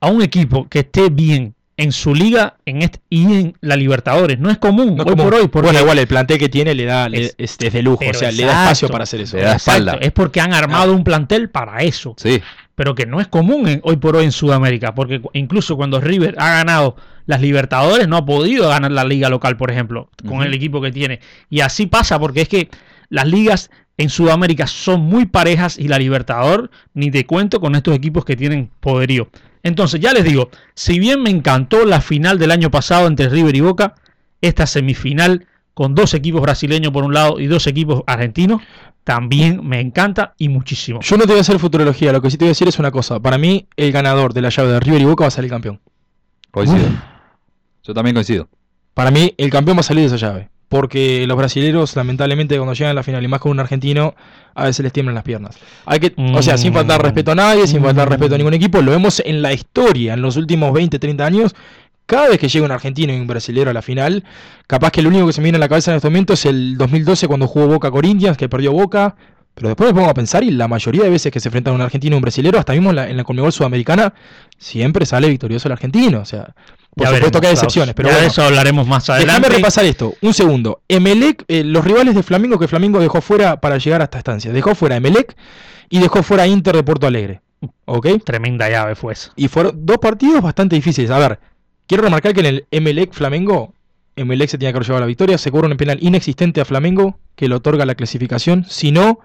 a 0.00 0.08
un 0.08 0.22
equipo 0.22 0.68
que 0.68 0.80
esté 0.80 1.08
bien 1.10 1.54
en 1.76 1.90
su 1.90 2.14
liga 2.14 2.56
en 2.66 2.82
este, 2.82 3.00
y 3.10 3.24
en 3.24 3.56
la 3.60 3.74
Libertadores. 3.76 4.38
No 4.38 4.48
es 4.50 4.58
común 4.58 4.94
No 4.96 5.02
hoy 5.02 5.10
como- 5.10 5.24
por 5.24 5.34
hoy. 5.34 5.48
Porque 5.48 5.66
bueno, 5.68 5.80
igual 5.80 5.98
el 5.98 6.06
plantel 6.06 6.38
que 6.38 6.48
tiene 6.48 6.72
le 6.74 6.84
da 6.84 7.08
le- 7.08 7.32
Es- 7.36 7.58
de 7.58 7.82
lujo, 7.82 8.04
o 8.08 8.14
sea, 8.14 8.30
le 8.30 8.44
da 8.44 8.62
espacio 8.64 8.88
para 8.88 9.02
hacer 9.04 9.22
eso. 9.22 9.36
Le 9.36 9.42
da 9.42 9.56
espalda. 9.56 9.98
es 10.00 10.12
porque 10.12 10.40
han 10.40 10.52
armado 10.54 10.92
un 10.94 11.02
plantel 11.04 11.50
para 11.50 11.82
eso. 11.82 12.14
Sí. 12.16 12.40
pero 12.76 12.96
que 12.96 13.06
no 13.06 13.20
es 13.20 13.28
común 13.28 13.68
en- 13.68 13.80
hoy 13.84 13.96
por 13.98 14.16
hoy 14.16 14.24
en 14.24 14.32
Sudamérica, 14.32 14.96
porque 14.96 15.22
incluso 15.34 15.76
cuando 15.76 16.00
River 16.00 16.34
ha 16.38 16.54
ganado 16.54 16.96
las 17.24 17.40
Libertadores 17.40 18.08
no 18.08 18.16
ha 18.16 18.26
podido 18.26 18.68
ganar 18.68 18.90
la 18.90 19.04
liga 19.04 19.28
local, 19.28 19.56
por 19.56 19.70
ejemplo, 19.70 20.10
con 20.26 20.42
el 20.42 20.52
equipo 20.54 20.80
que 20.82 20.90
tiene. 20.90 21.20
Y 21.48 21.60
así 21.60 21.86
pasa 21.86 22.18
porque 22.18 22.40
es 22.40 22.48
que 22.48 22.68
las 23.10 23.28
ligas 23.28 23.70
en 23.96 24.10
Sudamérica 24.10 24.66
son 24.66 25.02
muy 25.02 25.26
parejas 25.26 25.78
y 25.78 25.88
la 25.88 25.98
Libertador 25.98 26.70
ni 26.94 27.10
te 27.10 27.26
cuento 27.26 27.60
con 27.60 27.74
estos 27.74 27.94
equipos 27.94 28.24
que 28.24 28.36
tienen 28.36 28.70
poderío. 28.80 29.28
Entonces, 29.62 30.00
ya 30.00 30.12
les 30.12 30.24
digo, 30.24 30.50
si 30.74 30.98
bien 30.98 31.22
me 31.22 31.30
encantó 31.30 31.84
la 31.84 32.00
final 32.00 32.38
del 32.38 32.50
año 32.50 32.70
pasado 32.70 33.06
entre 33.06 33.28
River 33.28 33.56
y 33.56 33.60
Boca, 33.60 33.94
esta 34.40 34.66
semifinal 34.66 35.46
con 35.72 35.94
dos 35.94 36.14
equipos 36.14 36.42
brasileños 36.42 36.92
por 36.92 37.04
un 37.04 37.14
lado 37.14 37.40
y 37.40 37.46
dos 37.46 37.66
equipos 37.66 38.02
argentinos, 38.06 38.60
también 39.04 39.66
me 39.66 39.80
encanta 39.80 40.34
y 40.38 40.48
muchísimo. 40.48 41.00
Yo 41.00 41.16
no 41.16 41.24
te 41.24 41.28
voy 41.28 41.38
a 41.38 41.40
hacer 41.42 41.58
futurología, 41.58 42.12
lo 42.12 42.20
que 42.20 42.30
sí 42.30 42.36
te 42.36 42.44
voy 42.44 42.48
a 42.48 42.52
decir 42.52 42.68
es 42.68 42.78
una 42.78 42.90
cosa. 42.90 43.20
Para 43.20 43.38
mí, 43.38 43.66
el 43.76 43.92
ganador 43.92 44.32
de 44.32 44.42
la 44.42 44.50
llave 44.50 44.72
de 44.72 44.80
River 44.80 45.00
y 45.00 45.04
Boca 45.04 45.24
va 45.24 45.28
a 45.28 45.30
salir 45.30 45.50
campeón. 45.50 45.80
Coincido. 46.50 46.86
Uf. 46.86 46.92
Yo 47.84 47.94
también 47.94 48.14
coincido. 48.14 48.48
Para 48.94 49.10
mí, 49.10 49.34
el 49.36 49.50
campeón 49.50 49.76
va 49.76 49.80
a 49.80 49.84
salir 49.84 50.08
de 50.08 50.14
esa 50.14 50.16
llave. 50.16 50.48
Porque 50.74 51.24
los 51.28 51.36
brasileros, 51.36 51.94
lamentablemente, 51.94 52.56
cuando 52.56 52.74
llegan 52.74 52.90
a 52.90 52.94
la 52.94 53.04
final, 53.04 53.22
y 53.22 53.28
más 53.28 53.38
con 53.38 53.52
un 53.52 53.60
argentino, 53.60 54.16
a 54.56 54.64
veces 54.64 54.82
les 54.82 54.92
tiemblan 54.92 55.14
las 55.14 55.22
piernas. 55.22 55.56
Hay 55.86 56.00
que, 56.00 56.12
o 56.16 56.42
sea, 56.42 56.58
sin 56.58 56.72
faltar 56.74 57.00
respeto 57.00 57.30
a 57.30 57.36
nadie, 57.36 57.68
sin 57.68 57.80
faltar 57.80 58.08
respeto 58.08 58.34
a 58.34 58.38
ningún 58.38 58.54
equipo, 58.54 58.82
lo 58.82 58.90
vemos 58.90 59.22
en 59.24 59.40
la 59.40 59.52
historia, 59.52 60.14
en 60.14 60.22
los 60.22 60.36
últimos 60.36 60.72
20, 60.72 60.98
30 60.98 61.24
años. 61.24 61.54
Cada 62.06 62.28
vez 62.28 62.40
que 62.40 62.48
llega 62.48 62.64
un 62.66 62.72
argentino 62.72 63.12
y 63.12 63.20
un 63.20 63.28
brasilero 63.28 63.70
a 63.70 63.72
la 63.72 63.82
final, 63.82 64.24
capaz 64.66 64.90
que 64.90 65.00
lo 65.00 65.10
único 65.10 65.28
que 65.28 65.32
se 65.32 65.40
me 65.40 65.44
viene 65.44 65.58
a 65.58 65.60
la 65.60 65.68
cabeza 65.68 65.92
en 65.92 65.98
este 65.98 66.08
momento 66.08 66.32
es 66.32 66.44
el 66.44 66.76
2012 66.76 67.28
cuando 67.28 67.46
jugó 67.46 67.68
Boca 67.68 67.92
Corinthians, 67.92 68.36
que 68.36 68.48
perdió 68.48 68.72
Boca. 68.72 69.14
Pero 69.54 69.68
después 69.68 69.90
me 69.90 69.94
pongo 69.94 70.10
a 70.10 70.14
pensar 70.14 70.42
y 70.42 70.50
la 70.50 70.66
mayoría 70.66 71.04
de 71.04 71.10
veces 71.10 71.30
que 71.30 71.38
se 71.38 71.46
enfrentan 71.46 71.74
un 71.74 71.82
argentino 71.82 72.16
y 72.16 72.18
un 72.18 72.22
brasilero, 72.22 72.58
hasta 72.58 72.72
mismo 72.72 72.90
en 72.90 72.96
la, 72.96 73.08
en 73.08 73.16
la 73.16 73.22
Conmebol 73.22 73.52
Sudamericana, 73.52 74.12
siempre 74.58 75.06
sale 75.06 75.28
victorioso 75.28 75.68
el 75.68 75.72
argentino. 75.72 76.18
O 76.18 76.24
sea, 76.24 76.52
por 76.94 77.06
Ya 77.06 77.14
supuesto 77.14 77.16
veremos, 77.16 77.40
que 77.40 77.46
hay 77.46 77.52
excepciones, 77.54 77.94
pero 77.94 78.08
Ya 78.08 78.14
de 78.14 78.20
bueno. 78.22 78.32
eso 78.32 78.42
hablaremos 78.42 78.86
más 78.86 79.08
adelante. 79.10 79.40
Déjame 79.40 79.56
repasar 79.56 79.84
esto, 79.84 80.14
un 80.20 80.32
segundo. 80.34 80.80
Emelec, 80.88 81.44
eh, 81.48 81.64
los 81.64 81.84
rivales 81.84 82.14
de 82.14 82.22
Flamengo 82.22 82.58
que 82.58 82.68
Flamengo 82.68 83.00
dejó 83.00 83.20
fuera 83.20 83.60
para 83.60 83.78
llegar 83.78 84.00
a 84.00 84.04
esta 84.04 84.18
estancia. 84.18 84.52
Dejó 84.52 84.74
fuera 84.74 84.96
Emelec 84.96 85.36
y 85.90 85.98
dejó 86.00 86.22
fuera 86.22 86.46
Inter 86.46 86.76
de 86.76 86.82
Porto 86.82 87.06
Alegre. 87.06 87.40
¿Ok? 87.86 88.06
Tremenda 88.24 88.68
llave 88.68 88.94
fue 88.94 89.12
esa. 89.14 89.32
Y 89.36 89.48
fueron 89.48 89.86
dos 89.86 89.98
partidos 89.98 90.42
bastante 90.42 90.76
difíciles. 90.76 91.10
A 91.10 91.18
ver, 91.18 91.38
quiero 91.86 92.04
remarcar 92.04 92.34
que 92.34 92.40
en 92.40 92.46
el 92.46 92.66
Emelec 92.70 93.12
Flamengo, 93.12 93.72
Emelec 94.16 94.50
se 94.50 94.58
tenía 94.58 94.70
que 94.72 94.76
haber 94.76 94.86
llevado 94.86 95.00
la 95.00 95.06
victoria. 95.06 95.38
Se 95.38 95.50
cobra 95.50 95.68
un 95.68 95.76
penal 95.76 95.98
inexistente 96.00 96.60
a 96.60 96.64
Flamengo 96.64 97.18
que 97.34 97.48
le 97.48 97.54
otorga 97.54 97.84
la 97.86 97.94
clasificación. 97.94 98.64
Si 98.68 98.92
no, 98.92 99.18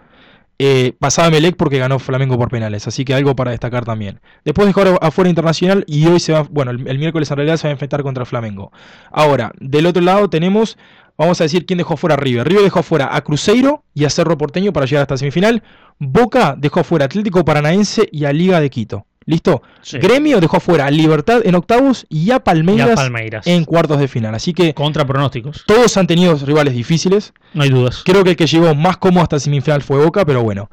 eh, 0.61 0.93
pasaba 0.99 1.29
Emelec 1.29 1.55
porque 1.55 1.79
ganó 1.79 1.99
Flamengo 1.99 2.37
por 2.37 2.49
penales. 2.49 2.85
Así 2.85 3.05
que 3.05 3.13
algo 3.13 3.35
para 3.35 3.51
destacar 3.51 3.85
también. 3.85 4.19
Después 4.43 4.67
dejó 4.67 4.81
afuera 5.01 5.29
Internacional 5.29 5.85
y 5.87 6.05
hoy 6.07 6.19
se 6.19 6.33
va, 6.33 6.43
bueno, 6.43 6.71
el, 6.71 6.85
el 6.87 6.99
miércoles 6.99 7.31
en 7.31 7.37
realidad 7.37 7.57
se 7.57 7.67
va 7.67 7.69
a 7.69 7.71
enfrentar 7.71 8.03
contra 8.03 8.25
Flamengo. 8.25 8.71
Ahora, 9.09 9.53
del 9.59 9.85
otro 9.85 10.01
lado 10.01 10.29
tenemos, 10.29 10.77
vamos 11.17 11.39
a 11.39 11.45
decir 11.45 11.65
quién 11.65 11.77
dejó 11.77 11.95
fuera 11.95 12.15
a 12.15 12.17
River. 12.17 12.47
River 12.47 12.63
dejó 12.65 12.83
fuera 12.83 13.15
a 13.15 13.21
Cruzeiro 13.21 13.85
y 13.93 14.03
a 14.03 14.09
Cerro 14.09 14.37
Porteño 14.37 14.73
para 14.73 14.85
llegar 14.85 15.03
hasta 15.03 15.17
semifinal. 15.17 15.63
Boca 15.97 16.55
dejó 16.57 16.83
fuera 16.83 17.05
a 17.05 17.07
Atlético 17.07 17.45
Paranaense 17.45 18.09
y 18.11 18.25
a 18.25 18.33
Liga 18.33 18.59
de 18.59 18.69
Quito. 18.69 19.05
¿Listo? 19.25 19.61
Sí. 19.81 19.99
Gremio 19.99 20.39
dejó 20.39 20.59
fuera 20.59 20.85
a 20.87 20.91
Libertad 20.91 21.41
en 21.43 21.53
octavos 21.55 22.05
y 22.09 22.31
a 22.31 22.39
Palmeiras, 22.39 22.87
Y 22.87 22.91
a 22.91 22.95
Palmeiras. 22.95 23.47
en 23.47 23.63
cuartos 23.65 23.99
de 23.99 24.07
final. 24.07 24.33
Así 24.33 24.53
que 24.53 24.73
Contra 24.73 25.05
pronósticos. 25.05 25.63
todos 25.67 25.95
han 25.97 26.07
tenido 26.07 26.35
rivales 26.37 26.73
difíciles. 26.73 27.33
No 27.53 27.63
hay 27.63 27.69
dudas. 27.69 28.01
Creo 28.05 28.23
que 28.23 28.31
el 28.31 28.35
que 28.35 28.47
llegó 28.47 28.73
más 28.73 28.97
cómodo 28.97 29.21
hasta 29.23 29.39
semifinal 29.39 29.81
fue 29.83 30.03
Boca, 30.03 30.25
pero 30.25 30.41
bueno. 30.41 30.69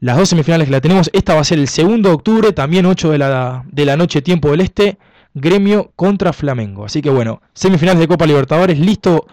Las 0.00 0.18
dos 0.18 0.28
semifinales 0.28 0.66
que 0.66 0.72
la 0.72 0.80
tenemos, 0.82 1.08
esta 1.14 1.34
va 1.34 1.40
a 1.40 1.44
ser 1.44 1.58
el 1.58 1.68
segundo 1.68 2.10
de 2.10 2.14
octubre, 2.16 2.52
también 2.52 2.84
8 2.84 3.12
de 3.12 3.18
la, 3.18 3.64
de 3.72 3.86
la 3.86 3.96
noche, 3.96 4.20
tiempo 4.20 4.50
del 4.50 4.60
este, 4.60 4.98
Gremio 5.32 5.92
contra 5.96 6.34
Flamengo. 6.34 6.84
Así 6.84 7.00
que 7.00 7.08
bueno, 7.08 7.40
semifinales 7.54 8.00
de 8.00 8.08
Copa 8.08 8.26
Libertadores, 8.26 8.78
listo 8.78 9.26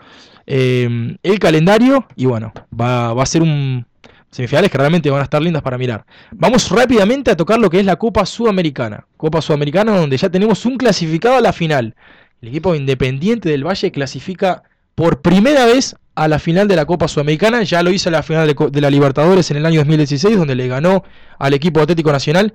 eh, 0.48 1.18
el 1.22 1.40
calendario 1.40 2.06
y 2.16 2.26
bueno, 2.28 2.54
va, 2.80 3.14
va 3.14 3.24
a 3.24 3.26
ser 3.26 3.42
un 3.42 3.86
semifinales 4.34 4.72
que 4.72 4.78
realmente 4.78 5.10
van 5.12 5.22
a 5.22 5.24
estar 5.24 5.42
lindas 5.42 5.62
para 5.62 5.78
mirar. 5.78 6.06
Vamos 6.32 6.70
rápidamente 6.70 7.32
a 7.32 7.38
tocar 7.38 7.60
lo 7.60 7.70
que 7.70 7.80
es 7.80 7.86
la 7.86 7.98
Copa 7.98 8.26
Sudamericana. 8.26 9.06
Copa 9.16 9.42
Sudamericana 9.42 9.96
donde 9.96 10.18
ya 10.18 10.30
tenemos 10.30 10.66
un 10.66 10.78
clasificado 10.78 11.38
a 11.38 11.42
la 11.42 11.54
final. 11.54 11.96
El 12.42 12.50
equipo 12.50 12.74
independiente 12.74 13.50
del 13.50 13.66
Valle 13.66 13.92
clasifica 13.92 14.64
por 14.96 15.22
primera 15.22 15.66
vez 15.66 15.96
a 16.16 16.28
la 16.28 16.40
final 16.40 16.68
de 16.68 16.76
la 16.76 16.86
Copa 16.86 17.08
Sudamericana. 17.08 17.62
Ya 17.62 17.84
lo 17.84 17.92
hizo 17.92 18.10
en 18.10 18.14
la 18.14 18.24
final 18.24 18.48
de, 18.48 18.82
la 18.82 18.90
Libertadores 18.90 19.52
en 19.52 19.58
el 19.58 19.66
año 19.68 19.80
2016, 19.82 20.36
donde 20.36 20.56
le 20.56 20.68
ganó 20.68 21.04
al 21.38 21.54
equipo 21.54 21.80
Atlético 21.80 22.12
Nacional. 22.12 22.54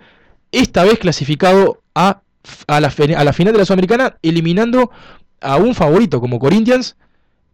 Esta 0.51 0.83
vez 0.83 0.99
clasificado 0.99 1.83
a, 1.95 2.23
a, 2.67 2.81
la, 2.81 2.93
a 3.17 3.25
la 3.25 3.33
final 3.33 3.53
de 3.53 3.59
la 3.61 3.65
Sudamericana, 3.65 4.17
eliminando 4.23 4.91
a 5.41 5.57
un 5.57 5.77
favorito 5.77 6.21
como 6.21 6.41
Corinthians 6.41 6.97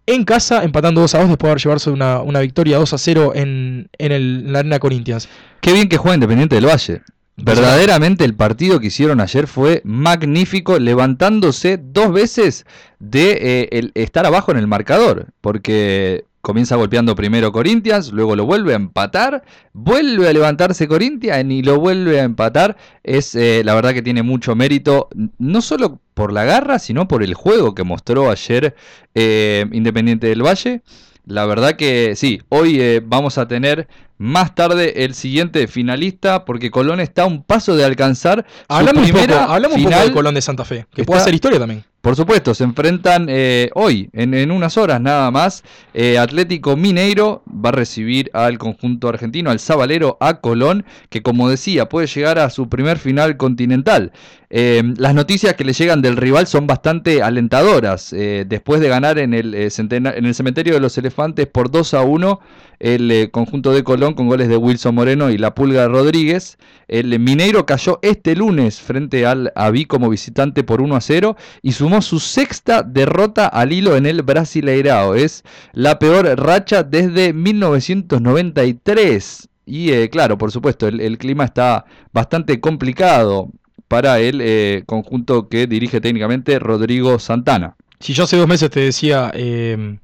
en 0.06 0.24
casa, 0.24 0.64
empatando 0.64 1.00
2 1.00 1.14
a 1.14 1.18
2 1.20 1.28
después 1.28 1.48
de 1.48 1.50
haber 1.50 1.62
llevarse 1.62 1.90
una, 1.90 2.20
una 2.20 2.40
victoria 2.40 2.78
2 2.78 2.92
a 2.92 2.98
0 2.98 3.32
en, 3.34 3.88
en, 3.98 4.12
el, 4.12 4.44
en 4.46 4.52
la 4.52 4.58
Arena 4.60 4.78
Corinthians. 4.78 5.28
Qué 5.60 5.72
bien 5.72 5.88
que 5.88 5.96
juega 5.96 6.14
Independiente 6.14 6.56
del 6.56 6.66
Valle. 6.66 7.02
Verdaderamente 7.36 8.24
el 8.24 8.34
partido 8.34 8.78
que 8.78 8.86
hicieron 8.86 9.20
ayer 9.20 9.48
fue 9.48 9.82
magnífico, 9.84 10.78
levantándose 10.78 11.78
dos 11.82 12.12
veces 12.12 12.64
de 13.00 13.32
eh, 13.40 13.68
el 13.72 13.90
estar 13.94 14.24
abajo 14.24 14.52
en 14.52 14.58
el 14.58 14.68
marcador, 14.68 15.26
porque 15.40 16.26
comienza 16.44 16.76
golpeando 16.76 17.16
primero 17.16 17.50
Corinthians, 17.50 18.12
luego 18.12 18.37
lo 18.37 18.44
vuelve 18.44 18.74
a 18.74 18.76
empatar, 18.76 19.42
vuelve 19.72 20.28
a 20.28 20.33
levantarse 20.33 20.87
Corinthians 20.87 21.50
y 21.50 21.62
lo 21.62 21.80
vuelve 21.80 22.20
a 22.20 22.24
empatar. 22.24 22.76
Es 23.02 23.35
eh, 23.35 23.62
la 23.64 23.74
verdad 23.74 23.94
que 23.94 24.02
tiene 24.02 24.22
mucho 24.22 24.54
mérito, 24.54 25.09
no 25.38 25.61
solo 25.62 25.98
por 26.12 26.33
la 26.33 26.44
garra, 26.44 26.78
sino 26.78 27.09
por 27.09 27.22
el 27.24 27.35
juego 27.35 27.74
que 27.74 27.83
mostró 27.83 28.30
ayer 28.30 28.76
eh, 29.14 29.64
Independiente 29.72 30.29
del 30.29 30.42
Valle. 30.44 30.83
La 31.27 31.46
verdad 31.46 31.75
que 31.77 32.14
sí, 32.16 32.42
hoy 32.50 32.79
eh, 32.81 33.00
vamos 33.02 33.38
a 33.38 33.48
tener 33.48 33.88
más 34.18 34.54
tarde 34.54 35.04
el 35.04 35.14
siguiente 35.14 35.66
finalista 35.66 36.44
porque 36.44 36.71
Colón 36.71 37.00
está 37.00 37.23
a 37.23 37.27
un 37.27 37.42
paso 37.42 37.75
de 37.75 37.85
alcanzar 37.87 38.44
su 38.46 38.64
Hablamos, 38.68 39.04
un 39.04 39.08
poco, 39.10 39.21
primera 39.25 39.44
hablamos 39.46 39.79
un 39.79 39.85
poco 39.85 39.92
final. 39.94 40.08
de 40.08 40.14
Colón 40.14 40.35
de 40.35 40.42
Santa 40.42 40.64
Fe, 40.66 40.87
que 40.94 41.00
Está- 41.00 41.04
puede 41.06 41.21
hacer 41.23 41.35
historia 41.35 41.58
también. 41.58 41.83
Por 42.05 42.17
supuesto, 42.17 42.52
se 42.52 42.65
enfrentan 42.65 43.29
eh, 43.31 43.71
hoy, 43.73 44.11
en, 44.13 44.50
unas 44.50 44.77
horas 44.77 45.00
nada 45.00 45.31
más. 45.31 45.65
Eh, 45.94 46.19
Atlético 46.19 46.77
Mineiro 46.77 47.42
va 47.48 47.71
a 47.71 47.73
recibir 47.73 48.31
al 48.35 48.59
conjunto 48.59 49.09
argentino, 49.09 49.50
al 49.50 49.59
Sabalero, 49.59 50.19
a 50.21 50.42
Colón, 50.42 50.85
que 51.09 51.23
como 51.23 51.48
decía, 51.48 51.88
puede 51.88 52.07
llegar 52.07 52.38
a 52.38 52.50
su 52.50 52.69
primer 52.69 52.98
final 52.98 53.38
continental. 53.38 54.13
Eh, 54.57 54.85
las 54.98 55.17
noticias 55.17 55.55
que 55.55 55.65
le 55.65 55.73
llegan 55.73 56.00
del 56.00 56.17
rival 56.17 56.46
son 56.46 56.69
bastante 56.69 57.23
alentadoras. 57.23 58.13
Eh, 58.13 58.44
después 58.46 58.81
de 58.81 58.88
ganar 58.88 59.19
en 59.19 59.35
el, 59.35 59.52
eh, 59.52 59.69
en 59.77 60.25
el 60.25 60.33
cementerio 60.33 60.75
de 60.75 60.81
los 60.81 60.96
elefantes 60.96 61.48
por 61.48 61.73
2 61.73 61.94
a 61.94 62.02
1, 62.02 62.38
el 62.79 63.33
conjunto 63.33 63.73
de 63.73 63.83
Colón 63.83 64.15
con 64.15 64.29
goles 64.29 64.46
de 64.46 64.57
Wilson 64.57 64.94
Moreno 64.94 65.31
y 65.31 65.38
la 65.38 65.57
Pulga 65.57 65.88
Rodríguez, 65.88 66.57
el 66.87 67.19
Mineiro 67.19 67.67
cayó 67.67 67.98
este 68.02 68.37
lunes 68.37 68.81
frente 68.81 69.27
al 69.27 69.50
Aví 69.57 69.87
como 69.87 70.09
visitante 70.09 70.63
por 70.63 70.81
1 70.81 70.94
a 70.94 71.00
0 71.00 71.37
y 71.61 71.73
sumó 71.73 72.00
su 72.00 72.21
sexta 72.21 72.85
derrota 72.85 73.48
al 73.48 73.73
hilo 73.73 73.96
en 73.96 74.07
el 74.07 74.23
Brasileirao. 74.23 75.17
Es 75.17 75.42
la 75.73 75.98
peor 75.98 76.27
racha 76.38 76.85
desde 76.85 77.33
1993. 77.33 79.48
Y 79.67 80.09
claro, 80.11 80.38
por 80.38 80.52
supuesto, 80.52 80.87
el, 80.87 81.19
clima 81.19 81.44
está 81.44 81.87
bastante 82.13 82.61
complicado 82.61 83.50
para 83.88 84.20
el 84.20 84.40
eh, 84.40 84.82
conjunto 84.87 85.48
que 85.48 85.66
dirige 85.66 86.00
técnicamente 86.00 86.58
Rodrigo 86.58 87.18
Santana. 87.18 87.76
Si 88.00 88.12
yo 88.12 88.24
hace 88.24 88.37
dos 88.37 88.48
meses 88.48 88.70
te 88.70 88.80
decía 88.80 89.30
eh, 89.35 89.98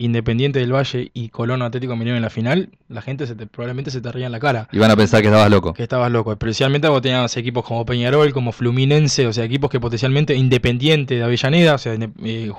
Independiente 0.00 0.60
del 0.60 0.72
Valle 0.72 1.10
y 1.12 1.28
Colón 1.30 1.60
Atlético 1.60 1.96
Mineiro 1.96 2.16
en 2.16 2.22
la 2.22 2.30
final, 2.30 2.70
la 2.88 3.02
gente 3.02 3.26
se 3.26 3.34
probablemente 3.34 3.90
se 3.90 4.00
te 4.00 4.12
ría 4.12 4.26
en 4.26 4.32
la 4.32 4.38
cara. 4.38 4.68
Y 4.70 4.78
van 4.78 4.92
a 4.92 4.96
pensar 4.96 5.22
que 5.22 5.26
estabas 5.26 5.50
loco. 5.50 5.74
Que 5.74 5.82
estabas 5.82 6.12
loco. 6.12 6.30
Especialmente 6.30 6.86
cuando 6.86 7.02
tenías 7.02 7.36
equipos 7.36 7.64
como 7.64 7.84
Peñarol, 7.84 8.32
como 8.32 8.52
Fluminense, 8.52 9.26
o 9.26 9.32
sea, 9.32 9.42
equipos 9.42 9.70
que 9.70 9.80
potencialmente 9.80 10.36
Independiente 10.36 11.16
de 11.16 11.24
Avellaneda, 11.24 11.74
o 11.74 11.78
sea, 11.78 11.94
eh, 11.94 12.52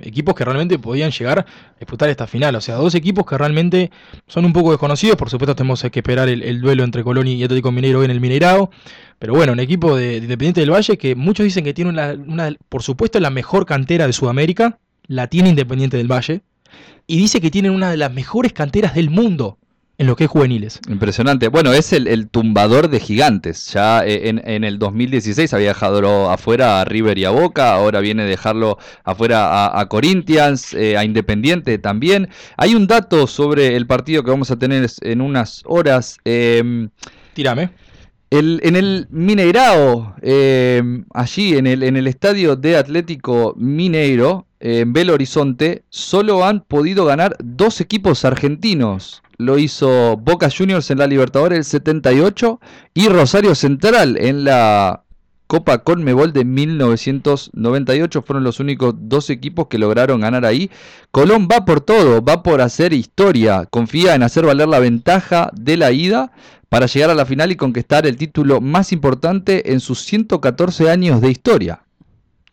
equipos 0.00 0.34
que 0.34 0.44
realmente 0.44 0.76
podían 0.80 1.12
llegar 1.12 1.38
a 1.38 1.46
disputar 1.78 2.08
esta 2.10 2.26
final. 2.26 2.56
O 2.56 2.60
sea, 2.60 2.74
dos 2.74 2.96
equipos 2.96 3.24
que 3.24 3.38
realmente 3.38 3.92
son 4.26 4.44
un 4.44 4.52
poco 4.52 4.72
desconocidos. 4.72 5.16
Por 5.16 5.30
supuesto, 5.30 5.54
tenemos 5.54 5.80
que 5.80 6.00
esperar 6.00 6.28
el, 6.28 6.60
duelo 6.60 6.82
entre 6.82 7.04
Colón 7.04 7.28
y 7.28 7.40
Atlético 7.44 7.70
Mineiro 7.70 8.02
en 8.02 8.10
el 8.10 8.20
Mineirao. 8.20 8.72
Pero 9.20 9.34
bueno, 9.34 9.52
un 9.52 9.60
equipo 9.60 9.96
de, 9.96 10.16
Independiente 10.16 10.60
del 10.60 10.72
Valle 10.72 10.98
que 10.98 11.14
muchos 11.14 11.44
dicen 11.44 11.62
que 11.62 11.72
tiene 11.72 11.92
una, 11.92 12.52
por 12.68 12.82
supuesto, 12.82 13.20
la 13.20 13.30
mejor 13.30 13.64
cantera 13.64 14.08
de 14.08 14.12
Sudamérica. 14.12 14.80
La 15.06 15.28
tiene 15.28 15.50
Independiente 15.50 15.96
del 15.96 16.10
Valle 16.10 16.42
y 17.06 17.18
dice 17.18 17.40
que 17.40 17.50
tienen 17.50 17.72
una 17.72 17.90
de 17.90 17.96
las 17.96 18.12
mejores 18.12 18.52
canteras 18.52 18.94
del 18.94 19.10
mundo 19.10 19.58
en 19.96 20.06
lo 20.06 20.16
que 20.16 20.24
es 20.24 20.30
juveniles. 20.30 20.80
Impresionante. 20.88 21.48
Bueno, 21.48 21.72
es 21.72 21.92
el, 21.92 22.28
tumbador 22.28 22.88
de 22.88 22.98
gigantes. 22.98 23.72
Ya 23.72 24.04
eh, 24.04 24.28
en, 24.28 24.64
el 24.64 24.78
2016 24.78 25.52
había 25.54 25.68
dejado 25.68 26.30
afuera 26.30 26.80
a 26.80 26.84
River 26.84 27.16
y 27.18 27.24
a 27.24 27.30
Boca, 27.30 27.72
ahora 27.74 28.00
viene 28.00 28.22
a 28.22 28.26
dejarlo 28.26 28.78
afuera 29.04 29.78
a, 29.78 29.88
Corinthians, 29.88 30.74
eh, 30.74 30.96
a 30.96 31.04
Independiente 31.04 31.78
también. 31.78 32.28
Hay 32.56 32.74
un 32.74 32.86
dato 32.86 33.26
sobre 33.26 33.76
el 33.76 33.86
partido 33.86 34.24
que 34.24 34.30
vamos 34.30 34.50
a 34.50 34.58
tener 34.58 34.88
en 35.02 35.20
unas 35.20 35.62
horas. 35.64 36.18
Eh, 36.24 36.88
Tírame. 37.34 37.70
en 38.30 38.76
el 38.76 39.06
Mineirao, 39.10 40.16
em, 40.22 41.04
allí 41.14 41.56
en 41.56 41.68
el, 41.68 41.84
en 41.84 41.96
el 41.96 42.08
estadio 42.08 42.56
de 42.56 42.76
Atlético 42.76 43.54
Mineiro, 43.56 44.46
en 44.64 44.94
Belo 44.94 45.12
Horizonte, 45.12 45.84
solo 45.90 46.42
han 46.46 46.60
podido 46.60 47.04
ganar 47.04 47.36
dos 47.38 47.82
equipos 47.82 48.24
argentinos. 48.24 49.22
Lo 49.36 49.58
hizo 49.58 50.16
Boca 50.16 50.48
Juniors 50.48 50.90
en 50.90 50.98
la 50.98 51.06
Libertadores 51.06 51.58
el 51.58 51.64
78 51.66 52.60
y 52.94 53.08
Rosario 53.08 53.54
Central 53.54 54.16
en 54.16 54.44
la 54.44 55.02
Copa 55.48 55.84
Conmebol 55.84 56.32
de 56.32 56.46
1998. 56.46 58.22
Fueron 58.22 58.42
los 58.42 58.58
únicos 58.58 58.94
dos 58.96 59.28
equipos 59.28 59.66
que 59.66 59.76
lograron 59.76 60.22
ganar 60.22 60.46
ahí. 60.46 60.70
Colón 61.10 61.46
va 61.46 61.66
por 61.66 61.82
todo, 61.82 62.24
va 62.24 62.42
por 62.42 62.62
hacer 62.62 62.94
historia. 62.94 63.66
Confía 63.66 64.14
en 64.14 64.22
hacer 64.22 64.46
valer 64.46 64.68
la 64.68 64.78
ventaja 64.78 65.50
de 65.52 65.76
la 65.76 65.92
ida 65.92 66.32
para 66.70 66.86
llegar 66.86 67.10
a 67.10 67.14
la 67.14 67.26
final 67.26 67.52
y 67.52 67.56
conquistar 67.56 68.06
el 68.06 68.16
título 68.16 68.62
más 68.62 68.92
importante 68.92 69.74
en 69.74 69.80
sus 69.80 70.02
114 70.04 70.88
años 70.88 71.20
de 71.20 71.30
historia. 71.30 71.84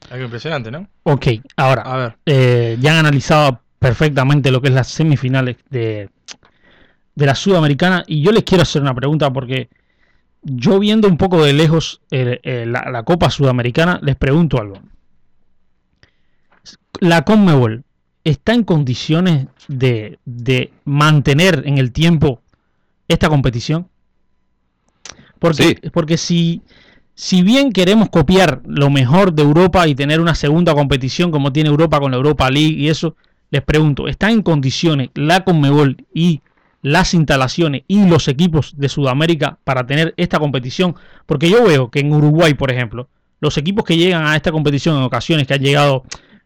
Algo 0.09 0.25
impresionante, 0.25 0.71
¿no? 0.71 0.87
Ok, 1.03 1.27
ahora, 1.55 1.83
a 1.83 1.97
ver. 1.97 2.17
Eh, 2.25 2.77
ya 2.81 2.91
han 2.91 3.05
analizado 3.05 3.61
perfectamente 3.79 4.51
lo 4.51 4.61
que 4.61 4.67
es 4.67 4.73
las 4.73 4.87
semifinales 4.87 5.57
de, 5.69 6.09
de 7.15 7.25
la 7.25 7.35
Sudamericana 7.35 8.03
y 8.07 8.21
yo 8.21 8.31
les 8.31 8.43
quiero 8.43 8.63
hacer 8.63 8.81
una 8.81 8.93
pregunta 8.93 9.31
porque 9.31 9.69
yo 10.43 10.79
viendo 10.79 11.07
un 11.07 11.17
poco 11.17 11.43
de 11.43 11.53
lejos 11.53 12.01
eh, 12.11 12.65
la, 12.67 13.03
Copa 13.03 13.29
Sudamericana, 13.29 13.99
les 14.01 14.15
pregunto 14.15 14.59
algo. 14.59 14.79
La 16.99 17.23
Conmebol 17.23 17.83
está 18.23 18.53
en 18.53 18.63
condiciones 18.63 19.47
de, 19.67 20.19
de 20.25 20.71
mantener 20.85 21.63
en 21.65 21.77
el 21.77 21.91
tiempo 21.91 22.41
esta 23.07 23.29
competición? 23.29 23.87
Porque, 25.39 25.79
porque 25.91 26.17
si, 26.17 26.61
si 27.15 27.41
bien 27.43 27.71
queremos 27.71 28.09
copiar 28.09 28.61
lo 28.65 28.89
mejor 28.89 29.33
de 29.33 29.43
Europa 29.43 29.87
y 29.87 29.95
tener 29.95 30.19
una 30.19 30.35
segunda 30.35 30.73
competición 30.73 31.31
como 31.31 31.51
tiene 31.51 31.69
Europa 31.69 31.99
con 31.99 32.11
la 32.11 32.17
Europa 32.17 32.49
League 32.49 32.75
y 32.75 32.89
eso, 32.89 33.15
les 33.51 33.61
pregunto, 33.61 34.07
¿están 34.07 34.31
en 34.31 34.41
condiciones 34.41 35.09
la 35.13 35.43
Conmebol 35.43 35.97
y 36.13 36.41
las 36.81 37.13
instalaciones 37.13 37.83
y 37.87 38.07
los 38.07 38.27
equipos 38.27 38.73
de 38.77 38.89
Sudamérica 38.89 39.57
para 39.63 39.85
tener 39.85 40.13
esta 40.17 40.39
competición? 40.39 40.95
Porque 41.25 41.49
yo 41.49 41.63
veo 41.65 41.89
que 41.91 41.99
en 41.99 42.13
Uruguay, 42.13 42.53
por 42.53 42.71
ejemplo, 42.71 43.07
los 43.39 43.57
equipos 43.57 43.85
que 43.85 43.97
llegan 43.97 44.25
a 44.25 44.35
esta 44.35 44.51
competición 44.51 44.97
en 44.97 45.03
ocasiones 45.03 45.47
que 45.47 45.53
han 45.53 45.61
llegado 45.61 46.03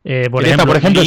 eh, 0.08 0.30
por, 0.30 0.44
ejemplo, 0.44 0.68
por 0.68 0.78
ejemplo, 0.78 1.02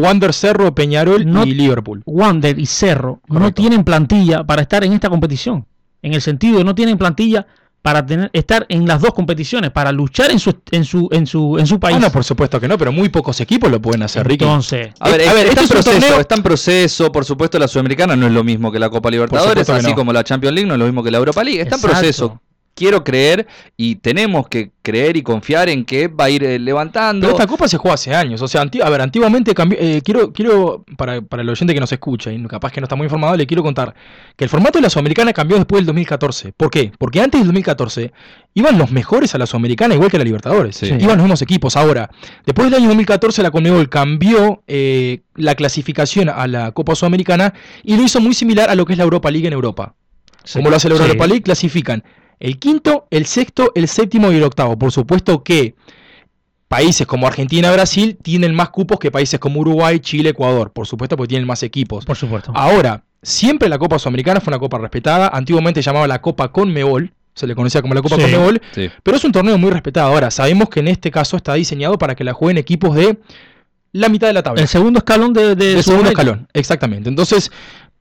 Wander, 0.00 0.32
Cerro, 0.32 0.74
Peñarol 0.74 1.22
y 1.46 1.52
Liverpool. 1.52 2.02
Wander 2.06 2.58
y 2.58 2.64
Cerro 2.64 3.20
no 3.28 3.52
tienen 3.52 3.84
plantilla 3.84 4.42
para 4.42 4.62
estar 4.62 4.84
en 4.84 4.94
esta 4.94 5.10
competición. 5.10 5.66
En 6.00 6.14
el 6.14 6.22
sentido 6.22 6.58
de 6.58 6.64
no 6.64 6.74
tienen 6.74 6.96
plantilla 6.96 7.46
para 7.82 8.06
tener, 8.06 8.30
estar 8.32 8.64
en 8.68 8.86
las 8.86 9.00
dos 9.00 9.12
competiciones, 9.12 9.72
para 9.72 9.90
luchar 9.92 10.30
en 10.30 10.38
su, 10.38 10.54
en 10.70 10.84
su, 10.84 11.08
en 11.10 11.26
su, 11.26 11.58
en 11.58 11.66
su 11.66 11.80
país. 11.80 11.98
no, 11.98 12.10
por 12.10 12.24
supuesto 12.24 12.60
que 12.60 12.68
no, 12.68 12.78
pero 12.78 12.92
muy 12.92 13.08
pocos 13.08 13.40
equipos 13.40 13.70
lo 13.70 13.82
pueden 13.82 14.02
hacer, 14.02 14.26
Ricky. 14.26 14.44
Entonces, 14.44 14.92
a 15.00 15.10
ver, 15.10 15.20
está, 15.20 15.60
en 15.60 15.68
proceso, 15.68 16.20
está 16.20 16.34
en 16.36 16.42
proceso, 16.42 17.12
por 17.12 17.24
supuesto, 17.24 17.58
la 17.58 17.66
Sudamericana 17.66 18.14
no 18.14 18.26
es 18.28 18.32
lo 18.32 18.44
mismo 18.44 18.70
que 18.70 18.78
la 18.78 18.88
Copa 18.88 19.10
Libertadores, 19.10 19.68
así 19.68 19.92
como 19.94 20.12
la 20.12 20.22
Champions 20.22 20.54
League 20.54 20.68
no 20.68 20.74
es 20.74 20.80
lo 20.80 20.86
mismo 20.86 21.02
que 21.02 21.10
la 21.10 21.18
Europa 21.18 21.42
League, 21.42 21.60
está 21.60 21.74
en 21.74 21.82
proceso 21.82 22.40
quiero 22.74 23.04
creer 23.04 23.46
y 23.76 23.96
tenemos 23.96 24.48
que 24.48 24.72
creer 24.82 25.16
y 25.16 25.22
confiar 25.22 25.68
en 25.68 25.84
que 25.84 26.08
va 26.08 26.24
a 26.24 26.30
ir 26.30 26.42
eh, 26.42 26.58
levantando. 26.58 27.26
Pero 27.26 27.38
esta 27.38 27.46
copa 27.46 27.68
se 27.68 27.76
jugó 27.76 27.94
hace 27.94 28.14
años. 28.14 28.40
O 28.42 28.48
sea, 28.48 28.62
a 28.62 28.90
ver, 28.90 29.00
antiguamente 29.00 29.54
cambió. 29.54 29.78
Eh, 29.80 30.00
quiero, 30.04 30.32
quiero 30.32 30.84
para, 30.96 31.20
para 31.22 31.42
el 31.42 31.48
oyente 31.48 31.74
que 31.74 31.80
nos 31.80 31.92
escucha 31.92 32.32
y 32.32 32.42
capaz 32.44 32.72
que 32.72 32.80
no 32.80 32.86
está 32.86 32.96
muy 32.96 33.04
informado, 33.04 33.36
le 33.36 33.46
quiero 33.46 33.62
contar 33.62 33.94
que 34.36 34.44
el 34.44 34.50
formato 34.50 34.78
de 34.78 34.82
la 34.82 34.90
Sudamericana 34.90 35.32
cambió 35.32 35.56
después 35.56 35.80
del 35.80 35.86
2014. 35.86 36.52
¿Por 36.52 36.70
qué? 36.70 36.92
Porque 36.98 37.20
antes 37.20 37.40
del 37.40 37.46
2014 37.48 38.12
iban 38.54 38.78
los 38.78 38.90
mejores 38.90 39.34
a 39.34 39.38
la 39.38 39.46
Sudamericana 39.46 39.94
igual 39.94 40.10
que 40.10 40.16
a 40.16 40.18
la 40.18 40.24
Libertadores. 40.24 40.82
Iban 40.82 41.16
los 41.16 41.18
mismos 41.18 41.42
equipos. 41.42 41.76
Ahora, 41.76 42.10
después 42.44 42.66
del 42.66 42.74
año 42.74 42.88
2014, 42.88 43.42
la 43.42 43.50
Conmebol 43.50 43.88
cambió 43.88 44.62
eh, 44.66 45.20
la 45.34 45.54
clasificación 45.54 46.28
a 46.28 46.46
la 46.46 46.72
Copa 46.72 46.94
Sudamericana 46.94 47.54
y 47.82 47.96
lo 47.96 48.02
hizo 48.02 48.20
muy 48.20 48.34
similar 48.34 48.70
a 48.70 48.74
lo 48.74 48.84
que 48.84 48.92
es 48.92 48.98
la 48.98 49.04
Europa 49.04 49.30
League 49.30 49.46
en 49.46 49.52
Europa. 49.52 49.94
Como 50.52 50.70
lo 50.70 50.76
hace 50.76 50.88
la 50.88 50.96
Europa 50.96 51.26
League, 51.26 51.42
clasifican 51.42 52.02
el 52.40 52.58
quinto, 52.58 53.06
el 53.10 53.26
sexto, 53.26 53.72
el 53.74 53.88
séptimo 53.88 54.32
y 54.32 54.36
el 54.36 54.42
octavo. 54.42 54.78
Por 54.78 54.92
supuesto 54.92 55.42
que 55.42 55.74
países 56.68 57.06
como 57.06 57.26
Argentina 57.26 57.68
y 57.68 57.72
Brasil 57.72 58.18
tienen 58.22 58.54
más 58.54 58.70
cupos 58.70 58.98
que 58.98 59.10
países 59.10 59.38
como 59.38 59.60
Uruguay, 59.60 60.00
Chile, 60.00 60.30
Ecuador. 60.30 60.72
Por 60.72 60.86
supuesto, 60.86 61.16
porque 61.16 61.28
tienen 61.28 61.46
más 61.46 61.62
equipos. 61.62 62.04
Por 62.04 62.16
supuesto. 62.16 62.50
Ahora, 62.54 63.04
siempre 63.22 63.68
la 63.68 63.78
Copa 63.78 63.98
Sudamericana 63.98 64.40
fue 64.40 64.50
una 64.50 64.58
copa 64.58 64.78
respetada. 64.78 65.28
Antiguamente 65.28 65.82
llamaba 65.82 66.08
la 66.08 66.20
Copa 66.22 66.50
Conmebol. 66.50 67.12
Se 67.34 67.46
le 67.46 67.54
conocía 67.54 67.82
como 67.82 67.94
la 67.94 68.02
Copa 68.02 68.16
Conmebol. 68.16 68.60
Pero 69.02 69.16
es 69.16 69.24
un 69.24 69.32
torneo 69.32 69.58
muy 69.58 69.70
respetado. 69.70 70.12
Ahora, 70.12 70.30
sabemos 70.30 70.68
que 70.68 70.80
en 70.80 70.88
este 70.88 71.10
caso 71.10 71.36
está 71.36 71.54
diseñado 71.54 71.98
para 71.98 72.14
que 72.14 72.24
la 72.24 72.32
jueguen 72.32 72.58
equipos 72.58 72.94
de 72.94 73.18
la 73.92 74.08
mitad 74.08 74.26
de 74.26 74.32
la 74.32 74.42
tabla. 74.42 74.62
El 74.62 74.68
segundo 74.68 74.98
escalón 74.98 75.34
de, 75.34 75.54
de, 75.54 75.74
de 75.74 75.82
segundo 75.82 76.08
escalón, 76.08 76.48
exactamente. 76.54 77.10
Entonces, 77.10 77.52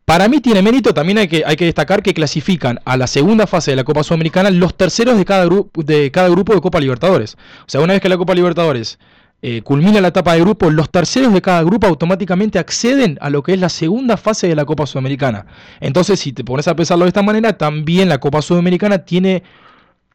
para 0.05 0.27
mí 0.27 0.41
tiene 0.41 0.61
mérito, 0.61 0.93
también 0.93 1.19
hay 1.19 1.27
que, 1.27 1.43
hay 1.45 1.55
que 1.55 1.65
destacar 1.65 2.03
que 2.03 2.13
clasifican 2.13 2.79
a 2.85 2.97
la 2.97 3.07
segunda 3.07 3.47
fase 3.47 3.71
de 3.71 3.77
la 3.77 3.83
Copa 3.83 4.03
Sudamericana 4.03 4.49
los 4.49 4.75
terceros 4.75 5.17
de 5.17 5.25
cada, 5.25 5.45
grupo 5.45 5.83
de 5.83 6.11
cada 6.11 6.29
grupo 6.29 6.53
de 6.53 6.61
Copa 6.61 6.79
Libertadores. 6.79 7.35
O 7.61 7.69
sea, 7.69 7.81
una 7.81 7.93
vez 7.93 8.01
que 8.01 8.09
la 8.09 8.17
Copa 8.17 8.33
Libertadores 8.33 8.99
eh, 9.43 9.61
culmina 9.63 10.01
la 10.01 10.09
etapa 10.09 10.33
de 10.33 10.41
grupo, 10.41 10.69
los 10.69 10.91
terceros 10.91 11.33
de 11.33 11.41
cada 11.41 11.63
grupo 11.63 11.87
automáticamente 11.87 12.59
acceden 12.59 13.17
a 13.21 13.29
lo 13.29 13.41
que 13.41 13.53
es 13.53 13.59
la 13.59 13.69
segunda 13.69 14.15
fase 14.17 14.47
de 14.47 14.55
la 14.55 14.65
Copa 14.65 14.85
Sudamericana. 14.85 15.47
Entonces, 15.79 16.19
si 16.19 16.31
te 16.31 16.43
pones 16.43 16.67
a 16.67 16.75
pensarlo 16.75 17.05
de 17.05 17.09
esta 17.09 17.23
manera, 17.23 17.57
también 17.57 18.07
la 18.07 18.19
Copa 18.19 18.41
Sudamericana 18.41 18.99
tiene 18.99 19.41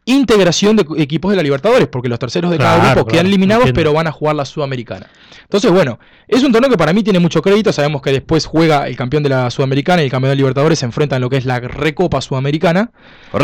integración 0.06 0.76
de 0.76 0.86
equipos 0.98 1.30
de 1.30 1.36
la 1.36 1.42
Libertadores, 1.42 1.88
porque 1.88 2.08
los 2.08 2.18
terceros 2.18 2.50
de 2.50 2.58
cada 2.58 2.94
grupo 2.94 3.08
quedan 3.08 3.26
eliminados, 3.26 3.70
pero 3.74 3.92
van 3.92 4.06
a 4.06 4.12
jugar 4.12 4.36
la 4.36 4.44
Sudamericana. 4.44 5.08
Entonces, 5.42 5.70
bueno, 5.70 5.98
es 6.26 6.42
un 6.42 6.52
torneo 6.52 6.70
que 6.70 6.76
para 6.76 6.92
mí 6.92 7.02
tiene 7.02 7.18
mucho 7.18 7.42
crédito. 7.42 7.72
Sabemos 7.72 8.02
que 8.02 8.10
después 8.10 8.46
juega 8.46 8.88
el 8.88 8.96
campeón 8.96 9.22
de 9.22 9.28
la 9.28 9.50
Sudamericana 9.50 10.02
y 10.02 10.06
el 10.06 10.10
campeón 10.10 10.30
de 10.30 10.36
Libertadores 10.36 10.78
se 10.78 10.86
enfrentan 10.86 11.18
en 11.18 11.22
lo 11.22 11.30
que 11.30 11.36
es 11.36 11.44
la 11.44 11.60
Recopa 11.60 12.20
Sudamericana, 12.20 12.92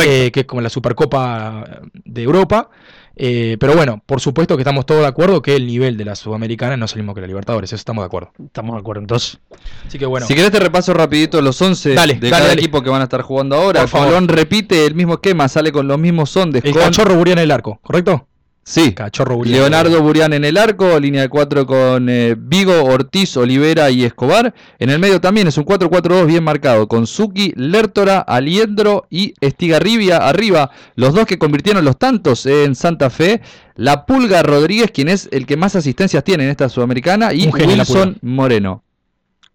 eh, 0.04 0.30
que 0.32 0.40
es 0.40 0.46
como 0.46 0.62
la 0.62 0.70
Supercopa 0.70 1.82
de 1.92 2.22
Europa. 2.22 2.70
Eh, 3.16 3.56
pero 3.60 3.74
bueno, 3.76 4.02
por 4.06 4.20
supuesto 4.20 4.56
que 4.56 4.62
estamos 4.62 4.86
todos 4.86 5.02
de 5.02 5.06
acuerdo 5.06 5.42
que 5.42 5.54
el 5.56 5.66
nivel 5.66 5.96
de 5.96 6.04
la 6.04 6.14
Sudamericana 6.16 6.76
no 6.76 6.86
es 6.86 6.92
el 6.92 6.98
mismo 6.98 7.14
que 7.14 7.20
la 7.20 7.26
Libertadores, 7.26 7.68
eso 7.70 7.76
estamos 7.76 8.02
de 8.02 8.06
acuerdo. 8.06 8.32
Estamos 8.42 8.74
de 8.74 8.80
acuerdo, 8.80 9.02
entonces. 9.02 9.38
Así 9.86 9.98
que 9.98 10.06
bueno, 10.06 10.26
Si 10.26 10.34
querés 10.34 10.50
te 10.50 10.60
repaso 10.60 10.94
rapidito 10.94 11.40
los 11.42 11.60
11 11.60 11.94
Dale, 11.94 12.14
de 12.14 12.20
dale, 12.20 12.30
cada 12.30 12.48
dale. 12.48 12.60
equipo 12.60 12.82
que 12.82 12.90
van 12.90 13.00
a 13.00 13.04
estar 13.04 13.22
jugando 13.22 13.56
ahora. 13.56 13.86
Colón 13.86 14.28
repite 14.28 14.86
el 14.86 14.94
mismo 14.94 15.14
esquema, 15.14 15.48
sale 15.48 15.72
con 15.72 15.86
los 15.88 15.98
mismos 15.98 16.34
ondes. 16.36 16.64
el 16.64 16.72
con- 16.72 16.82
cachorro 16.82 17.22
en 17.26 17.38
el 17.38 17.50
arco, 17.50 17.78
¿correcto? 17.82 18.26
Sí, 18.64 18.92
Cachorro 18.92 19.36
Burián. 19.36 19.58
Leonardo 19.58 20.02
Burián 20.02 20.32
en 20.32 20.44
el 20.44 20.56
arco, 20.56 21.00
línea 21.00 21.22
de 21.22 21.28
4 21.28 21.66
con 21.66 22.08
eh, 22.08 22.36
Vigo, 22.38 22.84
Ortiz, 22.84 23.36
Olivera 23.36 23.90
y 23.90 24.04
Escobar. 24.04 24.54
En 24.78 24.90
el 24.90 25.00
medio 25.00 25.20
también 25.20 25.48
es 25.48 25.58
un 25.58 25.64
4-4-2 25.64 26.26
bien 26.26 26.44
marcado, 26.44 26.86
con 26.86 27.08
Suki, 27.08 27.52
Lertora, 27.56 28.20
Aliendro 28.20 29.06
y 29.10 29.34
Estigarribia 29.40 30.18
arriba, 30.18 30.70
los 30.94 31.12
dos 31.12 31.26
que 31.26 31.38
convirtieron 31.38 31.84
los 31.84 31.98
tantos 31.98 32.46
en 32.46 32.76
Santa 32.76 33.10
Fe. 33.10 33.40
La 33.74 34.06
Pulga 34.06 34.42
Rodríguez, 34.42 34.90
quien 34.92 35.08
es 35.08 35.28
el 35.32 35.46
que 35.46 35.56
más 35.56 35.74
asistencias 35.74 36.22
tiene 36.22 36.44
en 36.44 36.50
esta 36.50 36.68
sudamericana, 36.68 37.32
y 37.32 37.48
Wilson. 37.48 38.18
Moreno. 38.20 38.84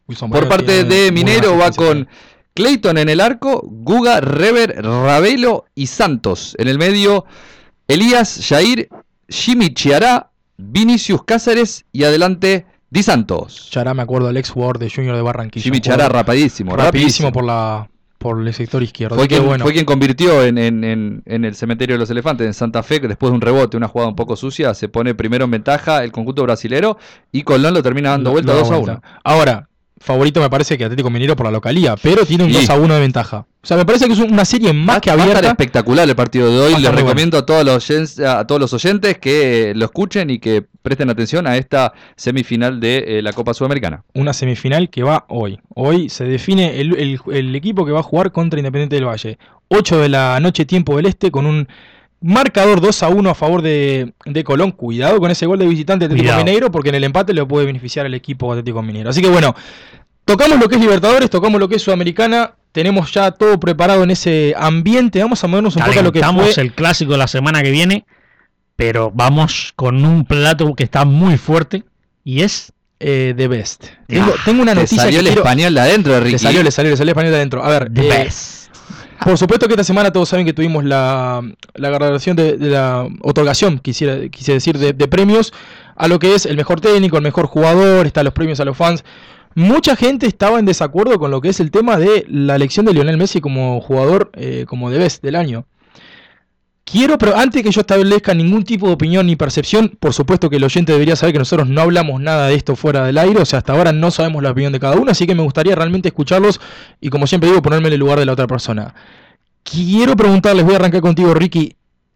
Wilson 0.08 0.32
Por 0.32 0.39
Moreno 0.39 0.49
parte 0.49 0.84
tiene 0.84 0.95
de 0.95 1.12
Minero 1.12 1.58
va 1.58 1.72
con 1.72 2.08
Clayton 2.58 2.97
en 2.97 3.08
el 3.08 3.22
arco, 3.22 3.62
Guga, 3.64 4.20
Rever, 4.20 4.84
Ravelo 4.84 5.66
y 5.76 5.88
Santos. 5.88 6.55
En 6.58 6.68
el 6.68 6.80
medio, 6.80 7.26
Elías, 7.88 8.45
Jair, 8.47 8.89
Jimmy 9.29 9.69
Chiará, 9.73 10.29
Vinicius 10.57 11.23
Cáceres 11.23 11.85
y 11.91 12.03
adelante 12.03 12.65
Di 12.89 13.03
Santos. 13.03 13.67
Chará, 13.69 13.93
me 13.93 14.01
acuerdo, 14.01 14.29
el 14.29 14.38
ex 14.38 14.49
jugador 14.49 14.79
de 14.79 14.89
Junior 14.89 15.15
de 15.15 15.21
Barranquilla. 15.21 15.63
Jimmy 15.63 15.79
Chiará 15.81 16.05
jugador 16.05 16.15
rapidísimo, 16.25 16.75
rapidísimo 16.75 17.31
por 17.31 17.43
la 17.43 17.89
por 18.17 18.41
el 18.41 18.51
sector 18.51 18.81
izquierdo. 18.81 19.15
Fue 19.15 19.27
quien, 19.27 19.45
bueno, 19.45 19.63
fue 19.63 19.73
quien 19.73 19.85
convirtió 19.85 20.43
en, 20.43 20.57
en- 20.57 20.83
en- 20.83 21.21
en 21.27 21.45
el 21.45 21.53
cementerio 21.53 21.95
de 21.95 21.99
los 21.99 22.09
elefantes 22.09 22.47
en 22.47 22.53
Santa 22.55 22.81
Fe, 22.81 22.99
que 22.99 23.07
después 23.07 23.29
de 23.31 23.35
un 23.35 23.41
rebote, 23.41 23.77
una 23.77 23.88
jugada 23.88 24.09
un 24.09 24.15
poco 24.15 24.35
sucia, 24.35 24.73
se 24.73 24.89
pone 24.89 25.13
primero 25.13 25.45
en 25.45 25.51
ventaja 25.51 26.03
el 26.03 26.11
conjunto 26.11 26.41
brasilero 26.41 26.97
y 27.31 27.43
Colón 27.43 27.75
lo 27.75 27.83
termina 27.83 28.09
dando 28.09 28.31
vuelta 28.31 28.53
lo 28.53 28.57
da 28.57 28.63
2 28.63 28.71
a 28.71 28.75
vuelta. 28.77 29.01
1. 29.07 29.19
Ahora, 29.23 29.69
favorito 29.99 30.39
me 30.41 30.49
parece 30.49 30.77
que 30.77 30.83
Atlético 30.85 31.09
Minero 31.09 31.35
por 31.35 31.45
la 31.45 31.51
localía, 31.51 31.95
pero 32.01 32.25
tiene 32.25 32.43
un 32.43 32.49
Y- 32.49 32.53
2 32.53 32.69
a 32.69 32.75
1 32.75 32.93
de 32.93 32.99
ventaja. 32.99 33.45
O 33.63 33.67
sea, 33.67 33.75
me 33.77 33.85
parece 33.85 34.07
que 34.07 34.13
es 34.13 34.19
una 34.19 34.45
serie 34.45 34.71
más 34.71 34.97
Va- 34.97 35.01
que 35.01 35.09
va 35.09 35.15
a 35.15 35.17
estar 35.19 35.29
abierta. 35.37 35.49
espectacular 35.49 36.07
el 36.07 36.15
partido 36.15 36.49
de 36.49 36.57
Va 36.59 36.65
hoy. 36.77 36.81
Les 36.81 36.93
recomiendo 36.93 37.37
a 37.37 37.45
todos, 37.45 37.65
los 37.65 38.19
a 38.19 38.47
todos 38.47 38.61
los 38.61 38.73
oyentes 38.73 39.17
que 39.17 39.73
lo 39.75 39.85
escuchen 39.85 40.29
y 40.29 40.39
que 40.39 40.63
presten 40.81 41.09
atención 41.09 41.47
a 41.47 41.57
esta 41.57 41.91
semifinal 42.15 42.79
de 42.79 43.03
eh, 43.19 43.21
la 43.21 43.33
Copa 43.33 43.53
Sudamericana. 43.53 44.03
una 44.13 44.33
semifinal 44.33 44.89
que 44.89 45.03
va 45.03 45.25
hoy. 45.27 45.59
Hoy 45.75 46.09
se 46.09 46.23
define 46.25 46.79
el, 46.79 46.95
el- 46.97 47.19
el 47.33 47.55
equipo 47.55 47.85
que 47.85 47.91
va 47.91 47.99
a 47.99 48.03
jugar 48.03 48.31
contra 48.31 48.59
Independiente 48.59 48.95
del 48.95 49.05
Valle. 49.05 49.37
8 49.69 49.99
de 49.99 50.09
la 50.09 50.39
noche, 50.39 50.65
tiempo 50.65 50.95
del 50.95 51.07
este, 51.07 51.29
con 51.29 51.45
un 51.45 51.67
marcador 52.22 52.82
2 52.82 53.03
a 53.03 53.09
1 53.09 53.30
a 53.30 53.36
favor 53.36 53.61
de, 53.61 54.13
de 54.26 54.43
Colón. 54.43 54.72
Cuidado 54.72 55.20
con 55.20 55.32
ese 55.32 55.45
gol 55.45 55.59
de 55.59 55.68
visitante 55.68 56.05
Atlético 56.05 56.26
Cuidado. 56.26 56.43
Mineiro, 56.43 56.72
porque 56.72 56.89
en 56.89 56.95
el 56.95 57.03
empate 57.03 57.34
le 57.34 57.45
puede 57.45 57.65
beneficiar 57.65 58.05
al 58.05 58.13
equipo 58.13 58.51
Atlético 58.51 58.82
Mineiro. 58.82 59.09
Así 59.09 59.22
que 59.22 59.30
bueno, 59.30 59.55
tocamos 60.26 60.59
lo 60.59 60.68
que 60.68 60.76
es 60.76 60.82
Libertadores, 60.82 61.30
tocamos 61.30 61.59
lo 61.59 61.68
que 61.70 61.76
es 61.76 61.82
Sudamericana. 61.82 62.53
Tenemos 62.72 63.11
ya 63.11 63.32
todo 63.32 63.59
preparado 63.59 64.03
en 64.03 64.11
ese 64.11 64.53
ambiente. 64.57 65.22
Vamos 65.22 65.43
a 65.43 65.47
movernos 65.47 65.76
un 65.76 65.84
poco 65.84 65.99
a 65.99 66.03
lo 66.03 66.11
que 66.11 66.22
fue 66.24 66.51
el 66.57 66.74
clásico 66.74 67.13
de 67.13 67.18
la 67.18 67.28
semana 67.28 67.63
que 67.63 67.72
viene, 67.72 68.05
pero 68.76 69.11
vamos 69.13 69.74
con 69.76 70.05
un 70.05 70.26
plato 70.26 70.76
que 70.76 70.84
está 70.84 71.05
muy 71.05 71.38
fuerte 71.38 71.84
y 72.24 72.41
es 72.41 72.74
eh, 72.99 73.34
The 73.36 73.47
Best. 73.47 73.86
Tengo, 74.07 74.34
tengo 74.43 74.61
una 74.61 74.76
noticia 74.76 75.03
salió 75.03 75.20
que 75.20 75.20
el 75.20 75.26
quiero- 75.28 75.41
español 75.43 75.74
de 75.74 75.80
adentro, 75.82 76.20
Ricky. 76.20 76.32
Le 76.34 76.39
salió, 76.39 76.63
le 76.63 76.72
salió, 76.72 76.91
le 76.91 76.97
salió 76.97 77.11
español 77.11 77.32
de 77.32 77.38
adentro. 77.38 77.63
A 77.63 77.70
ver, 77.70 77.91
The 77.93 78.05
eh, 78.05 78.09
best. 78.24 78.57
Por 79.24 79.38
supuesto 79.38 79.68
que 79.68 79.74
esta 79.74 79.84
semana 79.84 80.11
todos 80.11 80.30
saben 80.30 80.45
que 80.45 80.53
tuvimos 80.53 80.84
la, 80.84 81.41
la 81.74 81.89
graduación 81.89 82.36
de, 82.36 82.57
la 82.57 83.07
otorgación, 83.22 83.80
quisiera, 83.80 84.30
quise 84.30 84.53
decir, 84.53 84.78
de, 84.78 85.07
premios 85.07 85.53
a 85.95 86.07
lo 86.07 86.20
que 86.20 86.36
es 86.36 86.45
el 86.45 86.55
mejor 86.55 86.82
técnico, 86.82 87.18
el 87.18 87.24
mejor 87.24 87.47
jugador, 87.47 88.05
están 88.05 88.26
los 88.26 88.34
premios 88.34 88.59
a 88.59 88.65
los 88.65 88.78
fans. 88.78 89.03
Mucha 89.55 89.95
gente 89.95 90.28
estaba 90.28 90.59
en 90.59 90.65
desacuerdo 90.65 91.18
con 91.18 91.32
lo 91.32 91.41
que 91.41 91.49
es 91.49 91.59
el 91.59 91.72
tema 91.72 91.97
de 91.97 92.26
la 92.30 92.55
elección 92.55 92.86
de 92.86 92.93
Lionel 92.93 93.18
Messi 93.18 93.41
como 93.41 93.82
jugador, 93.82 94.30
eh, 94.36 94.65
como 94.68 94.91
de 94.91 94.99
best 94.99 95.24
del 95.24 95.36
año. 95.36 95.65
Quiero, 96.89 97.17
pero 97.17 97.35
antes 97.35 97.63
que 97.63 97.71
yo 97.71 97.81
establezca 97.81 98.33
ningún 98.33 98.63
tipo 98.63 98.88
de 98.88 98.93
opinión 98.93 99.27
ni 99.27 99.35
percepción, 99.35 99.97
por 99.99 100.13
supuesto 100.13 100.49
que 100.49 100.55
el 100.55 100.63
oyente 100.63 100.93
debería 100.93 101.17
saber 101.17 101.33
que 101.33 101.39
nosotros 101.39 101.67
no 101.67 101.81
hablamos 101.81 102.21
nada 102.21 102.47
de 102.47 102.55
esto 102.55 102.77
fuera 102.77 103.03
del 103.03 103.17
aire, 103.17 103.41
o 103.41 103.45
sea, 103.45 103.59
hasta 103.59 103.73
ahora 103.73 103.91
no 103.91 104.09
sabemos 104.09 104.41
la 104.41 104.51
opinión 104.51 104.71
de 104.71 104.79
cada 104.79 104.95
uno, 104.95 105.11
así 105.11 105.27
que 105.27 105.35
me 105.35 105.43
gustaría 105.43 105.75
realmente 105.75 106.07
escucharlos 106.07 106.61
y 107.01 107.09
como 107.09 107.27
siempre 107.27 107.49
digo, 107.49 107.61
ponerme 107.61 107.89
en 107.89 107.95
el 107.95 107.99
lugar 107.99 108.19
de 108.19 108.25
la 108.25 108.31
otra 108.31 108.47
persona. 108.47 108.95
Quiero 109.63 110.15
preguntarles, 110.15 110.63
voy 110.63 110.75
a 110.75 110.77
arrancar 110.77 111.01
contigo, 111.01 111.33
Ricky, 111.33 111.75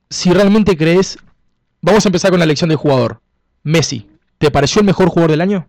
si 0.10 0.32
realmente 0.32 0.78
crees, 0.78 1.18
vamos 1.82 2.06
a 2.06 2.08
empezar 2.08 2.32
con 2.32 2.40
la 2.40 2.46
elección 2.46 2.70
de 2.70 2.78
jugador. 2.78 3.20
Messi, 3.64 4.08
¿te 4.38 4.52
pareció 4.52 4.80
el 4.80 4.86
mejor 4.86 5.10
jugador 5.10 5.32
del 5.32 5.42
año? 5.42 5.68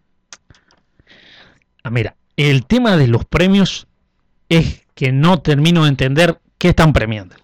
Ah, 1.82 1.90
mira, 1.90 2.14
el 2.36 2.66
tema 2.66 2.96
de 2.96 3.08
los 3.08 3.24
premios 3.24 3.88
es 4.48 4.82
que 4.94 5.10
no 5.10 5.40
termino 5.40 5.82
de 5.82 5.88
entender 5.88 6.40
qué 6.58 6.68
están 6.68 6.92
premiando. 6.92 7.34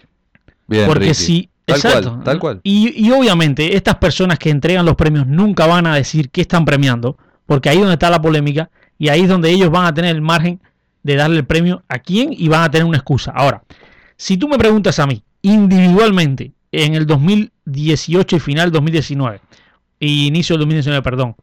Bien, 0.68 0.86
Porque 0.86 1.06
Ricky. 1.06 1.14
si. 1.14 1.50
Tal 1.64 1.76
exacto. 1.76 2.10
cual, 2.12 2.24
tal 2.24 2.38
cual. 2.38 2.60
Y, 2.62 3.06
y 3.06 3.10
obviamente, 3.10 3.76
estas 3.76 3.96
personas 3.96 4.38
que 4.38 4.48
entregan 4.48 4.86
los 4.86 4.94
premios 4.94 5.26
nunca 5.26 5.66
van 5.66 5.86
a 5.86 5.96
decir 5.96 6.30
qué 6.30 6.40
están 6.40 6.64
premiando, 6.64 7.18
porque 7.44 7.68
ahí 7.68 7.76
es 7.76 7.82
donde 7.82 7.94
está 7.94 8.08
la 8.08 8.22
polémica 8.22 8.70
y 8.98 9.08
ahí 9.08 9.22
es 9.22 9.28
donde 9.28 9.50
ellos 9.50 9.70
van 9.70 9.84
a 9.84 9.92
tener 9.92 10.14
el 10.14 10.22
margen 10.22 10.60
de 11.02 11.16
darle 11.16 11.36
el 11.38 11.46
premio 11.46 11.82
a 11.88 11.98
quién 11.98 12.30
y 12.32 12.48
van 12.48 12.62
a 12.62 12.70
tener 12.70 12.86
una 12.86 12.96
excusa. 12.96 13.32
Ahora, 13.32 13.62
si 14.16 14.36
tú 14.36 14.48
me 14.48 14.56
preguntas 14.58 14.98
a 14.98 15.06
mí, 15.06 15.22
individualmente, 15.42 16.52
en 16.72 16.94
el 16.94 17.06
2018 17.06 18.36
y 18.36 18.40
final 18.40 18.72
2019, 18.72 19.40
y 20.00 20.26
inicio 20.26 20.54
del 20.54 20.60
2019, 20.60 21.02
perdón, 21.02 21.36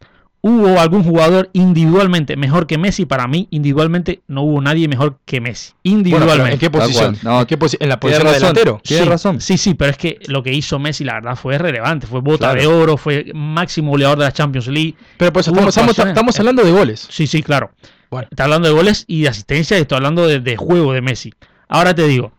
¿hubo 0.47 0.79
algún 0.79 1.03
jugador 1.03 1.49
individualmente 1.53 2.37
mejor 2.37 2.67
que 2.67 2.77
Messi? 2.77 3.07
Para 3.07 3.25
mí, 3.27 3.47
individualmente, 3.49 4.21
no 4.27 4.43
hubo 4.43 4.61
nadie 4.61 4.87
mejor 4.87 5.17
que 5.25 5.41
Messi. 5.41 5.73
Bueno, 5.83 5.97
Individualmente. 5.97 6.53
¿En 6.53 6.59
qué 6.59 6.69
posición? 6.69 7.17
No, 7.23 7.39
¿En, 7.41 7.45
qué 7.47 7.57
posi- 7.57 7.77
en 7.79 7.89
la 7.89 7.99
posición 7.99 8.27
de 8.27 8.33
delantero? 8.33 8.79
Tienes 8.83 9.05
sí, 9.05 9.09
razón. 9.09 9.41
Sí, 9.41 9.57
sí, 9.57 9.73
pero 9.73 9.89
es 9.89 9.97
que 9.97 10.19
lo 10.27 10.43
que 10.43 10.53
hizo 10.53 10.77
Messi, 10.77 11.03
la 11.03 11.13
verdad, 11.15 11.35
fue 11.35 11.57
relevante. 11.57 12.05
Fue 12.05 12.21
bota 12.21 12.51
Claro. 12.51 12.61
de 12.61 12.67
oro, 12.67 12.95
fue 12.95 13.31
máximo 13.33 13.89
goleador 13.89 14.19
de 14.19 14.25
la 14.25 14.31
Champions 14.31 14.67
League. 14.67 14.93
Pero 15.17 15.33
pues 15.33 15.47
estamos, 15.47 15.75
estamos, 15.97 16.39
hablando 16.39 16.63
de 16.63 16.71
goles. 16.71 17.07
Sí, 17.09 17.25
sí, 17.25 17.41
claro. 17.41 17.71
Bueno. 18.11 18.27
Está 18.29 18.43
hablando 18.43 18.67
de 18.67 18.75
goles 18.75 19.03
y 19.07 19.23
de 19.23 19.29
asistencia, 19.29 19.79
y 19.79 19.81
estoy 19.81 19.95
hablando 19.95 20.27
de, 20.27 20.41
de 20.41 20.57
juego 20.57 20.93
de 20.93 21.01
Messi. 21.01 21.33
Ahora 21.67 21.95
te 21.95 22.07
digo, 22.07 22.33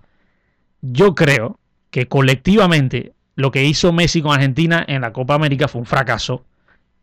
yo 0.81 1.17
creo 1.17 1.59
que 1.91 2.07
colectivamente 2.07 3.15
lo 3.35 3.51
que 3.51 3.65
hizo 3.65 3.93
Messi 3.93 4.23
con 4.23 4.33
Argentina 4.33 4.85
en 4.87 5.01
la 5.01 5.13
Copa 5.13 5.35
América 5.35 5.67
fue 5.67 5.81
un 5.81 5.87
fracaso 5.87 6.45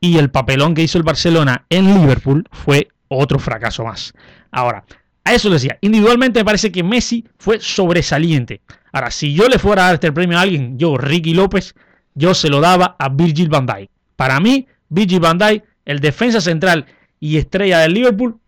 y 0.03 0.17
el 0.17 0.29
papelón 0.29 0.73
que 0.73 0.83
hizo 0.83 0.97
el 0.97 1.05
Barcelona 1.05 1.65
en 1.69 1.85
Liverpool 1.85 2.45
fue 2.51 2.89
otro 3.07 3.39
fracaso 3.39 3.85
más. 3.85 4.11
Ahora, 4.51 4.83
a 5.23 5.33
eso 5.33 5.47
le 5.47 5.53
decía, 5.53 5.77
individualmente 5.79 6.41
me 6.41 6.45
parece 6.45 6.73
que 6.73 6.83
Messi 6.83 7.25
fue 7.37 7.61
sobresaliente. 7.61 8.59
Ahora, 8.91 9.11
si 9.11 9.33
yo 9.33 9.47
le 9.47 9.59
fuera 9.59 9.83
a 9.83 9.85
dar 9.85 9.93
este 9.93 10.11
premio 10.11 10.37
a 10.37 10.41
alguien, 10.41 10.77
yo, 10.77 10.97
Ricky 10.97 11.33
López, 11.33 11.73
yo 12.15 12.33
se 12.33 12.49
lo 12.49 12.59
daba 12.59 12.97
a 12.99 13.07
Virgil 13.07 13.47
van 13.47 13.65
Dijk. 13.65 13.89
Para 14.17 14.41
mí, 14.41 14.67
Virgil 14.89 15.21
van 15.21 15.37
Dijk, 15.37 15.63
el 15.85 16.01
defensa 16.01 16.41
central 16.41 16.85
y 17.21 17.37
estrella 17.37 17.79
del 17.79 17.93
Liverpool, 17.93 18.39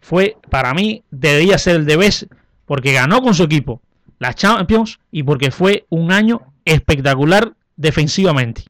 fue, 0.00 0.36
para 0.50 0.74
mí, 0.74 1.04
debería 1.12 1.56
ser 1.56 1.76
el 1.76 1.86
de 1.86 1.96
Best 1.96 2.24
porque 2.64 2.92
ganó 2.92 3.22
con 3.22 3.32
su 3.32 3.44
equipo 3.44 3.80
la 4.18 4.34
Champions 4.34 4.98
y 5.12 5.22
porque 5.22 5.52
fue 5.52 5.86
un 5.88 6.10
año 6.10 6.52
espectacular 6.64 7.52
defensivamente. 7.76 8.64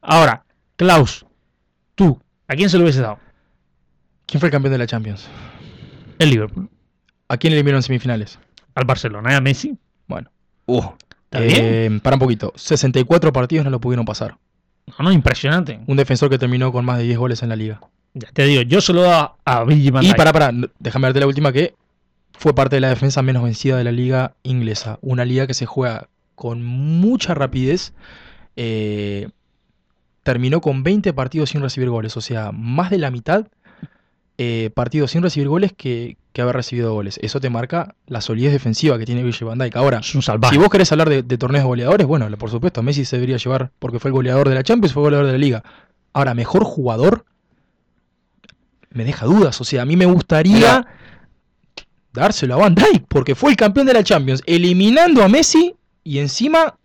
Ahora, 0.00 0.42
Klaus, 0.74 1.26
tú, 2.00 2.18
¿a 2.48 2.54
quién 2.56 2.70
se 2.70 2.78
lo 2.78 2.84
hubiese 2.84 3.02
dado? 3.02 3.18
¿Quién 4.24 4.40
fue 4.40 4.46
el 4.48 4.52
campeón 4.52 4.72
de 4.72 4.78
la 4.78 4.86
Champions? 4.86 5.28
El 6.18 6.30
Liverpool. 6.30 6.66
¿A 7.28 7.36
quién 7.36 7.52
eliminaron 7.52 7.80
en 7.80 7.82
semifinales? 7.82 8.38
Al 8.74 8.86
Barcelona 8.86 9.32
y 9.32 9.34
a 9.34 9.40
Messi. 9.42 9.76
Bueno, 10.08 10.30
Uh, 10.64 10.82
eh, 11.32 12.00
para 12.02 12.16
un 12.16 12.20
poquito. 12.20 12.54
64 12.56 13.32
partidos 13.34 13.66
no 13.66 13.70
lo 13.70 13.80
pudieron 13.80 14.06
pasar. 14.06 14.38
No, 14.86 15.04
no, 15.04 15.12
impresionante. 15.12 15.80
Un 15.86 15.96
defensor 15.98 16.30
que 16.30 16.38
terminó 16.38 16.72
con 16.72 16.86
más 16.86 16.96
de 16.98 17.04
10 17.04 17.18
goles 17.18 17.42
en 17.42 17.50
la 17.50 17.56
liga. 17.56 17.80
Ya 18.14 18.28
te 18.32 18.44
digo, 18.46 18.62
yo 18.62 18.80
se 18.80 18.94
lo 18.94 19.02
daba 19.02 19.36
a 19.44 19.64
Virgil 19.64 19.92
van 19.92 20.04
Y 20.04 20.14
para, 20.14 20.32
para, 20.32 20.52
déjame 20.78 21.08
darte 21.08 21.20
la 21.20 21.26
última 21.26 21.52
que 21.52 21.74
fue 22.32 22.54
parte 22.54 22.76
de 22.76 22.80
la 22.80 22.88
defensa 22.88 23.20
menos 23.20 23.42
vencida 23.42 23.76
de 23.76 23.84
la 23.84 23.92
liga 23.92 24.34
inglesa. 24.42 24.98
Una 25.02 25.26
liga 25.26 25.46
que 25.46 25.54
se 25.54 25.66
juega 25.66 26.08
con 26.34 26.64
mucha 26.64 27.34
rapidez. 27.34 27.92
eh, 28.56 29.28
terminó 30.30 30.60
con 30.60 30.84
20 30.84 31.12
partidos 31.12 31.50
sin 31.50 31.60
recibir 31.60 31.90
goles. 31.90 32.16
O 32.16 32.20
sea, 32.20 32.52
más 32.52 32.88
de 32.90 32.98
la 32.98 33.10
mitad 33.10 33.48
eh, 34.38 34.70
partidos 34.72 35.10
sin 35.10 35.22
recibir 35.22 35.48
goles 35.48 35.72
que, 35.76 36.16
que 36.32 36.40
haber 36.40 36.54
recibido 36.54 36.94
goles. 36.94 37.18
Eso 37.20 37.40
te 37.40 37.50
marca 37.50 37.96
la 38.06 38.20
solidez 38.20 38.52
defensiva 38.52 38.96
que 38.96 39.06
tiene 39.06 39.24
Virgil 39.24 39.48
van 39.48 39.58
Dijk. 39.58 39.74
Ahora, 39.74 39.98
Es 39.98 40.14
un 40.14 40.22
salvaje. 40.22 40.54
si 40.54 40.60
vos 40.60 40.70
querés 40.70 40.92
hablar 40.92 41.08
de, 41.08 41.24
de 41.24 41.36
torneos 41.36 41.64
goleadores, 41.64 42.06
bueno, 42.06 42.28
por 42.38 42.48
supuesto, 42.48 42.80
Messi 42.80 43.04
se 43.04 43.16
debería 43.16 43.38
llevar 43.38 43.72
porque 43.80 43.98
fue 43.98 44.10
el 44.10 44.12
goleador 44.12 44.48
de 44.48 44.54
la 44.54 44.62
Champions, 44.62 44.92
fue 44.92 45.02
goleador 45.02 45.26
de 45.26 45.32
la 45.32 45.38
Liga. 45.38 45.64
Ahora, 46.12 46.32
mejor 46.34 46.62
jugador, 46.62 47.24
me 48.90 49.04
deja 49.04 49.26
dudas. 49.26 49.60
O 49.60 49.64
sea, 49.64 49.82
a 49.82 49.84
mí 49.84 49.96
me 49.96 50.06
gustaría 50.06 50.86
dárselo 52.12 52.54
a 52.54 52.58
Van 52.58 52.76
Dijk 52.76 53.06
porque 53.08 53.34
fue 53.34 53.50
el 53.50 53.56
campeón 53.56 53.88
de 53.88 53.94
la 53.94 54.04
Champions, 54.04 54.44
eliminando 54.46 55.24
a 55.24 55.28
Messi 55.28 55.74
y 56.04 56.20
encima 56.20 56.76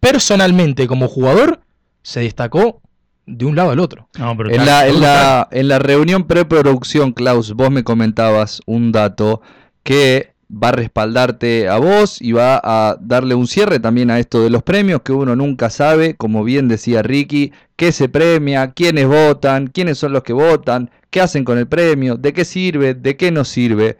personalmente 0.00 0.88
como 0.88 1.06
jugador 1.06 1.60
se 2.02 2.20
destacó 2.20 2.80
de 3.26 3.44
un 3.44 3.56
lado 3.56 3.70
al 3.70 3.78
otro. 3.78 4.08
No, 4.18 4.36
pero 4.36 4.50
En 4.50 4.66
la, 4.66 4.86
en, 4.88 5.00
la, 5.00 5.48
en 5.50 5.68
la 5.68 5.78
reunión 5.78 6.26
preproducción, 6.26 7.12
Klaus, 7.12 7.52
vos 7.52 7.70
me 7.70 7.84
comentabas 7.84 8.60
un 8.66 8.92
dato 8.92 9.40
que 9.82 10.34
va 10.50 10.70
a 10.70 10.72
respaldarte 10.72 11.68
a 11.68 11.78
vos 11.78 12.20
y 12.20 12.32
va 12.32 12.60
a 12.62 12.96
darle 13.00 13.34
un 13.34 13.46
cierre 13.46 13.78
también 13.78 14.10
a 14.10 14.18
esto 14.18 14.42
de 14.42 14.50
los 14.50 14.62
premios 14.62 15.02
que 15.02 15.12
uno 15.12 15.36
nunca 15.36 15.70
sabe, 15.70 16.16
como 16.16 16.42
bien 16.42 16.66
decía 16.66 17.02
Ricky, 17.02 17.52
qué 17.76 17.92
se 17.92 18.08
premia, 18.08 18.72
quiénes 18.72 19.06
votan, 19.06 19.68
quiénes 19.68 19.98
son 19.98 20.12
los 20.12 20.22
que 20.22 20.32
votan, 20.32 20.90
qué 21.10 21.20
hacen 21.20 21.44
con 21.44 21.58
el 21.58 21.68
premio, 21.68 22.16
de 22.16 22.32
qué 22.32 22.44
sirve, 22.44 22.94
de 22.94 23.16
qué 23.16 23.30
no 23.30 23.44
sirve. 23.44 23.96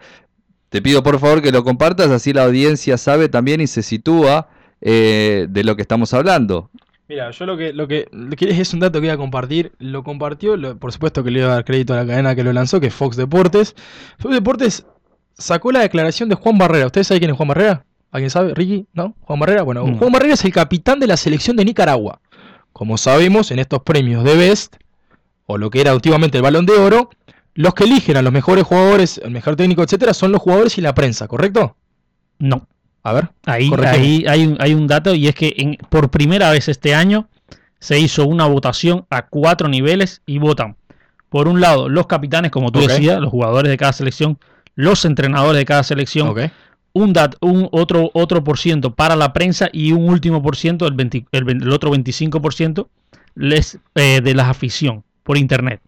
Te 0.71 0.83
pido 0.83 1.03
por 1.03 1.19
favor 1.21 1.41
que 1.41 1.53
lo 1.53 1.65
compartas, 1.65 2.11
así 2.11 2.33
la 2.33 2.45
audiencia 2.45 2.99
sabe 2.99 3.29
también 3.29 3.61
y 3.61 3.67
se 3.67 3.83
sitúa 3.83 4.49
eh, 4.81 5.47
de 5.49 5.65
lo 5.65 5.77
que 5.77 5.83
estamos 5.83 6.15
hablando. 6.15 6.71
Mira, 7.11 7.29
yo 7.33 7.45
lo 7.45 7.57
que, 7.57 7.73
lo 7.73 7.89
que 7.89 8.07
es 8.41 8.73
un 8.73 8.79
dato 8.79 9.01
que 9.01 9.07
iba 9.07 9.15
a 9.15 9.19
compartir, 9.19 9.73
lo 9.81 10.05
compartió, 10.05 10.57
lo- 10.57 10.79
por 10.79 10.93
supuesto 10.93 11.25
que 11.25 11.33
le 11.33 11.41
iba 11.41 11.49
a 11.51 11.55
dar 11.55 11.65
crédito 11.65 11.93
a 11.93 11.97
la 11.97 12.07
cadena 12.07 12.37
que 12.37 12.45
lo 12.45 12.53
lanzó, 12.53 12.79
que 12.79 12.87
es 12.87 12.95
Fox 12.95 13.17
Deportes. 13.17 13.75
Fox 14.21 14.33
Deportes 14.33 14.87
sacó 15.37 15.73
la 15.73 15.81
declaración 15.81 16.29
de 16.29 16.37
Juan 16.37 16.57
Barrera. 16.57 16.87
¿Ustedes 16.87 17.09
saben 17.09 17.19
quién 17.19 17.33
es 17.33 17.37
Juan 17.37 17.49
Barrera? 17.49 17.85
¿Alguien 18.13 18.31
sabe? 18.31 18.55
¿Ricky? 18.55 18.87
¿No? 18.93 19.17
¿Juan 19.23 19.41
Barrera? 19.41 19.63
Bueno, 19.63 19.85
No. 19.89 19.99
Juan 19.99 20.13
Barrera 20.13 20.35
es 20.35 20.45
el 20.45 20.53
capitán 20.53 21.01
de 21.01 21.09
la 21.09 21.17
selección 21.17 21.57
de 21.57 21.65
Nicaragua. 21.65 22.21
Como 22.73 22.97
sabemos, 22.97 23.51
en 23.51 23.59
estos 23.59 23.83
premios 23.83 24.23
de 24.23 24.37
Best, 24.37 24.77
o 25.47 25.59
lo 25.59 25.69
que 25.71 25.81
era 25.81 25.93
últimamente 25.95 26.39
el 26.39 26.43
Balón 26.45 26.65
de 26.65 26.75
Oro, 26.75 27.11
los 27.55 27.75
que 27.75 27.83
eligen 27.85 28.19
a 28.19 28.23
los 28.23 28.33
mejores 28.33 28.63
jugadores, 28.65 29.19
el 29.19 29.33
mejor 29.33 29.57
técnico, 29.57 29.83
etcétera, 29.83 30.15
son 30.15 30.31
los 30.31 30.41
jugadores 30.41 30.79
y 30.79 30.81
la 30.81 30.95
prensa, 30.95 31.27
¿correcto? 31.27 31.75
No. 32.39 32.69
A 33.03 33.13
ver. 33.13 33.29
Ahí, 33.47 33.69
ahí 33.91 34.25
hay, 34.29 34.47
un, 34.47 34.57
hay 34.61 34.75
un 34.75 34.87
dato 34.87 35.15
y 35.15 35.27
es 35.29 35.35
que 35.35 35.55
en- 35.57 35.77
por 35.89 36.11
primera 36.11 36.51
vez 36.51 36.69
este 36.69 36.95
año 36.95 37.29
se 37.79 37.99
hizo 37.99 38.27
una 38.27 38.47
votación 38.47 39.07
a 39.11 39.27
cuatro 39.27 39.69
niveles 39.69 40.23
y 40.27 40.39
votan. 40.39 40.77
Por 41.31 41.49
un 41.49 41.61
lado, 41.61 41.89
los 41.89 42.07
capitanes, 42.07 42.51
como 42.51 42.71
tú 42.73 42.81
decías, 42.95 43.21
los 43.21 43.31
jugadores 43.31 43.71
de 43.71 43.77
cada 43.79 43.93
selección, 43.93 44.39
los 44.75 45.05
entrenadores 45.05 45.59
de 45.59 45.65
cada 45.65 45.83
selección, 45.83 46.29
un, 46.93 47.13
dat, 47.13 47.37
un 47.41 47.69
otro, 47.73 48.11
otro 48.15 48.43
por 48.45 48.59
ciento 48.59 48.95
para 48.95 49.15
la 49.17 49.33
prensa 49.33 49.69
y 49.73 49.93
un 49.93 50.09
último 50.09 50.43
por 50.43 50.57
ciento, 50.57 50.87
el, 50.87 50.95
20 50.95 51.27
el, 51.33 51.49
el 51.49 51.73
otro 51.73 51.91
25 51.91 52.43
por 52.43 52.53
ciento, 52.53 52.89
les, 53.35 53.79
eh, 53.95 54.21
de 54.23 54.35
la 54.35 54.51
afición 54.51 55.05
por 55.23 55.39
internet. 55.39 55.81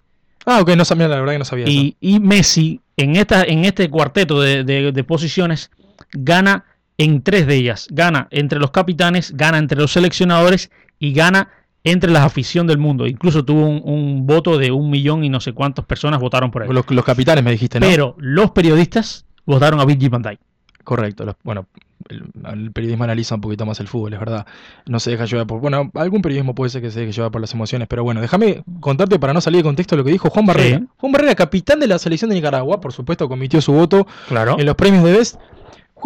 Ah, 0.46 0.60
ok, 0.60 0.70
no 0.76 0.84
sabía, 0.84 1.08
la 1.08 1.16
verdad 1.18 1.32
que 1.32 1.38
no 1.40 1.44
sabía 1.44 1.64
eso. 1.64 1.72
Y, 1.72 1.96
y 2.00 2.20
Messi, 2.20 2.80
en, 2.96 3.16
esta, 3.16 3.42
en 3.44 3.64
este 3.64 3.90
cuarteto 3.90 4.40
de, 4.40 4.64
de- 4.64 4.92
de 4.92 5.04
posiciones, 5.04 5.70
gana 6.12 6.64
en 6.98 7.22
tres 7.22 7.46
de 7.46 7.56
ellas. 7.56 7.88
Gana 7.90 8.28
entre 8.30 8.58
los 8.58 8.70
capitanes, 8.70 9.36
gana 9.36 9.58
entre 9.58 9.78
los 9.78 9.92
seleccionadores 9.92 10.70
y 10.98 11.12
gana 11.12 11.48
entre 11.84 12.10
la 12.12 12.24
afición 12.24 12.66
del 12.66 12.78
mundo. 12.78 13.06
Incluso 13.06 13.44
tuvo 13.44 13.66
un, 13.66 13.82
un 13.84 14.26
voto 14.26 14.56
de 14.58 14.70
un 14.70 14.88
millón 14.90 15.24
y 15.24 15.28
no 15.28 15.40
sé 15.40 15.52
cuántas 15.52 15.84
personas 15.84 16.20
votaron 16.20 16.50
por 16.50 16.62
él. 16.62 16.68
Los, 16.72 16.88
los 16.90 17.04
capitanes 17.04 17.42
me 17.42 17.50
dijiste, 17.50 17.80
¿no? 17.80 17.86
Pero 17.86 18.14
los 18.18 18.52
periodistas 18.52 19.24
votaron 19.44 19.80
a 19.80 19.84
Virgil 19.84 20.10
van 20.10 20.22
Dijk. 20.22 20.38
Correcto. 20.84 21.24
los- 21.24 21.36
bueno, 21.44 21.66
el, 22.08 22.24
el 22.52 22.72
periodismo 22.72 23.04
analiza 23.04 23.36
un 23.36 23.40
poquito 23.40 23.64
más 23.66 23.78
el 23.80 23.86
fútbol, 23.88 24.12
es 24.12 24.18
verdad. 24.18 24.46
No 24.86 24.98
se 25.00 25.10
deja 25.12 25.24
llevar 25.24 25.46
por. 25.46 25.60
Bueno, 25.60 25.90
algún 25.94 26.22
periodismo 26.22 26.54
puede 26.56 26.70
ser 26.70 26.82
que 26.82 26.90
se 26.90 27.00
deje 27.00 27.12
llevar 27.12 27.30
por 27.30 27.40
las 27.40 27.54
emociones, 27.54 27.86
pero 27.88 28.02
bueno, 28.04 28.20
déjame 28.20 28.64
contarte 28.80 29.18
para 29.20 29.32
no 29.32 29.40
salir 29.40 29.58
de 29.58 29.62
contexto 29.64 29.96
lo 29.96 30.02
que 30.04 30.10
dijo 30.10 30.28
Juan 30.30 30.44
Barrera. 30.46 30.78
Sí. 30.78 30.84
Juan 30.96 31.12
Barrera, 31.12 31.34
capitán 31.36 31.78
de 31.80 31.86
la 31.86 31.98
selección 32.00 32.28
de 32.30 32.34
Nicaragua, 32.36 32.80
por 32.80 32.92
supuesto, 32.92 33.28
comitió 33.28 33.60
su 33.60 33.72
voto 33.72 34.06
Claro. 34.28 34.56
en 34.58 34.66
los 34.66 34.74
premios 34.74 35.04
de 35.04 35.12
Best. 35.12 35.40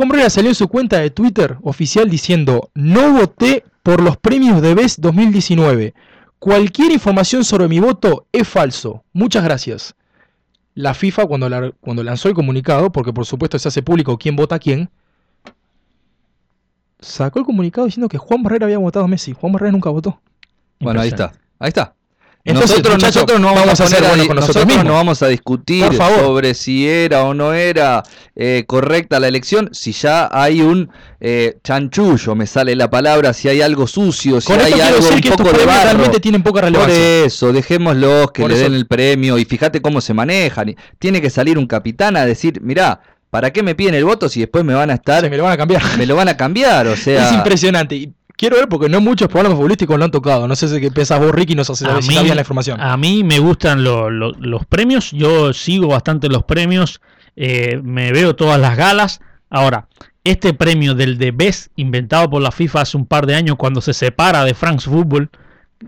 Barrera 0.08 0.30
salió 0.30 0.50
en 0.50 0.54
su 0.54 0.68
cuenta 0.68 0.98
de 0.98 1.10
Twitter 1.10 1.56
oficial 1.62 2.08
diciendo: 2.10 2.70
No 2.74 3.12
voté 3.14 3.64
por 3.82 4.02
los 4.02 4.16
premios 4.16 4.60
de 4.62 4.74
Best 4.74 4.98
2019. 5.00 5.94
Cualquier 6.38 6.92
información 6.92 7.44
sobre 7.44 7.66
mi 7.68 7.80
voto 7.80 8.26
es 8.32 8.46
falso. 8.46 9.02
Muchas 9.12 9.42
gracias. 9.42 9.94
La 10.74 10.92
FIFA, 10.92 11.26
cuando, 11.26 11.48
la- 11.48 11.72
cuando 11.80 12.02
lanzó 12.02 12.28
el 12.28 12.34
comunicado, 12.34 12.92
porque 12.92 13.12
por 13.12 13.24
supuesto 13.24 13.58
se 13.58 13.68
hace 13.68 13.82
público 13.82 14.18
quién 14.18 14.36
vota 14.36 14.56
a 14.56 14.58
quién, 14.58 14.90
sacó 17.00 17.38
el 17.38 17.44
comunicado 17.46 17.86
diciendo 17.86 18.08
que 18.08 18.18
Juan 18.18 18.42
Barrera 18.42 18.66
había 18.66 18.78
votado 18.78 19.04
a 19.04 19.08
Messi. 19.08 19.32
Juan 19.32 19.52
Barrera 19.52 19.72
nunca 19.72 19.90
votó. 19.90 20.20
Bueno, 20.80 21.00
ahí 21.00 21.08
está, 21.08 21.32
ahí 21.58 21.68
está. 21.68 21.94
Entonces, 22.46 22.70
nosotros, 22.78 23.02
nosotros 23.02 23.40
no 23.40 23.46
vamos, 23.48 23.62
vamos 23.64 23.80
a 23.80 23.84
a, 23.84 23.86
ser 23.88 24.02
buenos 24.02 24.26
con 24.26 24.36
nosotros 24.36 24.56
nosotros 24.56 24.66
mismos. 24.66 24.84
no 24.84 24.92
vamos 24.94 25.22
a 25.22 25.28
discutir 25.28 25.84
Por 25.86 25.96
sobre 25.96 26.54
si 26.54 26.88
era 26.88 27.24
o 27.24 27.34
no 27.34 27.52
era 27.52 28.02
eh, 28.34 28.64
correcta 28.66 29.18
la 29.20 29.28
elección, 29.28 29.68
si 29.72 29.92
ya 29.92 30.28
hay 30.32 30.60
un 30.62 30.88
eh, 31.20 31.58
chanchullo, 31.64 32.34
me 32.34 32.46
sale 32.46 32.76
la 32.76 32.88
palabra, 32.90 33.32
si 33.32 33.48
hay 33.48 33.60
algo 33.62 33.86
sucio, 33.86 34.40
si 34.40 34.52
Con 34.52 34.60
hay 34.60 34.80
algo 34.80 35.06
un 35.08 35.20
que 35.20 35.30
poco 35.30 35.52
de 35.52 35.66
barro. 35.66 35.82
realmente 35.82 36.20
tienen 36.20 36.42
poca 36.42 36.60
Por 36.60 36.64
relevancia. 36.70 37.24
eso, 37.24 37.52
dejémoslos 37.52 38.30
que 38.32 38.42
Por 38.42 38.50
le 38.50 38.56
eso- 38.56 38.64
den 38.64 38.74
el 38.74 38.86
premio 38.86 39.38
y 39.38 39.44
fíjate 39.44 39.82
cómo 39.82 40.00
se 40.00 40.14
manejan. 40.14 40.76
Tiene 40.98 41.20
que 41.20 41.30
salir 41.30 41.58
un 41.58 41.66
capitán 41.66 42.16
a 42.16 42.24
decir, 42.24 42.60
mirá, 42.62 43.00
¿para 43.30 43.50
qué 43.52 43.62
me 43.62 43.74
piden 43.74 43.94
el 43.94 44.04
voto 44.04 44.28
si 44.28 44.40
después 44.40 44.64
me 44.64 44.72
van 44.74 44.90
a 44.90 44.94
estar, 44.94 45.22
Se 45.22 45.28
me 45.30 45.36
lo 45.36 45.42
van 45.42 45.52
a 45.52 45.56
cambiar. 45.56 45.82
me 45.98 46.06
lo 46.06 46.14
van 46.16 46.28
a 46.28 46.36
cambiar? 46.36 46.86
O 46.86 46.96
sea, 46.96 47.28
Es 47.28 47.34
impresionante. 47.34 47.96
Y 47.96 48.12
quiero 48.36 48.56
ver 48.56 48.68
porque 48.68 48.88
no 48.88 49.00
muchos 49.00 49.28
programas 49.28 49.56
futbolísticos 49.56 49.98
lo 49.98 50.04
han 50.04 50.10
tocado. 50.10 50.46
No 50.48 50.56
sé 50.56 50.68
si 50.68 50.80
qué 50.80 50.90
pensás 50.90 51.18
vos, 51.20 51.32
Ricky, 51.32 51.54
hace 51.58 51.72
A 51.86 52.02
si 52.02 52.34
la 52.34 52.40
información. 52.42 52.80
A 52.80 52.96
mí 52.96 53.24
me 53.24 53.38
gustan 53.38 53.82
lo- 53.84 54.10
lo- 54.10 54.32
los 54.32 54.64
premios, 54.66 55.10
yo 55.12 55.52
sigo 55.52 55.88
bastante 55.88 56.28
los 56.28 56.44
premios, 56.44 57.00
eh, 57.36 57.80
me 57.82 58.12
veo 58.12 58.34
todas 58.36 58.60
las 58.60 58.76
galas. 58.76 59.20
Ahora, 59.50 59.88
este 60.24 60.54
premio 60.54 60.94
del 60.94 61.18
de 61.18 61.30
Best, 61.30 61.68
inventado 61.76 62.28
por 62.30 62.42
la 62.42 62.50
FIFA 62.50 62.80
hace 62.82 62.96
un 62.96 63.06
par 63.06 63.26
de 63.26 63.34
años, 63.36 63.56
cuando 63.56 63.80
se 63.80 63.92
separa 63.94 64.44
de 64.44 64.54
France 64.54 64.88
Football, 64.90 65.30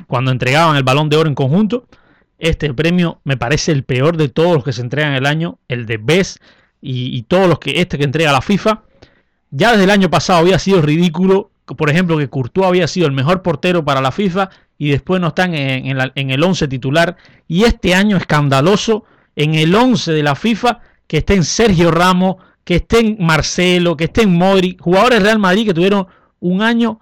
cuando 0.07 0.30
entregaban 0.30 0.76
el 0.76 0.84
balón 0.84 1.09
de 1.09 1.16
oro 1.16 1.28
en 1.28 1.34
conjunto, 1.34 1.86
este 2.38 2.72
premio 2.72 3.20
me 3.24 3.36
parece 3.36 3.72
el 3.72 3.82
peor 3.82 4.16
de 4.16 4.28
todos 4.28 4.55
los 4.55 4.62
que 4.64 4.72
se 4.72 4.80
entregan 4.82 5.14
el 5.14 5.26
año, 5.26 5.59
el 5.66 5.86
de 5.86 5.96
Best 5.96 6.36
y, 6.80 7.16
y 7.16 7.22
todos 7.22 7.49
los 7.49 7.59
que 7.59 7.80
este 7.80 7.99
que 7.99 8.05
entrega 8.05 8.30
la 8.30 8.40
FIFA. 8.42 8.82
Ya 9.51 9.70
desde 9.72 9.84
el 9.84 9.90
año 9.90 10.09
pasado 10.11 10.38
había 10.40 10.59
sido 10.61 10.80
ridículo, 10.82 11.51
por 11.76 11.90
ejemplo, 11.90 12.16
que 12.18 12.28
Courtois 12.28 12.66
había 12.68 12.86
sido 12.86 13.06
el 13.06 13.12
mejor 13.12 13.42
portero 13.42 13.84
para 13.84 14.00
la 14.00 14.12
FIFA 14.12 14.50
y 14.78 14.90
después 14.90 15.20
no 15.20 15.28
están 15.28 15.54
en, 15.54 15.96
la- 15.98 16.12
en 16.14 16.30
el 16.30 16.42
11 16.42 16.68
titular. 16.68 17.16
Y 17.46 17.64
este 17.64 17.94
año 17.94 18.16
escandaloso 18.16 19.04
en 19.36 19.54
el 19.54 19.74
11 19.74 20.12
de 20.12 20.22
la 20.22 20.34
FIFA 20.34 20.80
que 21.06 21.18
estén 21.18 21.44
Sergio 21.44 21.90
Ramos, 21.90 22.36
que 22.64 22.76
estén 22.76 23.16
Marcelo, 23.20 23.96
que 23.96 24.04
estén 24.04 24.34
Modric, 24.36 24.80
jugadores 24.80 25.22
Real 25.22 25.38
Madrid 25.38 25.66
que 25.66 25.74
tuvieron 25.74 26.06
un 26.40 26.62
año 26.62 27.00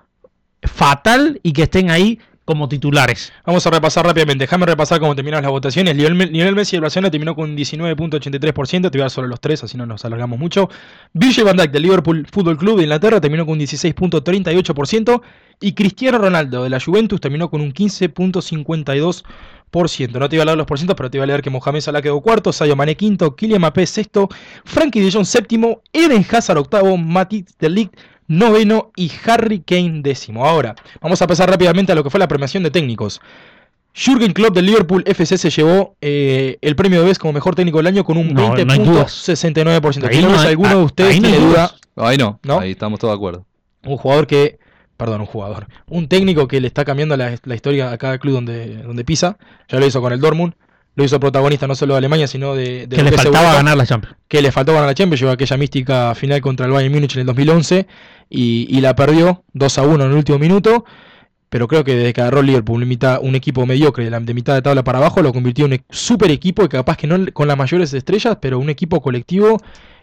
fatal 0.62 1.40
y 1.42 1.52
que 1.52 1.64
estén 1.64 1.90
ahí 1.90 2.18
como 2.46 2.68
titulares. 2.68 3.34
Vamos 3.44 3.66
a 3.66 3.70
repasar 3.70 4.06
rápidamente. 4.06 4.44
Déjame 4.44 4.64
repasar 4.64 5.00
cómo 5.00 5.14
terminaron 5.14 5.42
las 5.42 5.50
votaciones. 5.50 5.94
Lionel, 5.96 6.54
Messi 6.54 6.76
del 6.76 6.80
Barcelona 6.80 7.10
terminó 7.10 7.34
con 7.34 7.50
un 7.50 7.56
19.83%. 7.56 8.82
Te 8.82 8.88
voy 8.88 9.00
a 9.00 9.02
dar 9.02 9.10
solo 9.10 9.26
los 9.26 9.40
tres, 9.40 9.64
así 9.64 9.76
no 9.76 9.84
nos 9.84 10.04
alargamos 10.04 10.38
mucho. 10.38 10.70
Virgil 11.12 11.44
van 11.44 11.56
Dijk 11.56 11.72
del 11.72 11.82
Liverpool 11.82 12.26
Football 12.30 12.56
Club 12.56 12.76
de 12.78 12.84
Inglaterra 12.84 13.20
terminó 13.20 13.44
con 13.44 13.54
un 13.54 13.60
16.38%. 13.60 15.20
Y 15.60 15.72
Cristiano 15.72 16.18
Ronaldo 16.18 16.62
de 16.62 16.70
la 16.70 16.78
Juventus 16.80 17.20
terminó 17.20 17.50
con 17.50 17.60
un 17.60 17.74
15.52%. 17.74 19.24
No 20.18 20.28
te 20.28 20.36
iba 20.36 20.42
a 20.42 20.46
leer 20.46 20.56
los 20.56 20.66
porcientos, 20.66 20.96
pero 20.96 21.10
te 21.10 21.18
iba 21.18 21.24
a 21.24 21.26
leer 21.26 21.42
que 21.42 21.50
Mohamed 21.50 21.80
Salah 21.80 22.00
quedó 22.00 22.20
cuarto, 22.20 22.52
Sadio 22.52 22.76
Mané 22.76 22.96
quinto, 22.96 23.34
Kylian 23.34 23.58
Mbappé 23.58 23.86
sexto, 23.86 24.28
Frankie 24.64 25.00
de 25.00 25.10
Jong 25.10 25.26
séptimo, 25.26 25.82
Eden 25.92 26.24
Hazard 26.30 26.58
octavo, 26.58 26.96
Matisse 26.96 27.54
de 27.58 27.68
Ligt 27.70 27.94
noveno 28.28 28.90
y 28.96 29.10
Harry 29.26 29.60
Kane 29.60 30.00
décimo. 30.02 30.46
Ahora, 30.46 30.74
vamos 31.00 31.20
a 31.22 31.26
pasar 31.26 31.48
rápidamente 31.50 31.92
a 31.92 31.94
lo 31.94 32.02
que 32.04 32.10
fue 32.10 32.20
la 32.20 32.28
premiación 32.28 32.62
de 32.62 32.70
técnicos. 32.70 33.20
Jürgen 33.94 34.32
Klopp 34.34 34.54
del 34.54 34.66
Liverpool 34.66 35.02
FC 35.06 35.38
se 35.38 35.48
llevó 35.48 35.96
eh, 36.02 36.58
el 36.60 36.76
premio 36.76 37.00
de 37.00 37.06
vez 37.06 37.18
como 37.18 37.32
mejor 37.32 37.54
técnico 37.54 37.78
del 37.78 37.86
año 37.86 38.04
con 38.04 38.18
un 38.18 38.34
No, 38.34 38.54
no 38.54 38.72
hay 38.72 38.78
dudas. 38.78 39.26
20.69%. 39.28 40.04
Ahí 40.04 40.10
Quiero 40.10 40.28
no 40.32 40.38
alguno 40.38 40.68
de 40.68 40.74
ahí 40.76 40.84
ustedes 40.84 41.20
no 41.20 41.28
tiene 41.28 41.38
duda. 41.46 41.72
dudas. 41.94 42.08
ahí 42.10 42.18
no, 42.18 42.38
¿No? 42.42 42.60
ahí 42.60 42.72
estamos 42.72 42.98
todos 43.00 43.12
de 43.12 43.16
acuerdo. 43.16 43.46
Un 43.84 43.96
jugador 43.96 44.26
que, 44.26 44.58
perdón, 44.98 45.22
un 45.22 45.26
jugador, 45.26 45.66
un 45.88 46.08
técnico 46.08 46.46
que 46.46 46.60
le 46.60 46.66
está 46.66 46.84
cambiando 46.84 47.16
la, 47.16 47.38
la 47.42 47.54
historia 47.54 47.90
a 47.90 47.96
cada 47.96 48.18
club 48.18 48.34
donde, 48.34 48.82
donde 48.82 49.02
pisa. 49.04 49.38
Ya 49.68 49.80
lo 49.80 49.86
hizo 49.86 50.02
con 50.02 50.12
el 50.12 50.20
Dortmund, 50.20 50.52
lo 50.96 51.04
hizo 51.04 51.20
protagonista 51.20 51.66
no 51.66 51.74
solo 51.74 51.94
de 51.94 51.98
Alemania, 51.98 52.26
sino 52.26 52.54
de, 52.54 52.86
de 52.86 52.96
que 52.96 53.02
lo 53.02 53.10
le 53.10 53.16
faltaba 53.16 53.38
Europa. 53.38 53.56
ganar 53.56 53.76
la 53.76 53.86
Champions. 53.86 54.16
que 54.28 54.42
le 54.42 54.50
faltó 54.50 54.72
ganar 54.72 54.88
la 54.88 54.94
Champions, 54.94 55.20
llegó 55.20 55.32
aquella 55.32 55.56
mística 55.58 56.14
final 56.14 56.40
contra 56.40 56.66
el 56.66 56.72
Bayern 56.72 56.92
Múnich 56.92 57.14
en 57.14 57.20
el 57.20 57.26
2011 57.26 57.86
y, 58.30 58.66
y 58.68 58.80
la 58.80 58.96
perdió 58.96 59.44
2 59.52 59.78
a 59.78 59.82
1 59.82 60.04
en 60.04 60.10
el 60.10 60.16
último 60.16 60.38
minuto. 60.38 60.84
Pero 61.48 61.68
creo 61.68 61.84
que 61.84 61.94
desde 61.94 62.12
que 62.12 62.22
agarró 62.22 62.42
Liverpool 62.42 62.82
un, 62.82 63.34
equipo 63.36 63.66
mediocre 63.66 64.04
de, 64.04 64.10
la, 64.10 64.18
de 64.18 64.34
mitad 64.34 64.54
de 64.54 64.62
tabla 64.62 64.82
para 64.82 64.98
abajo, 64.98 65.22
lo 65.22 65.32
convirtió 65.32 65.66
en 65.66 65.74
un 65.74 65.84
super 65.90 66.30
equipo 66.30 66.64
y 66.64 66.68
capaz 66.68 66.96
que 66.96 67.06
no 67.06 67.24
con 67.32 67.46
las 67.46 67.56
mayores 67.56 67.94
estrellas, 67.94 68.38
pero 68.40 68.58
un 68.58 68.68
equipo 68.68 69.00
colectivo 69.00 69.58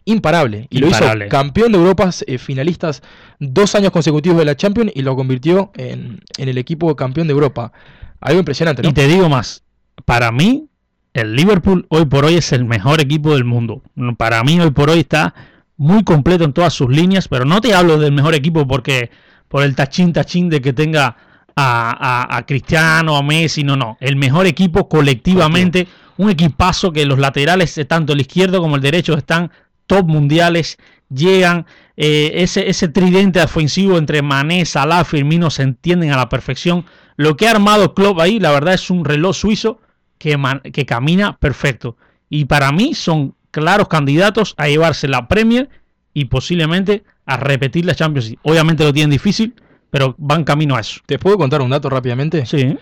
imparable. 0.06 0.68
Y 0.70 0.78
lo 0.78 0.88
Imparable. 0.88 1.26
hizo 1.26 1.32
campeón 1.32 1.74
de 1.74 1.80
Europa, 1.80 2.12
eh, 2.28 2.38
finalistas 2.38 3.02
dos 3.40 3.76
años 3.76 3.92
consecutivos 3.92 4.38
de 4.38 4.46
la 4.46 4.56
Champions 4.56 4.92
y 4.96 5.02
lo 5.02 5.16
convirtió 5.16 5.72
en, 5.76 6.22
en 6.38 6.50
el 6.50 6.58
equipo 6.58 6.96
campeón 6.96 7.28
de 7.28 7.34
Europa. 7.34 7.74
Algo 8.22 8.40
impresionante, 8.40 8.82
¿no? 8.82 8.90
Y 8.90 8.94
te 8.94 9.08
digo 9.08 9.28
más, 9.28 9.64
para 10.06 10.32
mí, 10.32 10.70
el 11.14 11.36
Liverpool 11.36 11.86
hoy 11.90 12.06
por 12.06 12.26
hoy 12.26 12.36
es 12.36 12.52
el 12.54 12.66
mejor 12.66 13.00
equipo 13.02 13.34
del 13.34 13.44
mundo. 13.46 13.82
Para 14.18 14.44
mí 14.44 14.60
hoy 14.60 14.72
por 14.72 14.90
hoy 14.90 15.00
está 15.00 15.34
muy 15.78 16.04
completo 16.04 16.44
en 16.44 16.54
todas 16.54 16.74
sus 16.74 16.90
líneas, 16.90 17.28
pero 17.28 17.46
no 17.46 17.62
te 17.62 17.74
hablo 17.74 17.98
del 18.00 18.12
mejor 18.14 18.34
equipo 18.36 18.68
porque, 18.68 19.12
por 19.48 19.64
el 19.64 19.76
tachín 19.76 20.14
tachín 20.14 20.50
de 20.50 20.62
que 20.62 20.74
tenga 20.74 21.16
a, 21.56 22.26
a- 22.26 22.38
a 22.38 22.46
Cristiano, 22.46 23.16
a 23.16 23.24
Messi, 23.24 23.64
no, 23.64 23.76
no. 23.76 23.98
El 24.00 24.16
mejor 24.16 24.48
equipo 24.48 24.90
colectivamente, 24.90 25.88
un 26.18 26.30
equipazo 26.30 26.92
que 26.92 27.06
los 27.06 27.20
laterales, 27.20 27.78
eh, 27.78 27.86
tanto 27.86 28.14
el 28.14 28.22
izquierdo 28.22 28.60
como 28.60 28.76
el 28.76 28.82
derecho, 28.82 29.14
están 29.16 29.52
top 29.86 30.08
mundiales, 30.08 30.78
llegan, 31.10 31.68
eh, 31.96 32.32
ese, 32.36 32.70
ese 32.70 32.88
tridente 32.88 33.42
ofensivo 33.42 33.98
entre 34.00 34.24
Mané, 34.24 34.66
Salah, 34.66 35.04
Firmino 35.04 35.52
se 35.52 35.62
entienden 35.64 36.12
a 36.12 36.18
la 36.18 36.30
perfección. 36.30 36.86
Lo 37.18 37.36
que 37.38 37.48
ha 37.48 37.52
armado 37.52 37.94
Klopp 37.94 38.20
ahí, 38.20 38.40
la 38.40 38.50
verdad, 38.52 38.74
es 38.74 38.90
un 38.90 39.06
reloj 39.06 39.36
suizo 39.36 39.80
que, 40.24 40.86
camina 40.86 41.38
perfecto. 41.38 41.98
Y 42.30 42.46
para 42.46 42.72
mí 42.72 42.94
son 42.94 43.36
claros 43.52 43.88
candidatos 43.88 44.56
a 44.58 44.68
llevarse 44.68 45.08
la 45.08 45.28
Premier 45.28 45.70
y 46.14 46.26
posiblemente 46.26 47.04
a 47.26 47.38
repetir 47.38 47.86
la 47.86 47.96
Champions 47.96 48.28
League. 48.28 48.40
Obviamente 48.44 48.84
lo 48.84 48.94
tienen 48.94 49.12
difícil, 49.12 49.54
pero 49.90 50.16
van 50.18 50.44
camino 50.44 50.76
a 50.76 50.80
eso. 50.80 51.02
¿Te 51.06 51.20
puedo 51.20 51.38
contar 51.38 51.62
un 51.62 51.70
dato 51.70 51.90
rápidamente? 51.90 52.46
Sí. 52.46 52.78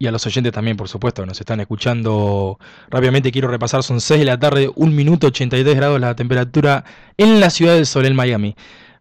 Y 0.00 0.06
a 0.06 0.12
los 0.12 0.24
oyentes 0.26 0.52
también, 0.52 0.76
por 0.76 0.88
supuesto, 0.88 1.26
nos 1.26 1.40
están 1.40 1.60
escuchando 1.60 2.58
rápidamente. 2.88 3.32
Quiero 3.32 3.48
repasar, 3.48 3.82
son 3.82 4.00
6 4.00 4.20
de 4.20 4.26
la 4.26 4.38
tarde, 4.38 4.70
1 4.74 4.92
minuto 4.92 5.26
83 5.26 5.76
grados 5.76 6.00
la 6.00 6.14
temperatura 6.14 6.84
en 7.16 7.40
la 7.40 7.50
ciudad 7.50 7.74
del 7.74 7.86
Sol, 7.86 8.06
en 8.06 8.14
Miami. 8.14 8.54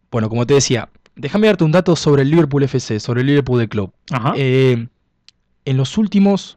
Bueno, 0.09 0.27
como 0.27 0.47
te 0.47 0.55
decía, 0.55 0.89
déjame 1.15 1.47
darte 1.47 1.63
un 1.63 1.71
dato 1.71 1.95
sobre 1.95 2.23
el 2.23 2.31
Liverpool 2.31 2.63
FC, 2.63 2.99
sobre 2.99 3.21
el 3.21 3.27
Liverpool 3.27 3.59
de 3.59 3.69
Club. 3.69 3.93
Ajá. 4.11 4.33
Eh, 4.35 4.87
en 5.65 5.77
los 5.77 5.97
últimos 5.97 6.56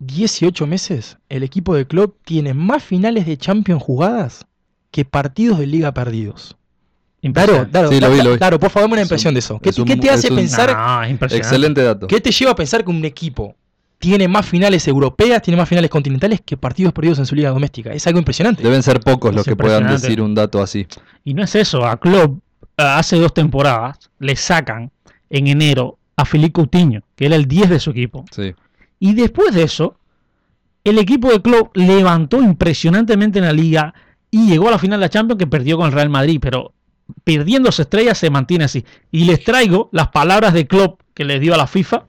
18 0.00 0.66
meses, 0.66 1.18
el 1.28 1.42
equipo 1.42 1.74
de 1.74 1.86
Klopp 1.86 2.16
tiene 2.24 2.54
más 2.54 2.82
finales 2.84 3.26
de 3.26 3.36
Champions 3.36 3.82
jugadas 3.82 4.46
que 4.90 5.04
partidos 5.04 5.58
de 5.58 5.66
liga 5.66 5.92
perdidos. 5.92 6.56
Claro, 7.20 7.28
Impresionante. 7.64 7.70
claro, 7.72 7.88
Sí, 7.90 8.00
lo 8.00 8.10
vi, 8.10 8.22
lo 8.22 8.30
vi. 8.32 8.38
claro, 8.38 8.60
por 8.60 8.70
favor, 8.70 8.84
dame 8.84 8.92
una 8.94 9.02
Es 9.02 9.06
impresión 9.06 9.30
un- 9.32 9.34
de 9.34 9.38
eso. 9.40 9.58
¿Qué, 9.58 9.70
es 9.70 9.78
un- 9.78 9.86
qué 9.86 9.96
te 9.96 10.08
hace 10.10 10.30
un- 10.30 10.36
pensar? 10.36 10.72
No. 10.72 11.26
Excelente 11.26 11.82
dato. 11.82 12.06
¿Qué 12.06 12.20
te 12.20 12.30
lleva 12.30 12.52
a 12.52 12.54
pensar 12.54 12.84
que 12.84 12.90
un 12.90 13.04
equipo 13.04 13.56
tiene 13.98 14.28
más 14.28 14.46
finales 14.46 14.86
europeas, 14.86 15.42
tiene 15.42 15.56
más 15.56 15.68
finales 15.68 15.90
continentales 15.90 16.40
que 16.44 16.56
partidos 16.56 16.92
perdidos 16.92 17.18
en 17.18 17.26
su 17.26 17.34
liga 17.34 17.50
doméstica? 17.50 17.92
Es 17.92 18.06
algo 18.06 18.20
impresionante. 18.20 18.62
Deben 18.62 18.84
ser 18.84 19.00
pocos 19.00 19.34
los 19.34 19.44
que 19.44 19.56
puedan 19.56 19.88
decir 19.88 20.22
un 20.22 20.32
dato 20.36 20.62
así. 20.62 20.86
Y 21.24 21.34
no 21.34 21.42
es 21.42 21.56
eso, 21.56 21.84
a 21.84 21.96
Klopp 21.98 22.38
eh, 22.76 22.82
hace 22.84 23.16
dos 23.18 23.34
temporadas 23.34 23.98
le 24.20 24.36
sacan 24.36 24.92
en 25.28 25.48
enero 25.48 25.98
a 26.16 26.24
Felipe 26.24 26.52
Coutinho, 26.52 27.02
que 27.16 27.26
era 27.26 27.34
el 27.34 27.46
10 27.46 27.68
de 27.68 27.80
su 27.80 27.90
equipo. 27.90 28.24
Sí. 28.30 28.54
Y 29.00 29.14
después 29.14 29.54
de 29.54 29.62
eso, 29.62 29.96
el 30.84 30.98
equipo 30.98 31.30
de 31.30 31.40
Klopp 31.42 31.76
levantó 31.76 32.42
impresionantemente 32.42 33.38
en 33.38 33.44
la 33.44 33.52
liga 33.52 33.94
y 34.30 34.48
llegó 34.48 34.68
a 34.68 34.72
la 34.72 34.78
final 34.78 34.98
de 35.00 35.04
la 35.06 35.10
Champions 35.10 35.38
que 35.38 35.46
perdió 35.46 35.76
con 35.76 35.86
el 35.86 35.92
Real 35.92 36.08
Madrid, 36.10 36.38
pero 36.40 36.72
perdiendo 37.24 37.72
su 37.72 37.82
estrella 37.82 38.14
se 38.14 38.30
mantiene 38.30 38.64
así. 38.64 38.84
Y 39.10 39.24
les 39.24 39.42
traigo 39.44 39.88
las 39.92 40.08
palabras 40.08 40.52
de 40.52 40.66
Klopp 40.66 41.00
que 41.14 41.24
les 41.24 41.40
dio 41.40 41.54
a 41.54 41.56
la 41.56 41.66
FIFA 41.66 42.06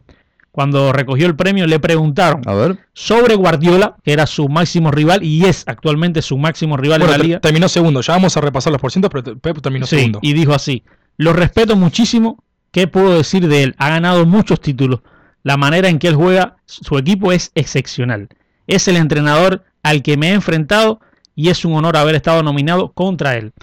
cuando 0.51 0.91
recogió 0.91 1.27
el 1.27 1.35
premio, 1.35 1.67
le 1.67 1.79
preguntaron 1.79 2.41
A 2.45 2.53
ver. 2.53 2.79
sobre 2.93 3.35
Guardiola, 3.35 3.95
que 4.03 4.11
era 4.11 4.25
su 4.25 4.49
máximo 4.49 4.89
rival 4.91 5.23
y 5.23 5.45
es 5.45 5.63
actualmente 5.67 6.21
su 6.21 6.37
máximo 6.37 6.75
rival 6.75 6.99
Bueno, 6.99 7.13
en 7.13 7.19
la 7.19 7.23
liga. 7.23 7.39
terminó 7.39 7.69
segundo. 7.69 8.01
Ya 8.01 8.13
vamos 8.13 8.35
a 8.35 8.41
repasar 8.41 8.73
los 8.73 8.81
porcientos, 8.81 9.11
pero 9.13 9.37
Pep 9.39 9.61
terminó 9.61 9.85
Sí, 9.85 9.95
segundo. 9.97 10.19
y 10.21 10.33
dijo 10.33 10.53
así, 10.53 10.83
lo 11.17 11.33
respeto 11.33 11.75
muchísimo, 11.75 12.43
¿qué 12.71 12.87
puedo 12.87 13.15
decir 13.15 13.47
de 13.47 13.63
él? 13.63 13.75
Ha 13.77 13.89
ganado 13.89 14.25
muchos 14.25 14.59
títulos, 14.59 15.01
la 15.43 15.57
manera 15.57 15.89
en 15.89 15.99
que 15.99 16.07
él 16.07 16.15
juega, 16.15 16.57
su 16.65 16.97
equipo 16.97 17.31
es 17.31 17.51
excepcional. 17.55 18.27
Es 18.67 18.87
el 18.87 18.97
entrenador 18.97 19.63
al 19.83 20.01
que 20.03 20.17
me 20.17 20.29
he 20.29 20.33
enfrentado 20.33 20.99
y 21.35 21.49
es 21.49 21.63
un 21.65 21.73
honor 21.73 21.97
haber 21.97 22.15
estado 22.15 22.43
nominado 22.43 22.91
contra 22.91 23.35
él. 23.35 23.53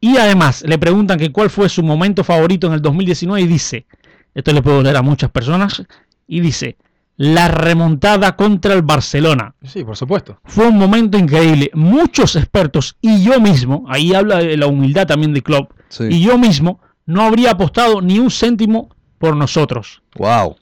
Y 0.00 0.16
además 0.16 0.62
le 0.66 0.78
preguntan 0.78 1.18
que 1.18 1.30
cuál 1.30 1.50
fue 1.50 1.68
su 1.68 1.82
momento 1.82 2.24
favorito 2.24 2.66
en 2.66 2.72
el 2.72 2.82
2019 2.82 3.42
y 3.42 3.46
dice, 3.46 3.86
esto 4.34 4.52
le 4.52 4.62
puedo 4.62 4.78
doler 4.78 4.96
a 4.96 5.02
muchas 5.02 5.30
personas, 5.30 5.82
y 6.26 6.40
dice, 6.40 6.76
la 7.16 7.48
remontada 7.48 8.34
contra 8.34 8.72
el 8.72 8.82
Barcelona. 8.82 9.54
Sí, 9.62 9.84
por 9.84 9.96
supuesto. 9.96 10.40
Fue 10.44 10.66
un 10.68 10.78
momento 10.78 11.18
increíble. 11.18 11.70
Muchos 11.74 12.34
expertos 12.36 12.96
y 13.00 13.22
yo 13.22 13.40
mismo, 13.40 13.84
ahí 13.88 14.14
habla 14.14 14.38
de 14.38 14.56
la 14.56 14.66
humildad 14.66 15.06
también 15.06 15.34
de 15.34 15.42
Klopp, 15.42 15.72
Sí. 15.88 16.04
y 16.10 16.20
yo 16.22 16.38
mismo 16.38 16.80
no 17.04 17.22
habría 17.22 17.50
apostado 17.52 18.00
ni 18.00 18.18
un 18.18 18.30
céntimo 18.30 18.88
por 19.18 19.36
nosotros. 19.36 20.02
Wow. 20.16 20.56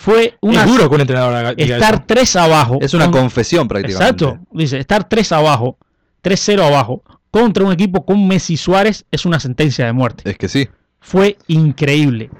Fue 0.00 0.36
una 0.42 0.62
es 0.64 0.70
duro 0.70 0.88
que 0.88 0.94
un 0.94 1.00
entrenador 1.00 1.56
diga 1.56 1.76
estar 1.76 1.94
eso. 1.94 2.04
tres 2.06 2.36
abajo. 2.36 2.78
Es 2.80 2.94
una 2.94 3.06
con- 3.10 3.20
confesión 3.22 3.66
prácticamente. 3.66 4.24
Exacto. 4.24 4.46
Dice, 4.52 4.78
estar 4.78 5.08
tres 5.08 5.32
abajo, 5.32 5.76
3-0 6.22 6.62
abajo, 6.64 7.02
contra 7.30 7.64
un 7.64 7.72
equipo 7.72 8.04
con 8.06 8.26
Messi 8.28 8.56
Suárez 8.56 9.04
es 9.10 9.26
una 9.26 9.40
sentencia 9.40 9.84
de 9.86 9.92
muerte. 9.92 10.28
Es 10.30 10.38
que 10.38 10.48
sí. 10.48 10.68
Fue 11.00 11.36
increíble. 11.48 12.30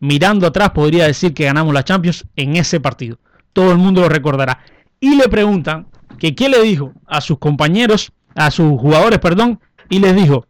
Mirando 0.00 0.46
atrás 0.46 0.70
podría 0.70 1.06
decir 1.06 1.32
que 1.32 1.44
ganamos 1.44 1.72
la 1.72 1.84
Champions 1.84 2.24
en 2.36 2.56
ese 2.56 2.80
partido. 2.80 3.18
Todo 3.52 3.72
el 3.72 3.78
mundo 3.78 4.00
lo 4.02 4.08
recordará. 4.08 4.60
Y 5.00 5.16
le 5.16 5.28
preguntan 5.28 5.86
que 6.18 6.34
qué 6.34 6.48
le 6.48 6.60
dijo 6.62 6.92
a 7.06 7.20
sus 7.20 7.38
compañeros, 7.38 8.12
a 8.34 8.50
sus 8.50 8.78
jugadores, 8.80 9.18
perdón, 9.20 9.60
y 9.88 9.98
les 10.00 10.14
dijo 10.14 10.46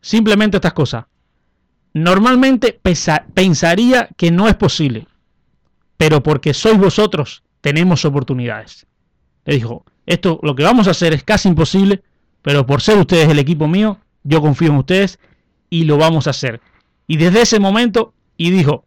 simplemente 0.00 0.56
estas 0.56 0.72
cosas. 0.72 1.04
Normalmente 1.94 2.78
pesa- 2.80 3.24
pensaría 3.34 4.08
que 4.16 4.30
no 4.30 4.46
es 4.48 4.54
posible, 4.54 5.06
pero 5.98 6.22
porque 6.22 6.54
sois 6.54 6.78
vosotros 6.78 7.42
tenemos 7.60 8.06
oportunidades. 8.06 8.86
Le 9.44 9.54
dijo, 9.54 9.84
esto 10.06 10.40
lo 10.42 10.54
que 10.54 10.62
vamos 10.62 10.88
a 10.88 10.92
hacer 10.92 11.12
es 11.12 11.22
casi 11.24 11.48
imposible, 11.48 12.02
pero 12.40 12.64
por 12.64 12.80
ser 12.80 12.96
ustedes 12.96 13.28
el 13.28 13.38
equipo 13.38 13.68
mío, 13.68 13.98
yo 14.22 14.40
confío 14.40 14.68
en 14.70 14.76
ustedes 14.76 15.18
y 15.68 15.84
lo 15.84 15.98
vamos 15.98 16.26
a 16.26 16.30
hacer. 16.30 16.60
Y 17.06 17.16
desde 17.18 17.42
ese 17.42 17.60
momento, 17.60 18.14
y 18.36 18.50
dijo, 18.50 18.84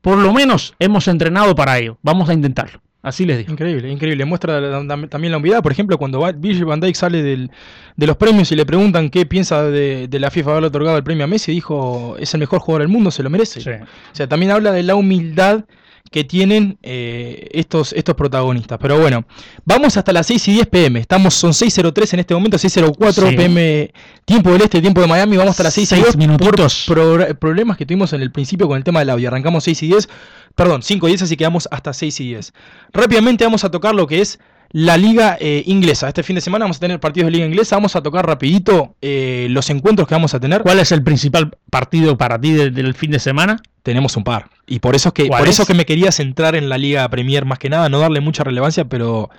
por 0.00 0.18
lo 0.18 0.32
menos 0.32 0.74
hemos 0.78 1.08
entrenado 1.08 1.54
para 1.54 1.78
ello, 1.78 1.98
vamos 2.02 2.28
a 2.28 2.34
intentarlo. 2.34 2.80
Así 3.02 3.24
les 3.24 3.38
dijo. 3.38 3.52
Increíble, 3.52 3.90
increíble. 3.90 4.26
Muestra 4.26 4.60
también 5.08 5.30
la 5.32 5.38
humildad. 5.38 5.62
Por 5.62 5.72
ejemplo, 5.72 5.96
cuando 5.96 6.20
Virgil 6.36 6.66
van 6.66 6.80
Dijk 6.80 6.94
sale 6.94 7.22
del- 7.22 7.50
de 7.96 8.06
los 8.06 8.16
premios 8.18 8.52
y 8.52 8.56
le 8.56 8.66
preguntan 8.66 9.08
qué 9.08 9.24
piensa 9.24 9.62
de, 9.62 10.06
de 10.06 10.20
la 10.20 10.30
FIFA 10.30 10.50
haberle 10.50 10.68
otorgado 10.68 10.98
el 10.98 11.02
premio 11.04 11.24
a 11.24 11.26
Messi, 11.26 11.52
dijo, 11.52 12.16
es 12.18 12.34
el 12.34 12.40
mejor 12.40 12.60
jugador 12.60 12.82
del 12.82 12.88
mundo, 12.88 13.10
se 13.10 13.22
lo 13.22 13.30
merece. 13.30 13.62
Sí. 13.62 13.70
O 13.70 14.14
sea, 14.14 14.28
también 14.28 14.52
habla 14.52 14.72
de 14.72 14.82
la 14.82 14.96
humildad 14.96 15.64
que 16.10 16.24
tienen 16.24 16.76
eh, 16.82 17.48
estos, 17.52 17.92
estos 17.92 18.16
protagonistas. 18.16 18.78
Pero 18.80 18.98
bueno, 18.98 19.24
vamos 19.64 19.96
hasta 19.96 20.12
las 20.12 20.26
6 20.26 20.48
y 20.48 20.52
10 20.54 20.66
pm. 20.66 20.98
Estamos, 21.00 21.34
son 21.34 21.52
6.03 21.52 22.14
en 22.14 22.20
este 22.20 22.34
momento, 22.34 22.56
6.04 22.56 23.30
Sí. 23.30 23.36
pm, 23.36 23.92
tiempo 24.24 24.50
del 24.50 24.62
este, 24.62 24.80
tiempo 24.80 25.00
de 25.00 25.06
Miami. 25.06 25.36
Vamos 25.36 25.52
hasta 25.52 25.62
las 25.62 25.74
6 25.74 25.84
y 25.84 25.94
Seis 25.94 26.02
10 26.02 26.16
minutitos. 26.16 26.84
Por 26.88 27.38
problemas 27.38 27.76
que 27.76 27.86
tuvimos 27.86 28.12
en 28.12 28.22
el 28.22 28.32
principio 28.32 28.66
con 28.66 28.76
el 28.76 28.82
tema 28.82 28.98
del 29.00 29.10
audio. 29.10 29.28
Arrancamos 29.28 29.62
6 29.64 29.82
y 29.84 29.86
10, 29.86 30.08
perdón, 30.56 30.82
5 30.82 31.06
y 31.06 31.10
10, 31.12 31.22
así 31.22 31.36
que 31.36 31.44
vamos 31.44 31.68
hasta 31.70 31.92
6 31.92 32.20
y 32.20 32.28
10. 32.30 32.52
Rápidamente 32.92 33.44
vamos 33.44 33.62
a 33.62 33.70
tocar 33.70 33.94
lo 33.94 34.08
que 34.08 34.20
es 34.20 34.40
la 34.72 34.96
liga 34.96 35.36
eh, 35.40 35.62
inglesa. 35.66 36.08
Este 36.08 36.22
fin 36.22 36.36
de 36.36 36.40
semana 36.40 36.64
vamos 36.64 36.76
a 36.76 36.80
tener 36.80 37.00
partidos 37.00 37.26
de 37.26 37.32
liga 37.32 37.46
inglesa. 37.46 37.76
Vamos 37.76 37.96
a 37.96 38.02
tocar 38.02 38.26
rapidito 38.26 38.94
eh, 39.02 39.48
los 39.50 39.68
encuentros 39.70 40.06
que 40.06 40.14
vamos 40.14 40.32
a 40.34 40.40
tener. 40.40 40.62
¿Cuál 40.62 40.78
es 40.78 40.92
el 40.92 41.02
principal 41.02 41.56
partido 41.70 42.16
para 42.16 42.40
ti 42.40 42.52
de- 42.52 42.70
del 42.70 42.94
fin 42.94 43.10
de 43.10 43.18
semana? 43.18 43.56
Tenemos 43.82 44.16
un 44.16 44.24
par. 44.24 44.48
Y 44.66 44.78
por 44.78 44.94
eso 44.94 45.08
es 45.08 45.14
que, 45.14 45.26
¿Cuál 45.28 45.40
por 45.40 45.48
eso 45.48 45.62
es? 45.62 45.68
que 45.68 45.74
me 45.74 45.86
quería 45.86 46.12
centrar 46.12 46.54
en 46.54 46.68
la 46.68 46.78
Liga 46.78 47.08
Premier 47.08 47.44
más 47.44 47.58
que 47.58 47.68
nada, 47.70 47.88
no 47.88 47.98
darle 47.98 48.20
mucha 48.20 48.44
relevancia, 48.44 48.84
pero. 48.84 49.30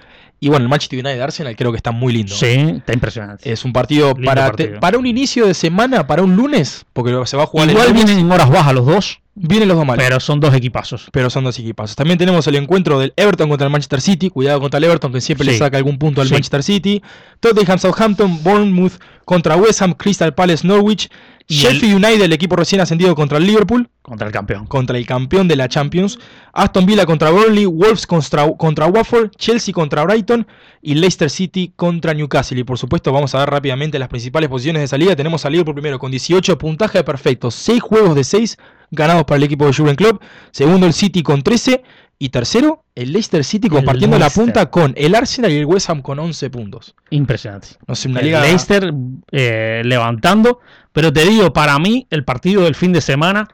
Y 0.44 0.50
bueno, 0.50 0.64
el 0.64 0.70
Manchester 0.70 0.98
United 1.06 1.22
Arsenal 1.22 1.56
creo 1.56 1.70
que 1.72 1.78
está 1.78 1.92
muy 1.92 2.12
lindo. 2.14 2.34
Sí, 2.34 2.48
está 2.48 2.94
impresionante. 2.94 3.52
Es 3.52 3.64
un 3.64 3.72
partido 3.72 4.08
Lindo 4.14 4.26
para, 4.26 4.48
partido. 4.48 4.72
te- 4.74 4.80
para 4.80 4.98
un 4.98 5.06
inicio 5.06 5.46
de 5.46 5.54
semana, 5.54 6.08
para 6.08 6.24
un 6.24 6.36
lunes, 6.36 6.84
porque 6.94 7.12
se 7.28 7.38
va 7.38 7.44
a 7.44 7.46
jugar 7.46 7.70
Igual 7.70 7.86
el 7.88 7.94
lunes. 7.94 8.06
vienen 8.08 8.26
en 8.26 8.32
horas 8.32 8.50
bajas 8.50 8.74
los 8.74 8.86
dos, 8.88 9.21
Vienen 9.34 9.70
los 9.70 9.78
dos 9.78 9.86
malos. 9.86 10.04
pero 10.04 10.20
son 10.20 10.40
dos 10.42 10.54
equipazos. 10.54 11.08
pero 11.12 11.30
son 11.30 11.46
dos 11.46 11.58
equipazos. 11.58 11.96
También 11.96 12.18
tenemos 12.18 12.46
el 12.48 12.56
encuentro 12.56 13.00
del 13.00 13.14
Everton 13.16 13.48
contra 13.50 13.66
el 13.68 13.72
Manchester 13.72 14.02
City. 14.02 14.30
Cuidado 14.30 14.60
contra 14.60 14.78
el 14.78 14.84
Everton, 14.84 15.14
que 15.14 15.22
siempre 15.22 15.46
le 15.46 15.54
Sí. 15.54 15.60
saca 15.60 15.78
algún 15.78 15.98
punto 15.98 16.22
al 16.22 16.28
Sí. 16.28 16.34
Manchester 16.34 16.64
City. 16.64 17.02
Tottenham 17.40 17.80
Southampton, 17.80 18.44
Bournemouth 18.44 18.94
contra 19.32 19.56
West 19.56 19.82
Ham, 19.82 19.94
Crystal 19.94 20.34
Palace, 20.34 20.68
Norwich. 20.68 21.10
Sheffield 21.48 21.96
United, 21.96 22.22
el 22.22 22.34
equipo 22.34 22.56
recién 22.56 22.82
ascendido 22.82 23.14
contra 23.16 23.38
el 23.38 23.46
Liverpool, 23.46 23.90
Contra 24.02 24.28
el 24.28 24.34
campeón. 24.34 24.68
contra 24.68 24.98
el 24.98 25.06
campeón 25.06 25.48
de 25.48 25.56
la 25.56 25.68
Champions. 25.70 26.18
Aston 26.54 26.86
Villa 26.86 27.06
contra 27.06 27.30
Burnley, 27.30 27.66
Wolves 27.66 28.06
contra, 28.08 28.48
contra 28.58 28.88
Watford, 28.88 29.32
Chelsea 29.38 29.74
contra 29.74 30.04
Brighton 30.04 30.46
y 30.82 30.96
Leicester 30.96 31.30
City 31.30 31.74
contra 31.76 32.14
Newcastle. 32.14 32.60
Y 32.60 32.64
por 32.64 32.78
supuesto, 32.78 33.12
vamos 33.12 33.34
a 33.36 33.40
ver 33.40 33.50
rápidamente 33.50 34.00
las 34.00 34.10
principales 34.10 34.50
posiciones 34.50 34.82
de 34.82 34.88
salida. 34.88 35.16
Tenemos 35.16 35.46
a 35.46 35.50
Liverpool 35.50 35.76
primero 35.76 35.98
con 35.98 36.12
18 36.12 36.58
puntaje 36.58 37.04
perfecto, 37.04 37.52
6 37.52 37.82
juegos 37.82 38.16
de 38.16 38.24
6 38.24 38.58
ganados 38.92 39.24
para 39.24 39.38
el 39.38 39.44
equipo 39.44 39.66
de 39.66 39.74
Jurgen 39.74 39.96
Klopp. 39.96 40.22
Segundo, 40.52 40.86
el 40.88 40.94
City 40.94 41.24
con 41.24 41.42
13. 41.42 41.84
Y 42.24 42.30
tercero, 42.30 42.84
el 42.94 43.14
Leicester 43.14 43.44
City 43.44 43.68
compartiendo 43.68 44.20
la 44.20 44.30
punta 44.30 44.70
con 44.70 44.94
el 44.96 45.16
Arsenal 45.16 45.52
y 45.52 45.58
el 45.58 45.66
West 45.66 45.90
Ham 45.90 46.04
con 46.04 46.20
11 46.20 46.52
puntos. 46.52 46.94
Impresionante. 47.10 47.70
No 47.88 47.96
sé, 47.96 48.10
una 48.10 48.20
El 48.20 48.28
liga. 48.28 48.42
Leicester 48.42 48.94
eh, 49.32 49.82
levantando. 49.84 50.60
Pero 50.92 51.12
te 51.12 51.26
digo, 51.26 51.52
para 51.52 51.80
mí, 51.80 52.06
el 52.12 52.24
partido 52.24 52.62
del 52.62 52.76
fin 52.76 52.94
de 52.94 53.02
semana 53.02 53.48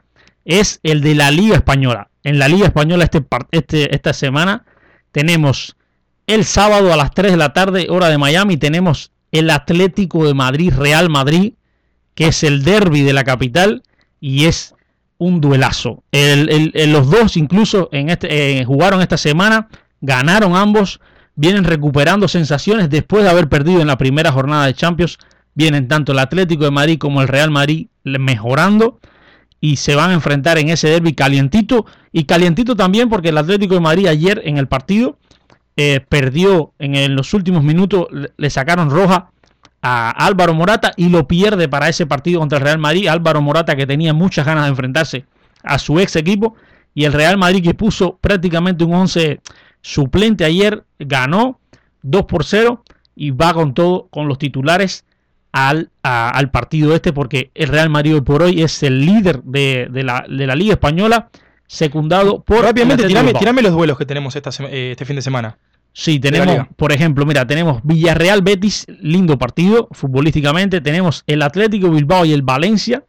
es 0.44 0.80
el 0.82 1.00
de 1.00 1.14
la 1.14 1.30
Liga 1.30 1.56
Española. 1.56 2.10
En 2.24 2.38
la 2.38 2.46
Liga 2.46 2.66
Española 2.66 3.04
este, 3.04 3.24
este, 3.52 3.94
esta 3.94 4.12
semana 4.12 4.66
tenemos 5.12 5.74
el 6.26 6.44
sábado 6.44 6.92
a 6.92 6.96
las 6.96 7.12
3 7.12 7.30
de 7.32 7.38
la 7.38 7.54
tarde, 7.54 7.86
hora 7.88 8.10
de 8.10 8.18
Miami, 8.18 8.58
tenemos 8.58 9.12
el 9.32 9.48
Atlético 9.48 10.26
de 10.26 10.34
Madrid, 10.34 10.74
Real 10.76 11.08
Madrid, 11.08 11.54
que 12.14 12.26
es 12.26 12.44
el 12.44 12.64
derby 12.64 13.00
de 13.00 13.14
la 13.14 13.24
capital. 13.24 13.82
y 14.20 14.44
es 14.44 14.74
un 15.18 15.40
duelazo. 15.40 16.02
los 16.12 17.10
dos 17.10 17.36
incluso 17.36 17.88
en 17.92 18.08
este, 18.08 18.58
eh, 18.58 18.64
jugaron 18.64 19.02
esta 19.02 19.16
semana, 19.16 19.68
ganaron 20.00 20.56
ambos, 20.56 21.00
vienen 21.34 21.64
recuperando 21.64 22.28
sensaciones 22.28 22.88
después 22.88 23.24
de 23.24 23.30
haber 23.30 23.48
perdido 23.48 23.80
en 23.80 23.88
la 23.88 23.98
primera 23.98 24.32
jornada 24.32 24.66
de 24.66 24.74
Champions. 24.74 25.18
Vienen 25.54 25.88
tanto 25.88 26.12
el 26.12 26.20
Atlético 26.20 26.64
de 26.64 26.70
Madrid 26.70 26.98
como 26.98 27.20
el 27.20 27.28
Real 27.28 27.50
Madrid 27.50 27.88
mejorando 28.04 29.00
y 29.60 29.76
se 29.76 29.96
van 29.96 30.10
a 30.10 30.14
enfrentar 30.14 30.56
en 30.58 30.68
ese 30.68 30.88
derby 30.88 31.14
calientito 31.14 31.84
y 32.12 32.24
calientito 32.24 32.76
también 32.76 33.08
porque 33.08 33.30
el 33.30 33.38
Atlético 33.38 33.74
de 33.74 33.80
Madrid 33.80 34.06
ayer 34.06 34.40
en 34.44 34.56
el 34.56 34.68
partido 34.68 35.18
eh, 35.76 36.00
perdió 36.08 36.72
en, 36.78 37.14
los 37.16 37.34
últimos 37.34 37.64
minutos, 37.64 38.06
le 38.36 38.50
sacaron 38.50 38.90
roja 38.90 39.30
a 39.82 40.10
Álvaro 40.10 40.54
Morata 40.54 40.92
y 40.96 41.08
lo 41.08 41.28
pierde 41.28 41.68
para 41.68 41.88
ese 41.88 42.06
partido 42.06 42.40
contra 42.40 42.58
el 42.58 42.64
Real 42.64 42.78
Madrid. 42.78 43.08
Álvaro 43.08 43.40
Morata 43.40 43.76
que 43.76 43.86
tenía 43.86 44.12
muchas 44.12 44.46
ganas 44.46 44.64
de 44.64 44.70
enfrentarse 44.70 45.24
a 45.62 45.78
su 45.78 45.98
ex 46.00 46.16
equipo 46.16 46.56
y 46.94 47.04
el 47.04 47.12
Real 47.12 47.36
Madrid 47.36 47.62
que 47.62 47.74
puso 47.74 48.18
prácticamente 48.20 48.84
un 48.84 48.94
11 48.94 49.40
suplente 49.80 50.44
ayer 50.44 50.84
ganó 50.98 51.60
2 52.02 52.24
por 52.24 52.44
0 52.44 52.82
y 53.14 53.30
va 53.30 53.54
con 53.54 53.74
todo 53.74 54.08
con 54.10 54.28
los 54.28 54.38
titulares 54.38 55.04
al, 55.52 55.90
al 56.02 56.50
partido 56.50 56.94
este 56.94 57.12
porque 57.12 57.50
el 57.54 57.68
Real 57.68 57.90
Madrid 57.90 58.14
hoy 58.14 58.20
por 58.20 58.42
hoy 58.42 58.62
es 58.62 58.82
el 58.82 59.04
líder 59.04 59.42
de, 59.42 59.88
la, 59.92 60.24
de 60.28 60.46
la 60.46 60.54
Liga 60.54 60.72
Española 60.74 61.28
secundado 61.68 62.42
por... 62.42 62.64
Rápidamente, 62.64 63.06
tirame, 63.06 63.62
los 63.62 63.72
duelos 63.72 63.96
que 63.96 64.06
tenemos 64.06 64.34
esta, 64.34 64.50
eh, 64.64 64.92
este 64.92 65.04
fin 65.04 65.16
de 65.16 65.22
semana. 65.22 65.58
Sí, 65.92 66.20
tenemos, 66.20 66.68
por 66.76 66.92
ejemplo, 66.92 67.26
mira, 67.26 67.46
tenemos 67.46 67.80
Villarreal 67.82 68.42
Betis, 68.42 68.86
lindo 69.00 69.36
partido 69.36 69.88
futbolísticamente. 69.90 70.80
Tenemos 70.80 71.24
el 71.26 71.42
Atlético 71.42 71.90
Bilbao 71.90 72.24
y 72.24 72.32
el 72.32 72.42
Valencia. 72.42 73.04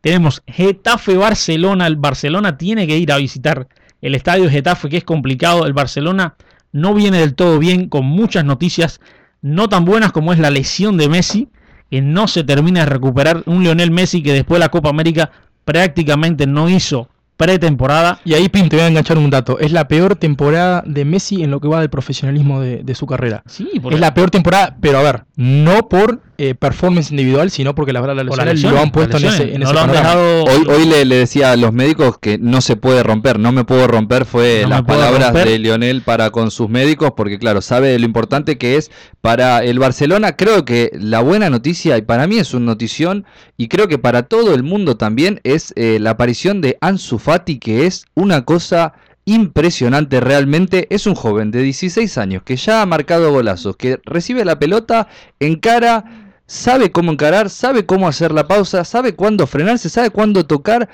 Tenemos 0.00 0.42
Getafe 0.46 1.16
Barcelona. 1.16 1.86
El 1.86 1.96
Barcelona 1.96 2.58
tiene 2.58 2.86
que 2.86 2.98
ir 2.98 3.12
a 3.12 3.16
visitar 3.16 3.66
el 4.02 4.14
estadio 4.14 4.50
Getafe, 4.50 4.90
que 4.90 4.98
es 4.98 5.04
complicado. 5.04 5.64
El 5.64 5.72
Barcelona 5.72 6.34
no 6.72 6.92
viene 6.92 7.18
del 7.18 7.34
todo 7.34 7.58
bien, 7.58 7.88
con 7.88 8.04
muchas 8.04 8.44
noticias 8.44 9.00
no 9.40 9.68
tan 9.68 9.84
buenas 9.84 10.12
como 10.12 10.32
es 10.32 10.38
la 10.38 10.50
lesión 10.50 10.96
de 10.96 11.08
Messi, 11.08 11.48
que 11.90 12.02
no 12.02 12.28
se 12.28 12.44
termina 12.44 12.80
de 12.80 12.86
recuperar. 12.86 13.42
Un 13.46 13.62
Lionel 13.62 13.90
Messi 13.90 14.22
que 14.22 14.32
después 14.32 14.56
de 14.56 14.66
la 14.66 14.70
Copa 14.70 14.90
América 14.90 15.30
prácticamente 15.64 16.46
no 16.46 16.68
hizo 16.68 17.08
pretemporada. 17.36 18.20
Y 18.24 18.34
ahí, 18.34 18.48
Pim, 18.48 18.68
te 18.68 18.76
voy 18.76 18.84
a 18.84 18.88
enganchar 18.88 19.18
un 19.18 19.30
dato. 19.30 19.58
Es 19.58 19.72
la 19.72 19.88
peor 19.88 20.16
temporada 20.16 20.82
de 20.86 21.04
Messi 21.04 21.42
en 21.42 21.50
lo 21.50 21.60
que 21.60 21.68
va 21.68 21.80
del 21.80 21.90
profesionalismo 21.90 22.60
de, 22.60 22.94
su 22.94 23.06
carrera. 23.06 23.42
Sí, 23.46 23.68
es 23.90 24.00
la 24.00 24.14
peor 24.14 24.30
temporada, 24.30 24.76
pero 24.80 24.98
a 24.98 25.02
ver, 25.02 25.24
no 25.36 25.88
por 25.88 26.20
eh, 26.36 26.54
performance 26.54 27.10
individual, 27.10 27.50
sino 27.50 27.74
porque 27.74 27.92
la 27.92 28.00
verdad 28.00 28.16
la 28.16 28.44
lesión 28.44 28.74
lo 28.74 28.80
han 28.80 28.90
puesto 28.90 29.18
en 29.18 29.24
ese, 29.26 29.54
en 29.54 29.64
Hoy, 29.64 30.66
hoy 30.68 30.84
le, 30.86 31.04
decía 31.04 31.52
a 31.52 31.56
los 31.56 31.72
médicos 31.72 32.18
que 32.18 32.38
no 32.38 32.60
se 32.60 32.76
puede 32.76 33.02
romper, 33.02 33.38
no 33.38 33.52
me 33.52 33.64
puedo 33.64 33.86
romper, 33.86 34.24
fue 34.24 34.64
las 34.68 34.82
palabras 34.82 35.32
de 35.32 35.58
Lionel 35.58 36.02
para 36.02 36.30
con 36.30 36.50
sus 36.50 36.68
médicos, 36.68 37.12
porque 37.16 37.38
claro, 37.38 37.62
sabe 37.62 37.98
lo 37.98 38.04
importante 38.04 38.58
que 38.58 38.76
es 38.76 38.90
para 39.20 39.62
el 39.62 39.78
Barcelona. 39.78 40.36
Creo 40.36 40.64
que 40.64 40.90
la 40.94 41.20
buena 41.20 41.50
noticia, 41.50 41.96
y 41.96 42.02
para 42.02 42.26
mí 42.26 42.38
es 42.38 42.52
una 42.52 42.66
notición, 42.66 43.24
y 43.56 43.68
creo 43.68 43.88
que 43.88 43.98
para 43.98 44.24
todo 44.24 44.54
el 44.54 44.62
mundo 44.62 44.96
también, 44.96 45.40
es 45.44 45.72
eh, 45.76 45.98
la 46.00 46.10
aparición 46.10 46.60
de 46.60 46.78
Ansu 46.80 47.18
Fati, 47.18 47.58
que 47.58 47.86
es 47.86 48.06
una 48.14 48.44
cosa 48.44 48.94
impresionante 49.24 50.20
realmente. 50.20 50.86
Es 50.90 51.06
un 51.06 51.14
joven 51.14 51.50
de 51.50 51.62
16 51.62 52.18
años 52.18 52.42
que 52.42 52.56
ya 52.56 52.82
ha 52.82 52.86
marcado 52.86 53.32
golazos, 53.32 53.76
que 53.76 54.00
recibe 54.04 54.44
la 54.44 54.58
pelota, 54.58 55.08
encara 55.40 56.23
sabe 56.46 56.92
cómo 56.92 57.12
encarar, 57.12 57.50
sabe 57.50 57.86
cómo 57.86 58.08
hacer 58.08 58.32
la 58.32 58.46
pausa, 58.46 58.84
sabe 58.84 59.14
cuándo 59.14 59.46
frenarse, 59.46 59.88
sabe 59.88 60.10
cuándo 60.10 60.46
tocar. 60.46 60.88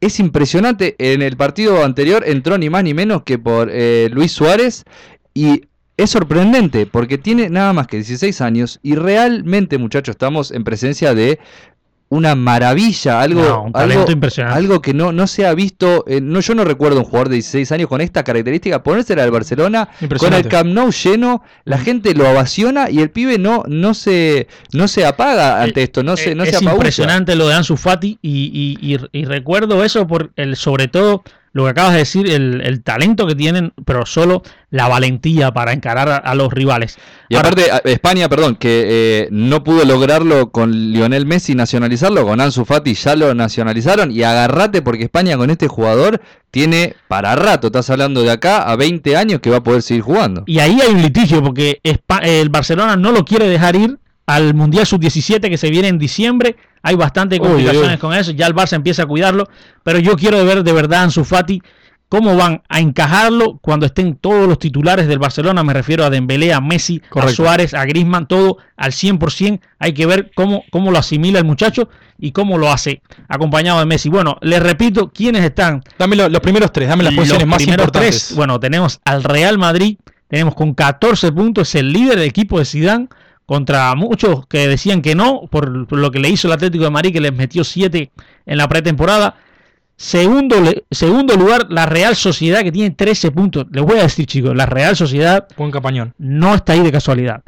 Es 0.00 0.18
impresionante. 0.18 0.96
En 0.98 1.22
el 1.22 1.36
partido 1.36 1.84
anterior 1.84 2.24
entró 2.26 2.58
ni 2.58 2.70
más 2.70 2.84
ni 2.84 2.94
menos 2.94 3.22
que 3.22 3.38
por 3.38 3.68
eh, 3.70 4.08
Luis 4.12 4.32
Suárez 4.32 4.84
y 5.34 5.62
es 5.96 6.10
sorprendente 6.10 6.86
porque 6.86 7.18
tiene 7.18 7.50
nada 7.50 7.72
más 7.72 7.86
que 7.86 7.98
16 7.98 8.40
años 8.40 8.80
y 8.82 8.94
realmente 8.94 9.78
muchachos 9.78 10.14
estamos 10.14 10.50
en 10.50 10.64
presencia 10.64 11.14
de 11.14 11.38
una 12.12 12.34
maravilla, 12.34 13.22
algo, 13.22 13.70
algo, 13.72 14.04
algo, 14.48 14.82
que 14.82 14.92
no, 14.92 15.12
no 15.12 15.26
se 15.26 15.46
ha 15.46 15.54
visto, 15.54 16.04
eh, 16.06 16.20
no, 16.20 16.40
yo 16.40 16.54
no 16.54 16.62
recuerdo 16.62 16.98
un 16.98 17.04
jugador 17.04 17.30
de 17.30 17.36
16 17.36 17.72
años 17.72 17.88
con 17.88 18.02
esta 18.02 18.22
característica, 18.22 18.82
ponérsela 18.82 19.22
al 19.22 19.30
Barcelona, 19.30 19.88
con 20.18 20.34
el 20.34 20.46
Camp 20.46 20.74
Nou 20.74 20.90
lleno, 20.90 21.42
la 21.64 21.78
gente 21.78 22.14
lo 22.14 22.30
ovaciona 22.30 22.90
y 22.90 23.00
el 23.00 23.10
pibe 23.10 23.38
no, 23.38 23.62
no, 23.66 23.94
se, 23.94 24.46
no 24.74 24.88
se 24.88 25.06
apaga 25.06 25.62
ante 25.62 25.84
esto, 25.84 26.02
no 26.02 26.18
se, 26.18 26.34
no 26.34 26.44
es 26.44 26.60
impresionante 26.60 27.34
lo 27.34 27.48
de 27.48 27.54
Ansu 27.54 27.78
Fati 27.78 28.18
y, 28.20 28.78
y, 28.78 28.98
y, 29.10 29.24
recuerdo 29.24 29.82
eso 29.82 30.06
por 30.06 30.32
el, 30.36 30.56
sobre 30.56 30.88
todo 30.88 31.24
lo 31.52 31.64
que 31.64 31.70
acabas 31.70 31.92
de 31.92 31.98
decir, 31.98 32.30
el, 32.30 32.82
talento 32.82 33.26
que 33.26 33.34
tienen, 33.34 33.72
pero 33.84 34.06
solo 34.06 34.42
la 34.70 34.88
valentía 34.88 35.52
para 35.52 35.72
encarar 35.72 36.22
a, 36.24 36.34
los 36.34 36.52
rivales. 36.52 36.98
Y 37.28 37.36
aparte, 37.36 37.64
España, 37.84 38.28
perdón, 38.28 38.56
que 38.56 38.84
eh, 38.86 39.28
no 39.30 39.62
pudo 39.62 39.84
lograrlo 39.84 40.50
con 40.50 40.72
Lionel 40.92 41.26
Messi 41.26 41.54
nacionalizarlo, 41.54 42.26
con 42.26 42.40
Ansu 42.40 42.64
Fati 42.64 42.94
ya 42.94 43.16
lo 43.16 43.34
nacionalizaron 43.34 44.10
y 44.10 44.22
agarrate 44.22 44.80
porque 44.80 45.04
España 45.04 45.36
con 45.36 45.50
este 45.50 45.68
jugador 45.68 46.22
tiene 46.50 46.96
para 47.08 47.36
rato, 47.36 47.68
estás 47.68 47.90
hablando 47.90 48.22
de 48.22 48.30
acá 48.30 48.62
a 48.62 48.76
20 48.76 49.16
años 49.16 49.40
que 49.40 49.50
va 49.50 49.58
a 49.58 49.62
poder 49.62 49.82
seguir 49.82 50.02
jugando. 50.02 50.44
Y 50.46 50.58
ahí 50.58 50.80
hay 50.80 50.94
un 50.94 51.02
litigio 51.02 51.42
porque 51.42 51.80
el 52.22 52.48
Barcelona 52.48 52.96
no 52.96 53.12
lo 53.12 53.24
quiere 53.24 53.48
dejar 53.48 53.76
ir 53.76 53.98
al 54.26 54.54
Mundial 54.54 54.86
Sub-17 54.86 55.48
que 55.48 55.58
se 55.58 55.70
viene 55.70 55.88
en 55.88 55.98
diciembre. 55.98 56.56
Hay 56.82 56.96
bastante 56.96 57.38
complicaciones 57.38 57.98
con 57.98 58.14
eso. 58.14 58.32
Ya 58.32 58.46
el 58.46 58.54
Barça 58.54 58.74
empieza 58.74 59.04
a 59.04 59.06
cuidarlo. 59.06 59.48
Pero 59.82 59.98
yo 59.98 60.16
quiero 60.16 60.44
ver 60.44 60.64
de 60.64 60.72
verdad 60.72 61.00
a 61.00 61.02
Ansu 61.04 61.24
Fati 61.24 61.62
cómo 62.12 62.36
van 62.36 62.60
a 62.68 62.78
encajarlo 62.78 63.58
cuando 63.62 63.86
estén 63.86 64.16
todos 64.16 64.46
los 64.46 64.58
titulares 64.58 65.06
del 65.06 65.18
Barcelona. 65.18 65.64
Me 65.64 65.72
refiero 65.72 66.04
a 66.04 66.10
Dembélé, 66.10 66.52
a 66.52 66.60
Messi, 66.60 67.00
a 67.10 67.28
Suárez, 67.28 67.72
a 67.72 67.86
Griezmann, 67.86 68.26
todo 68.26 68.58
al 68.76 68.92
100%. 68.92 69.60
Hay 69.78 69.94
que 69.94 70.04
ver 70.04 70.30
cómo, 70.34 70.62
cómo 70.70 70.90
lo 70.90 70.98
asimila 70.98 71.38
el 71.38 71.46
muchacho 71.46 71.88
y 72.18 72.32
cómo 72.32 72.58
lo 72.58 72.70
hace 72.70 73.00
acompañado 73.28 73.78
de 73.80 73.86
Messi. 73.86 74.10
Bueno, 74.10 74.36
les 74.42 74.62
repito, 74.62 75.10
¿quiénes 75.10 75.42
están? 75.42 75.82
Dame 75.98 76.16
los 76.16 76.40
primeros 76.40 76.70
tres, 76.70 76.88
dame 76.88 77.02
las 77.02 77.14
posiciones 77.14 77.46
más 77.46 77.62
importantes. 77.62 78.26
Tres, 78.26 78.36
bueno, 78.36 78.60
tenemos 78.60 79.00
al 79.06 79.24
Real 79.24 79.56
Madrid, 79.56 79.96
tenemos 80.28 80.54
con 80.54 80.74
14 80.74 81.32
puntos, 81.32 81.70
es 81.70 81.76
el 81.76 81.94
líder 81.94 82.18
del 82.18 82.28
equipo 82.28 82.58
de 82.58 82.66
Zidane 82.66 83.08
contra 83.52 83.94
muchos 83.94 84.46
que 84.46 84.66
decían 84.66 85.02
que 85.02 85.14
no, 85.14 85.42
por, 85.50 85.92
lo 85.92 86.10
que 86.10 86.18
le 86.18 86.30
hizo 86.30 86.48
el 86.48 86.54
Atlético 86.54 86.84
de 86.84 86.90
Madrid, 86.90 87.12
que 87.12 87.20
les 87.20 87.34
metió 87.34 87.64
7 87.64 88.10
en 88.46 88.56
la 88.56 88.66
pretemporada. 88.66 89.34
Segundo, 89.94 90.56
segundo 90.90 91.36
lugar, 91.36 91.66
la 91.68 91.84
Real 91.84 92.16
Sociedad, 92.16 92.62
que 92.62 92.72
tiene 92.72 92.92
13 92.92 93.30
puntos. 93.30 93.66
Les 93.70 93.84
voy 93.84 93.98
a 93.98 94.04
decir, 94.04 94.24
chicos, 94.24 94.56
la 94.56 94.64
Real 94.64 94.96
Sociedad 94.96 95.46
Buen 95.54 95.70
campañón. 95.70 96.14
no 96.16 96.54
está 96.54 96.72
ahí 96.72 96.80
de 96.80 96.90
casualidad. 96.90 97.42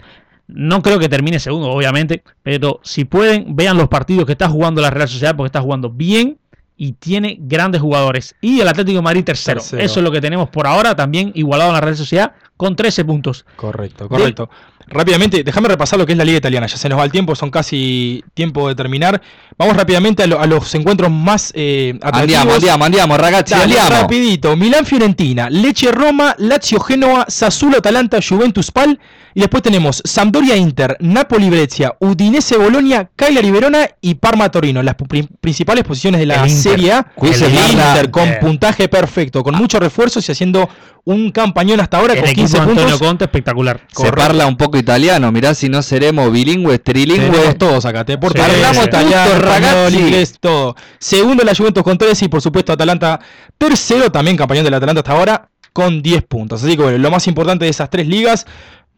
No 0.46 0.82
creo 0.82 0.98
que 0.98 1.08
termine 1.08 1.40
segundo, 1.40 1.70
obviamente, 1.70 2.22
pero 2.42 2.80
si 2.82 3.06
pueden, 3.06 3.56
vean 3.56 3.78
los 3.78 3.88
partidos 3.88 4.26
que 4.26 4.32
está 4.32 4.50
jugando 4.50 4.82
la 4.82 4.90
Real 4.90 5.08
Sociedad, 5.08 5.34
porque 5.34 5.46
está 5.46 5.62
jugando 5.62 5.88
bien 5.88 6.36
y 6.76 6.92
tiene 6.92 7.38
grandes 7.40 7.80
jugadores. 7.80 8.34
Y 8.42 8.60
el 8.60 8.68
Atlético 8.68 8.96
de 8.96 9.02
Madrid 9.02 9.24
tercero. 9.24 9.60
Eso 9.60 9.78
es 9.78 9.96
lo 9.96 10.10
que 10.10 10.20
tenemos 10.20 10.50
por 10.50 10.66
ahora, 10.66 10.94
también 10.94 11.32
igualado 11.34 11.70
en 11.70 11.74
la 11.74 11.80
Real 11.80 11.96
Sociedad, 11.96 12.32
con 12.56 12.76
13 12.76 13.04
puntos. 13.04 13.46
Correcto, 13.56 14.08
correcto. 14.08 14.50
Rápidamente, 14.86 15.42
déjame 15.42 15.68
repasar 15.68 15.98
lo 15.98 16.06
que 16.06 16.12
es 16.12 16.18
la 16.18 16.24
Liga 16.24 16.38
Italiana. 16.38 16.66
Ya 16.66 16.76
se 16.76 16.88
nos 16.88 16.98
va 16.98 17.04
el 17.04 17.12
tiempo, 17.12 17.34
son 17.34 17.50
casi 17.50 18.22
tiempo 18.34 18.68
de 18.68 18.74
terminar. 18.74 19.20
Vamos 19.56 19.76
rápidamente 19.76 20.22
a, 20.24 20.46
los 20.46 20.74
encuentros 20.74 21.10
más 21.10 21.52
eh, 21.54 21.98
Andiamo, 22.02 22.52
andiamo, 22.52 22.84
andiamo, 22.84 23.16
ragazzi, 23.16 23.54
andiamo. 23.54 23.88
Rapidito, 23.88 24.56
Milán 24.56 24.84
Fiorentina, 24.84 25.48
Leche 25.48 25.90
Roma, 25.92 26.34
Lazio 26.38 26.80
Genoa, 26.80 27.26
Sassuolo 27.28 27.78
Atalanta, 27.78 28.18
Juventus 28.26 28.70
Pal. 28.70 28.98
Y 29.36 29.40
después 29.40 29.64
tenemos 29.64 30.00
Sampdoria 30.04 30.56
Inter, 30.56 30.96
Napoli 31.00 31.50
Brescia, 31.50 31.96
Udinese 31.98 32.56
Bolonia, 32.56 33.10
Cagliari 33.16 33.50
Verona 33.50 33.88
y 34.00 34.14
Parma 34.14 34.48
Torino. 34.48 34.80
Las 34.80 34.94
principales 35.40 35.82
posiciones 35.82 36.20
de 36.20 36.26
la 36.26 36.48
Serie 36.48 36.92
A. 36.92 37.06
Inter 37.20 38.12
con 38.12 38.28
puntaje 38.40 38.88
perfecto, 38.88 39.42
con 39.42 39.56
muchos 39.56 39.80
refuerzos 39.80 40.28
y 40.28 40.32
haciendo 40.32 40.68
un 41.04 41.30
campañón 41.30 41.80
hasta 41.80 41.98
ahora 41.98 42.14
con 42.16 42.32
15 42.32 42.60
puntos. 42.60 42.98
Conte 42.98 43.24
espectacular. 43.24 43.80
Se 43.90 44.12
parla 44.12 44.46
un 44.46 44.56
poco 44.56 44.73
italiano, 44.76 45.30
mirá 45.32 45.54
si 45.54 45.68
no 45.68 45.82
seremos 45.82 46.30
bilingües, 46.32 46.82
trilingües. 46.82 47.56
todos 47.58 47.84
acá, 47.84 48.04
te 48.04 48.18
portas. 48.18 48.48
Hablamos 48.48 48.86
italiano, 48.86 49.38
ragazzi. 49.38 49.98
inglés, 49.98 50.36
todo. 50.40 50.76
Segundo 50.98 51.44
la 51.44 51.54
Juventus 51.54 51.82
con 51.82 51.98
13 51.98 52.26
y 52.26 52.28
por 52.28 52.40
supuesto 52.42 52.72
Atalanta 52.72 53.20
tercero, 53.58 54.10
también 54.10 54.36
campeón 54.36 54.64
del 54.64 54.74
Atalanta 54.74 55.00
hasta 55.00 55.12
ahora 55.12 55.48
con 55.72 56.02
10 56.02 56.22
puntos. 56.24 56.62
Así 56.62 56.76
que 56.76 56.82
bueno, 56.82 56.98
lo 56.98 57.10
más 57.10 57.26
importante 57.26 57.64
de 57.64 57.70
esas 57.70 57.90
tres 57.90 58.06
ligas, 58.06 58.46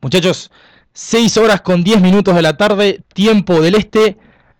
muchachos, 0.00 0.50
6 0.92 1.36
horas 1.36 1.60
con 1.60 1.84
10 1.84 2.00
minutos 2.00 2.34
de 2.34 2.42
la 2.42 2.56
tarde, 2.56 3.02
tiempo 3.12 3.60
del 3.60 3.74
este. 3.74 4.16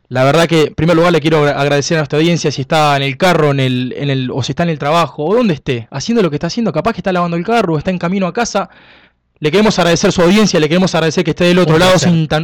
La 0.08 0.22
verdad 0.22 0.46
que, 0.46 0.64
en 0.64 0.74
primer 0.74 0.94
lugar, 0.94 1.12
le 1.12 1.20
quiero 1.20 1.44
agradecer 1.44 1.96
a 1.96 2.00
nuestra 2.00 2.18
audiencia 2.18 2.52
si 2.52 2.60
está 2.60 2.96
en 2.96 3.02
el 3.02 3.16
carro, 3.16 3.50
en 3.50 3.58
el, 3.58 3.94
en 3.96 4.10
el, 4.10 4.30
o 4.30 4.42
si 4.42 4.52
está 4.52 4.62
en 4.62 4.68
el 4.68 4.78
trabajo, 4.78 5.24
o 5.24 5.34
donde 5.34 5.54
esté, 5.54 5.88
haciendo 5.90 6.22
lo 6.22 6.30
que 6.30 6.36
está 6.36 6.46
haciendo. 6.46 6.72
Capaz 6.72 6.92
que 6.92 7.00
está 7.00 7.12
lavando 7.12 7.36
el 7.36 7.44
carro, 7.44 7.74
o 7.74 7.78
está 7.78 7.90
en 7.90 7.98
camino 7.98 8.26
a 8.26 8.32
casa. 8.32 8.70
Le 9.39 9.51
queremos 9.51 9.78
agradecer 9.78 10.12
su 10.12 10.22
audiencia, 10.22 10.59
le 10.59 10.66
queremos 10.66 10.95
agradecer 10.95 11.22
que 11.22 11.32
esté 11.32 11.45
del 11.45 11.59
otro 11.59 11.78
lado 11.78 11.99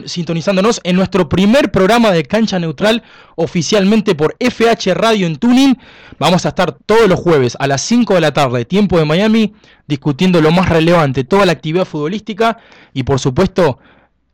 sintonizándonos 0.04 0.78
en 0.84 0.94
nuestro 0.94 1.26
primer 1.26 1.72
programa 1.72 2.10
de 2.10 2.22
Cancha 2.24 2.58
Neutral 2.58 3.02
oficialmente 3.34 4.14
por 4.14 4.36
FH 4.38 4.92
Radio 4.92 5.26
en 5.26 5.36
Tuning. 5.36 5.78
Vamos 6.18 6.44
a 6.44 6.50
estar 6.50 6.72
todos 6.84 7.08
los 7.08 7.18
jueves 7.18 7.56
a 7.58 7.66
las 7.66 7.80
5 7.80 8.14
de 8.14 8.20
la 8.20 8.34
tarde, 8.34 8.66
tiempo 8.66 8.98
de 8.98 9.06
Miami, 9.06 9.54
discutiendo 9.86 10.42
lo 10.42 10.50
más 10.50 10.68
relevante, 10.68 11.24
toda 11.24 11.46
la 11.46 11.52
actividad 11.52 11.86
futbolística 11.86 12.58
y 12.92 13.04
por 13.04 13.18
supuesto 13.18 13.78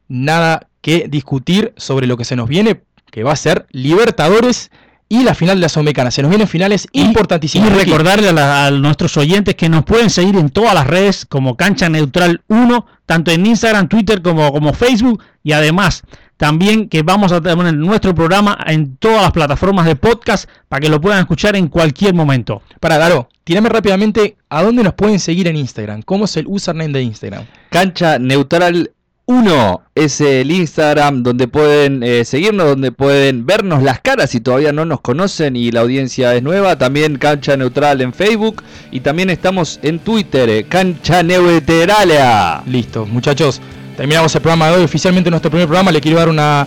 nada 0.09 0.67
que 0.81 1.07
discutir 1.09 1.75
sobre 1.77 2.09
lo 2.09 2.17
que 2.17 2.25
se 2.25 2.35
nos 2.35 2.49
viene, 2.49 2.83
que 3.13 3.23
va 3.23 3.33
a 3.33 3.37
ser 3.37 3.67
Libertadores 3.71 4.73
y 5.09 5.23
la 5.23 5.35
final 5.35 5.57
de 5.57 5.63
la 5.63 5.69
Sudamericana. 5.69 6.11
Se 6.11 6.23
nos 6.23 6.31
vienen 6.31 6.49
finales 6.49 6.87
importantísimas. 6.93 7.71
Y 7.71 7.73
recordarle 7.73 8.29
a, 8.29 8.71
nuestros 8.71 9.17
oyentes 9.17 9.55
que 9.55 9.69
nos 9.69 9.85
pueden 9.85 10.11
seguir 10.11 10.37
en 10.37 10.51
todas 10.51 10.75
las 10.75 10.87
redes 10.87 11.27
como 11.27 11.57
Cancha 11.57 11.89
Neutral 11.89 12.43
1, 12.49 12.87
tanto 13.07 13.31
en 13.31 13.47
Instagram, 13.47 13.89
Twitter 13.89 14.21
como, 14.23 14.53
como 14.53 14.73
Facebook. 14.73 15.23
Y 15.43 15.53
además, 15.53 16.03
también 16.37 16.89
que 16.89 17.03
vamos 17.03 17.33
a 17.33 17.41
tener 17.41 17.75
nuestro 17.75 18.15
programa 18.15 18.57
en 18.67 18.97
todas 18.97 19.23
las 19.23 19.33
plataformas 19.33 19.87
de 19.87 19.97
podcast 19.97 20.49
para 20.69 20.81
que 20.81 20.89
lo 20.89 21.01
puedan 21.01 21.21
escuchar 21.21 21.57
en 21.57 21.69
cualquier 21.69 22.15
momento. 22.15 22.63
Para 22.79 22.99
Daro, 22.99 23.29
tirame 23.45 23.69
rápidamente 23.69 24.37
a 24.49 24.63
dónde 24.63 24.85
nos 24.85 24.95
pueden 24.95 25.19
seguir 25.19 25.49
en 25.49 25.57
Instagram. 25.57 26.03
¿Cómo 26.03 26.27
es 26.27 26.37
el 26.37 26.47
username 26.47 26.93
de 26.93 27.03
Instagram? 27.03 27.45
Cancha 27.71 28.19
Neutral 28.19 28.93
uno 29.29 29.83
es 29.95 30.23
el 30.23 30.51
Instagram 30.51 31.23
donde 31.23 31.49
pueden 31.49 32.03
eh, 32.03 32.25
seguirnos, 32.25 32.67
donde 32.67 32.93
pueden 32.93 33.45
vernos 33.45 33.83
las 33.83 34.01
caras 34.01 34.31
si 34.31 34.41
todavía 34.41 34.73
no 34.73 34.87
nos 34.87 35.03
conocen 35.03 35.55
y 35.55 35.71
la 35.71 35.81
audiencia 35.81 36.35
es 36.35 36.43
nueva. 36.43 36.79
También 36.79 37.19
Cancha 37.19 37.55
Neutral 37.55 38.01
en 38.01 38.15
Facebook 38.15 38.63
y 38.91 39.01
también 39.01 39.29
estamos 39.29 39.81
en 39.83 39.99
Twitter, 39.99 40.49
eh, 40.49 40.65
Cancha 40.67 41.23
Neutrala. 41.23 42.63
Listo, 42.67 43.05
muchachos. 43.05 43.61
Terminamos 43.99 44.35
el 44.35 44.41
programa 44.41 44.71
de 44.71 44.77
hoy, 44.77 44.85
oficialmente 44.85 45.29
nuestro 45.29 45.51
primer 45.51 45.69
programa. 45.69 45.93
Le 45.93 46.01
quiero 46.01 46.17
dar 46.17 46.31
una 46.31 46.67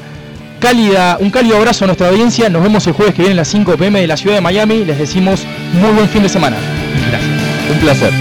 cálida, 0.60 1.18
un 1.20 1.32
cálido 1.32 1.58
abrazo 1.58 1.86
a 1.86 1.88
nuestra 1.88 2.10
audiencia. 2.10 2.48
Nos 2.48 2.62
vemos 2.62 2.86
el 2.86 2.94
jueves 2.94 3.16
que 3.16 3.24
viene 3.24 3.34
a 3.34 3.38
las 3.38 3.48
5 3.48 3.76
pm 3.76 4.02
de 4.02 4.08
la 4.08 4.18
ciudad 4.18 4.36
de 4.36 4.42
Miami. 4.42 4.86
Les 4.86 5.00
decimos 5.00 5.48
muy 5.74 5.90
buen 5.94 6.08
fin 6.08 6.22
de 6.22 6.30
semana. 6.30 6.58
Gracias. 7.10 7.32
Un 7.72 7.80
placer. 7.80 8.14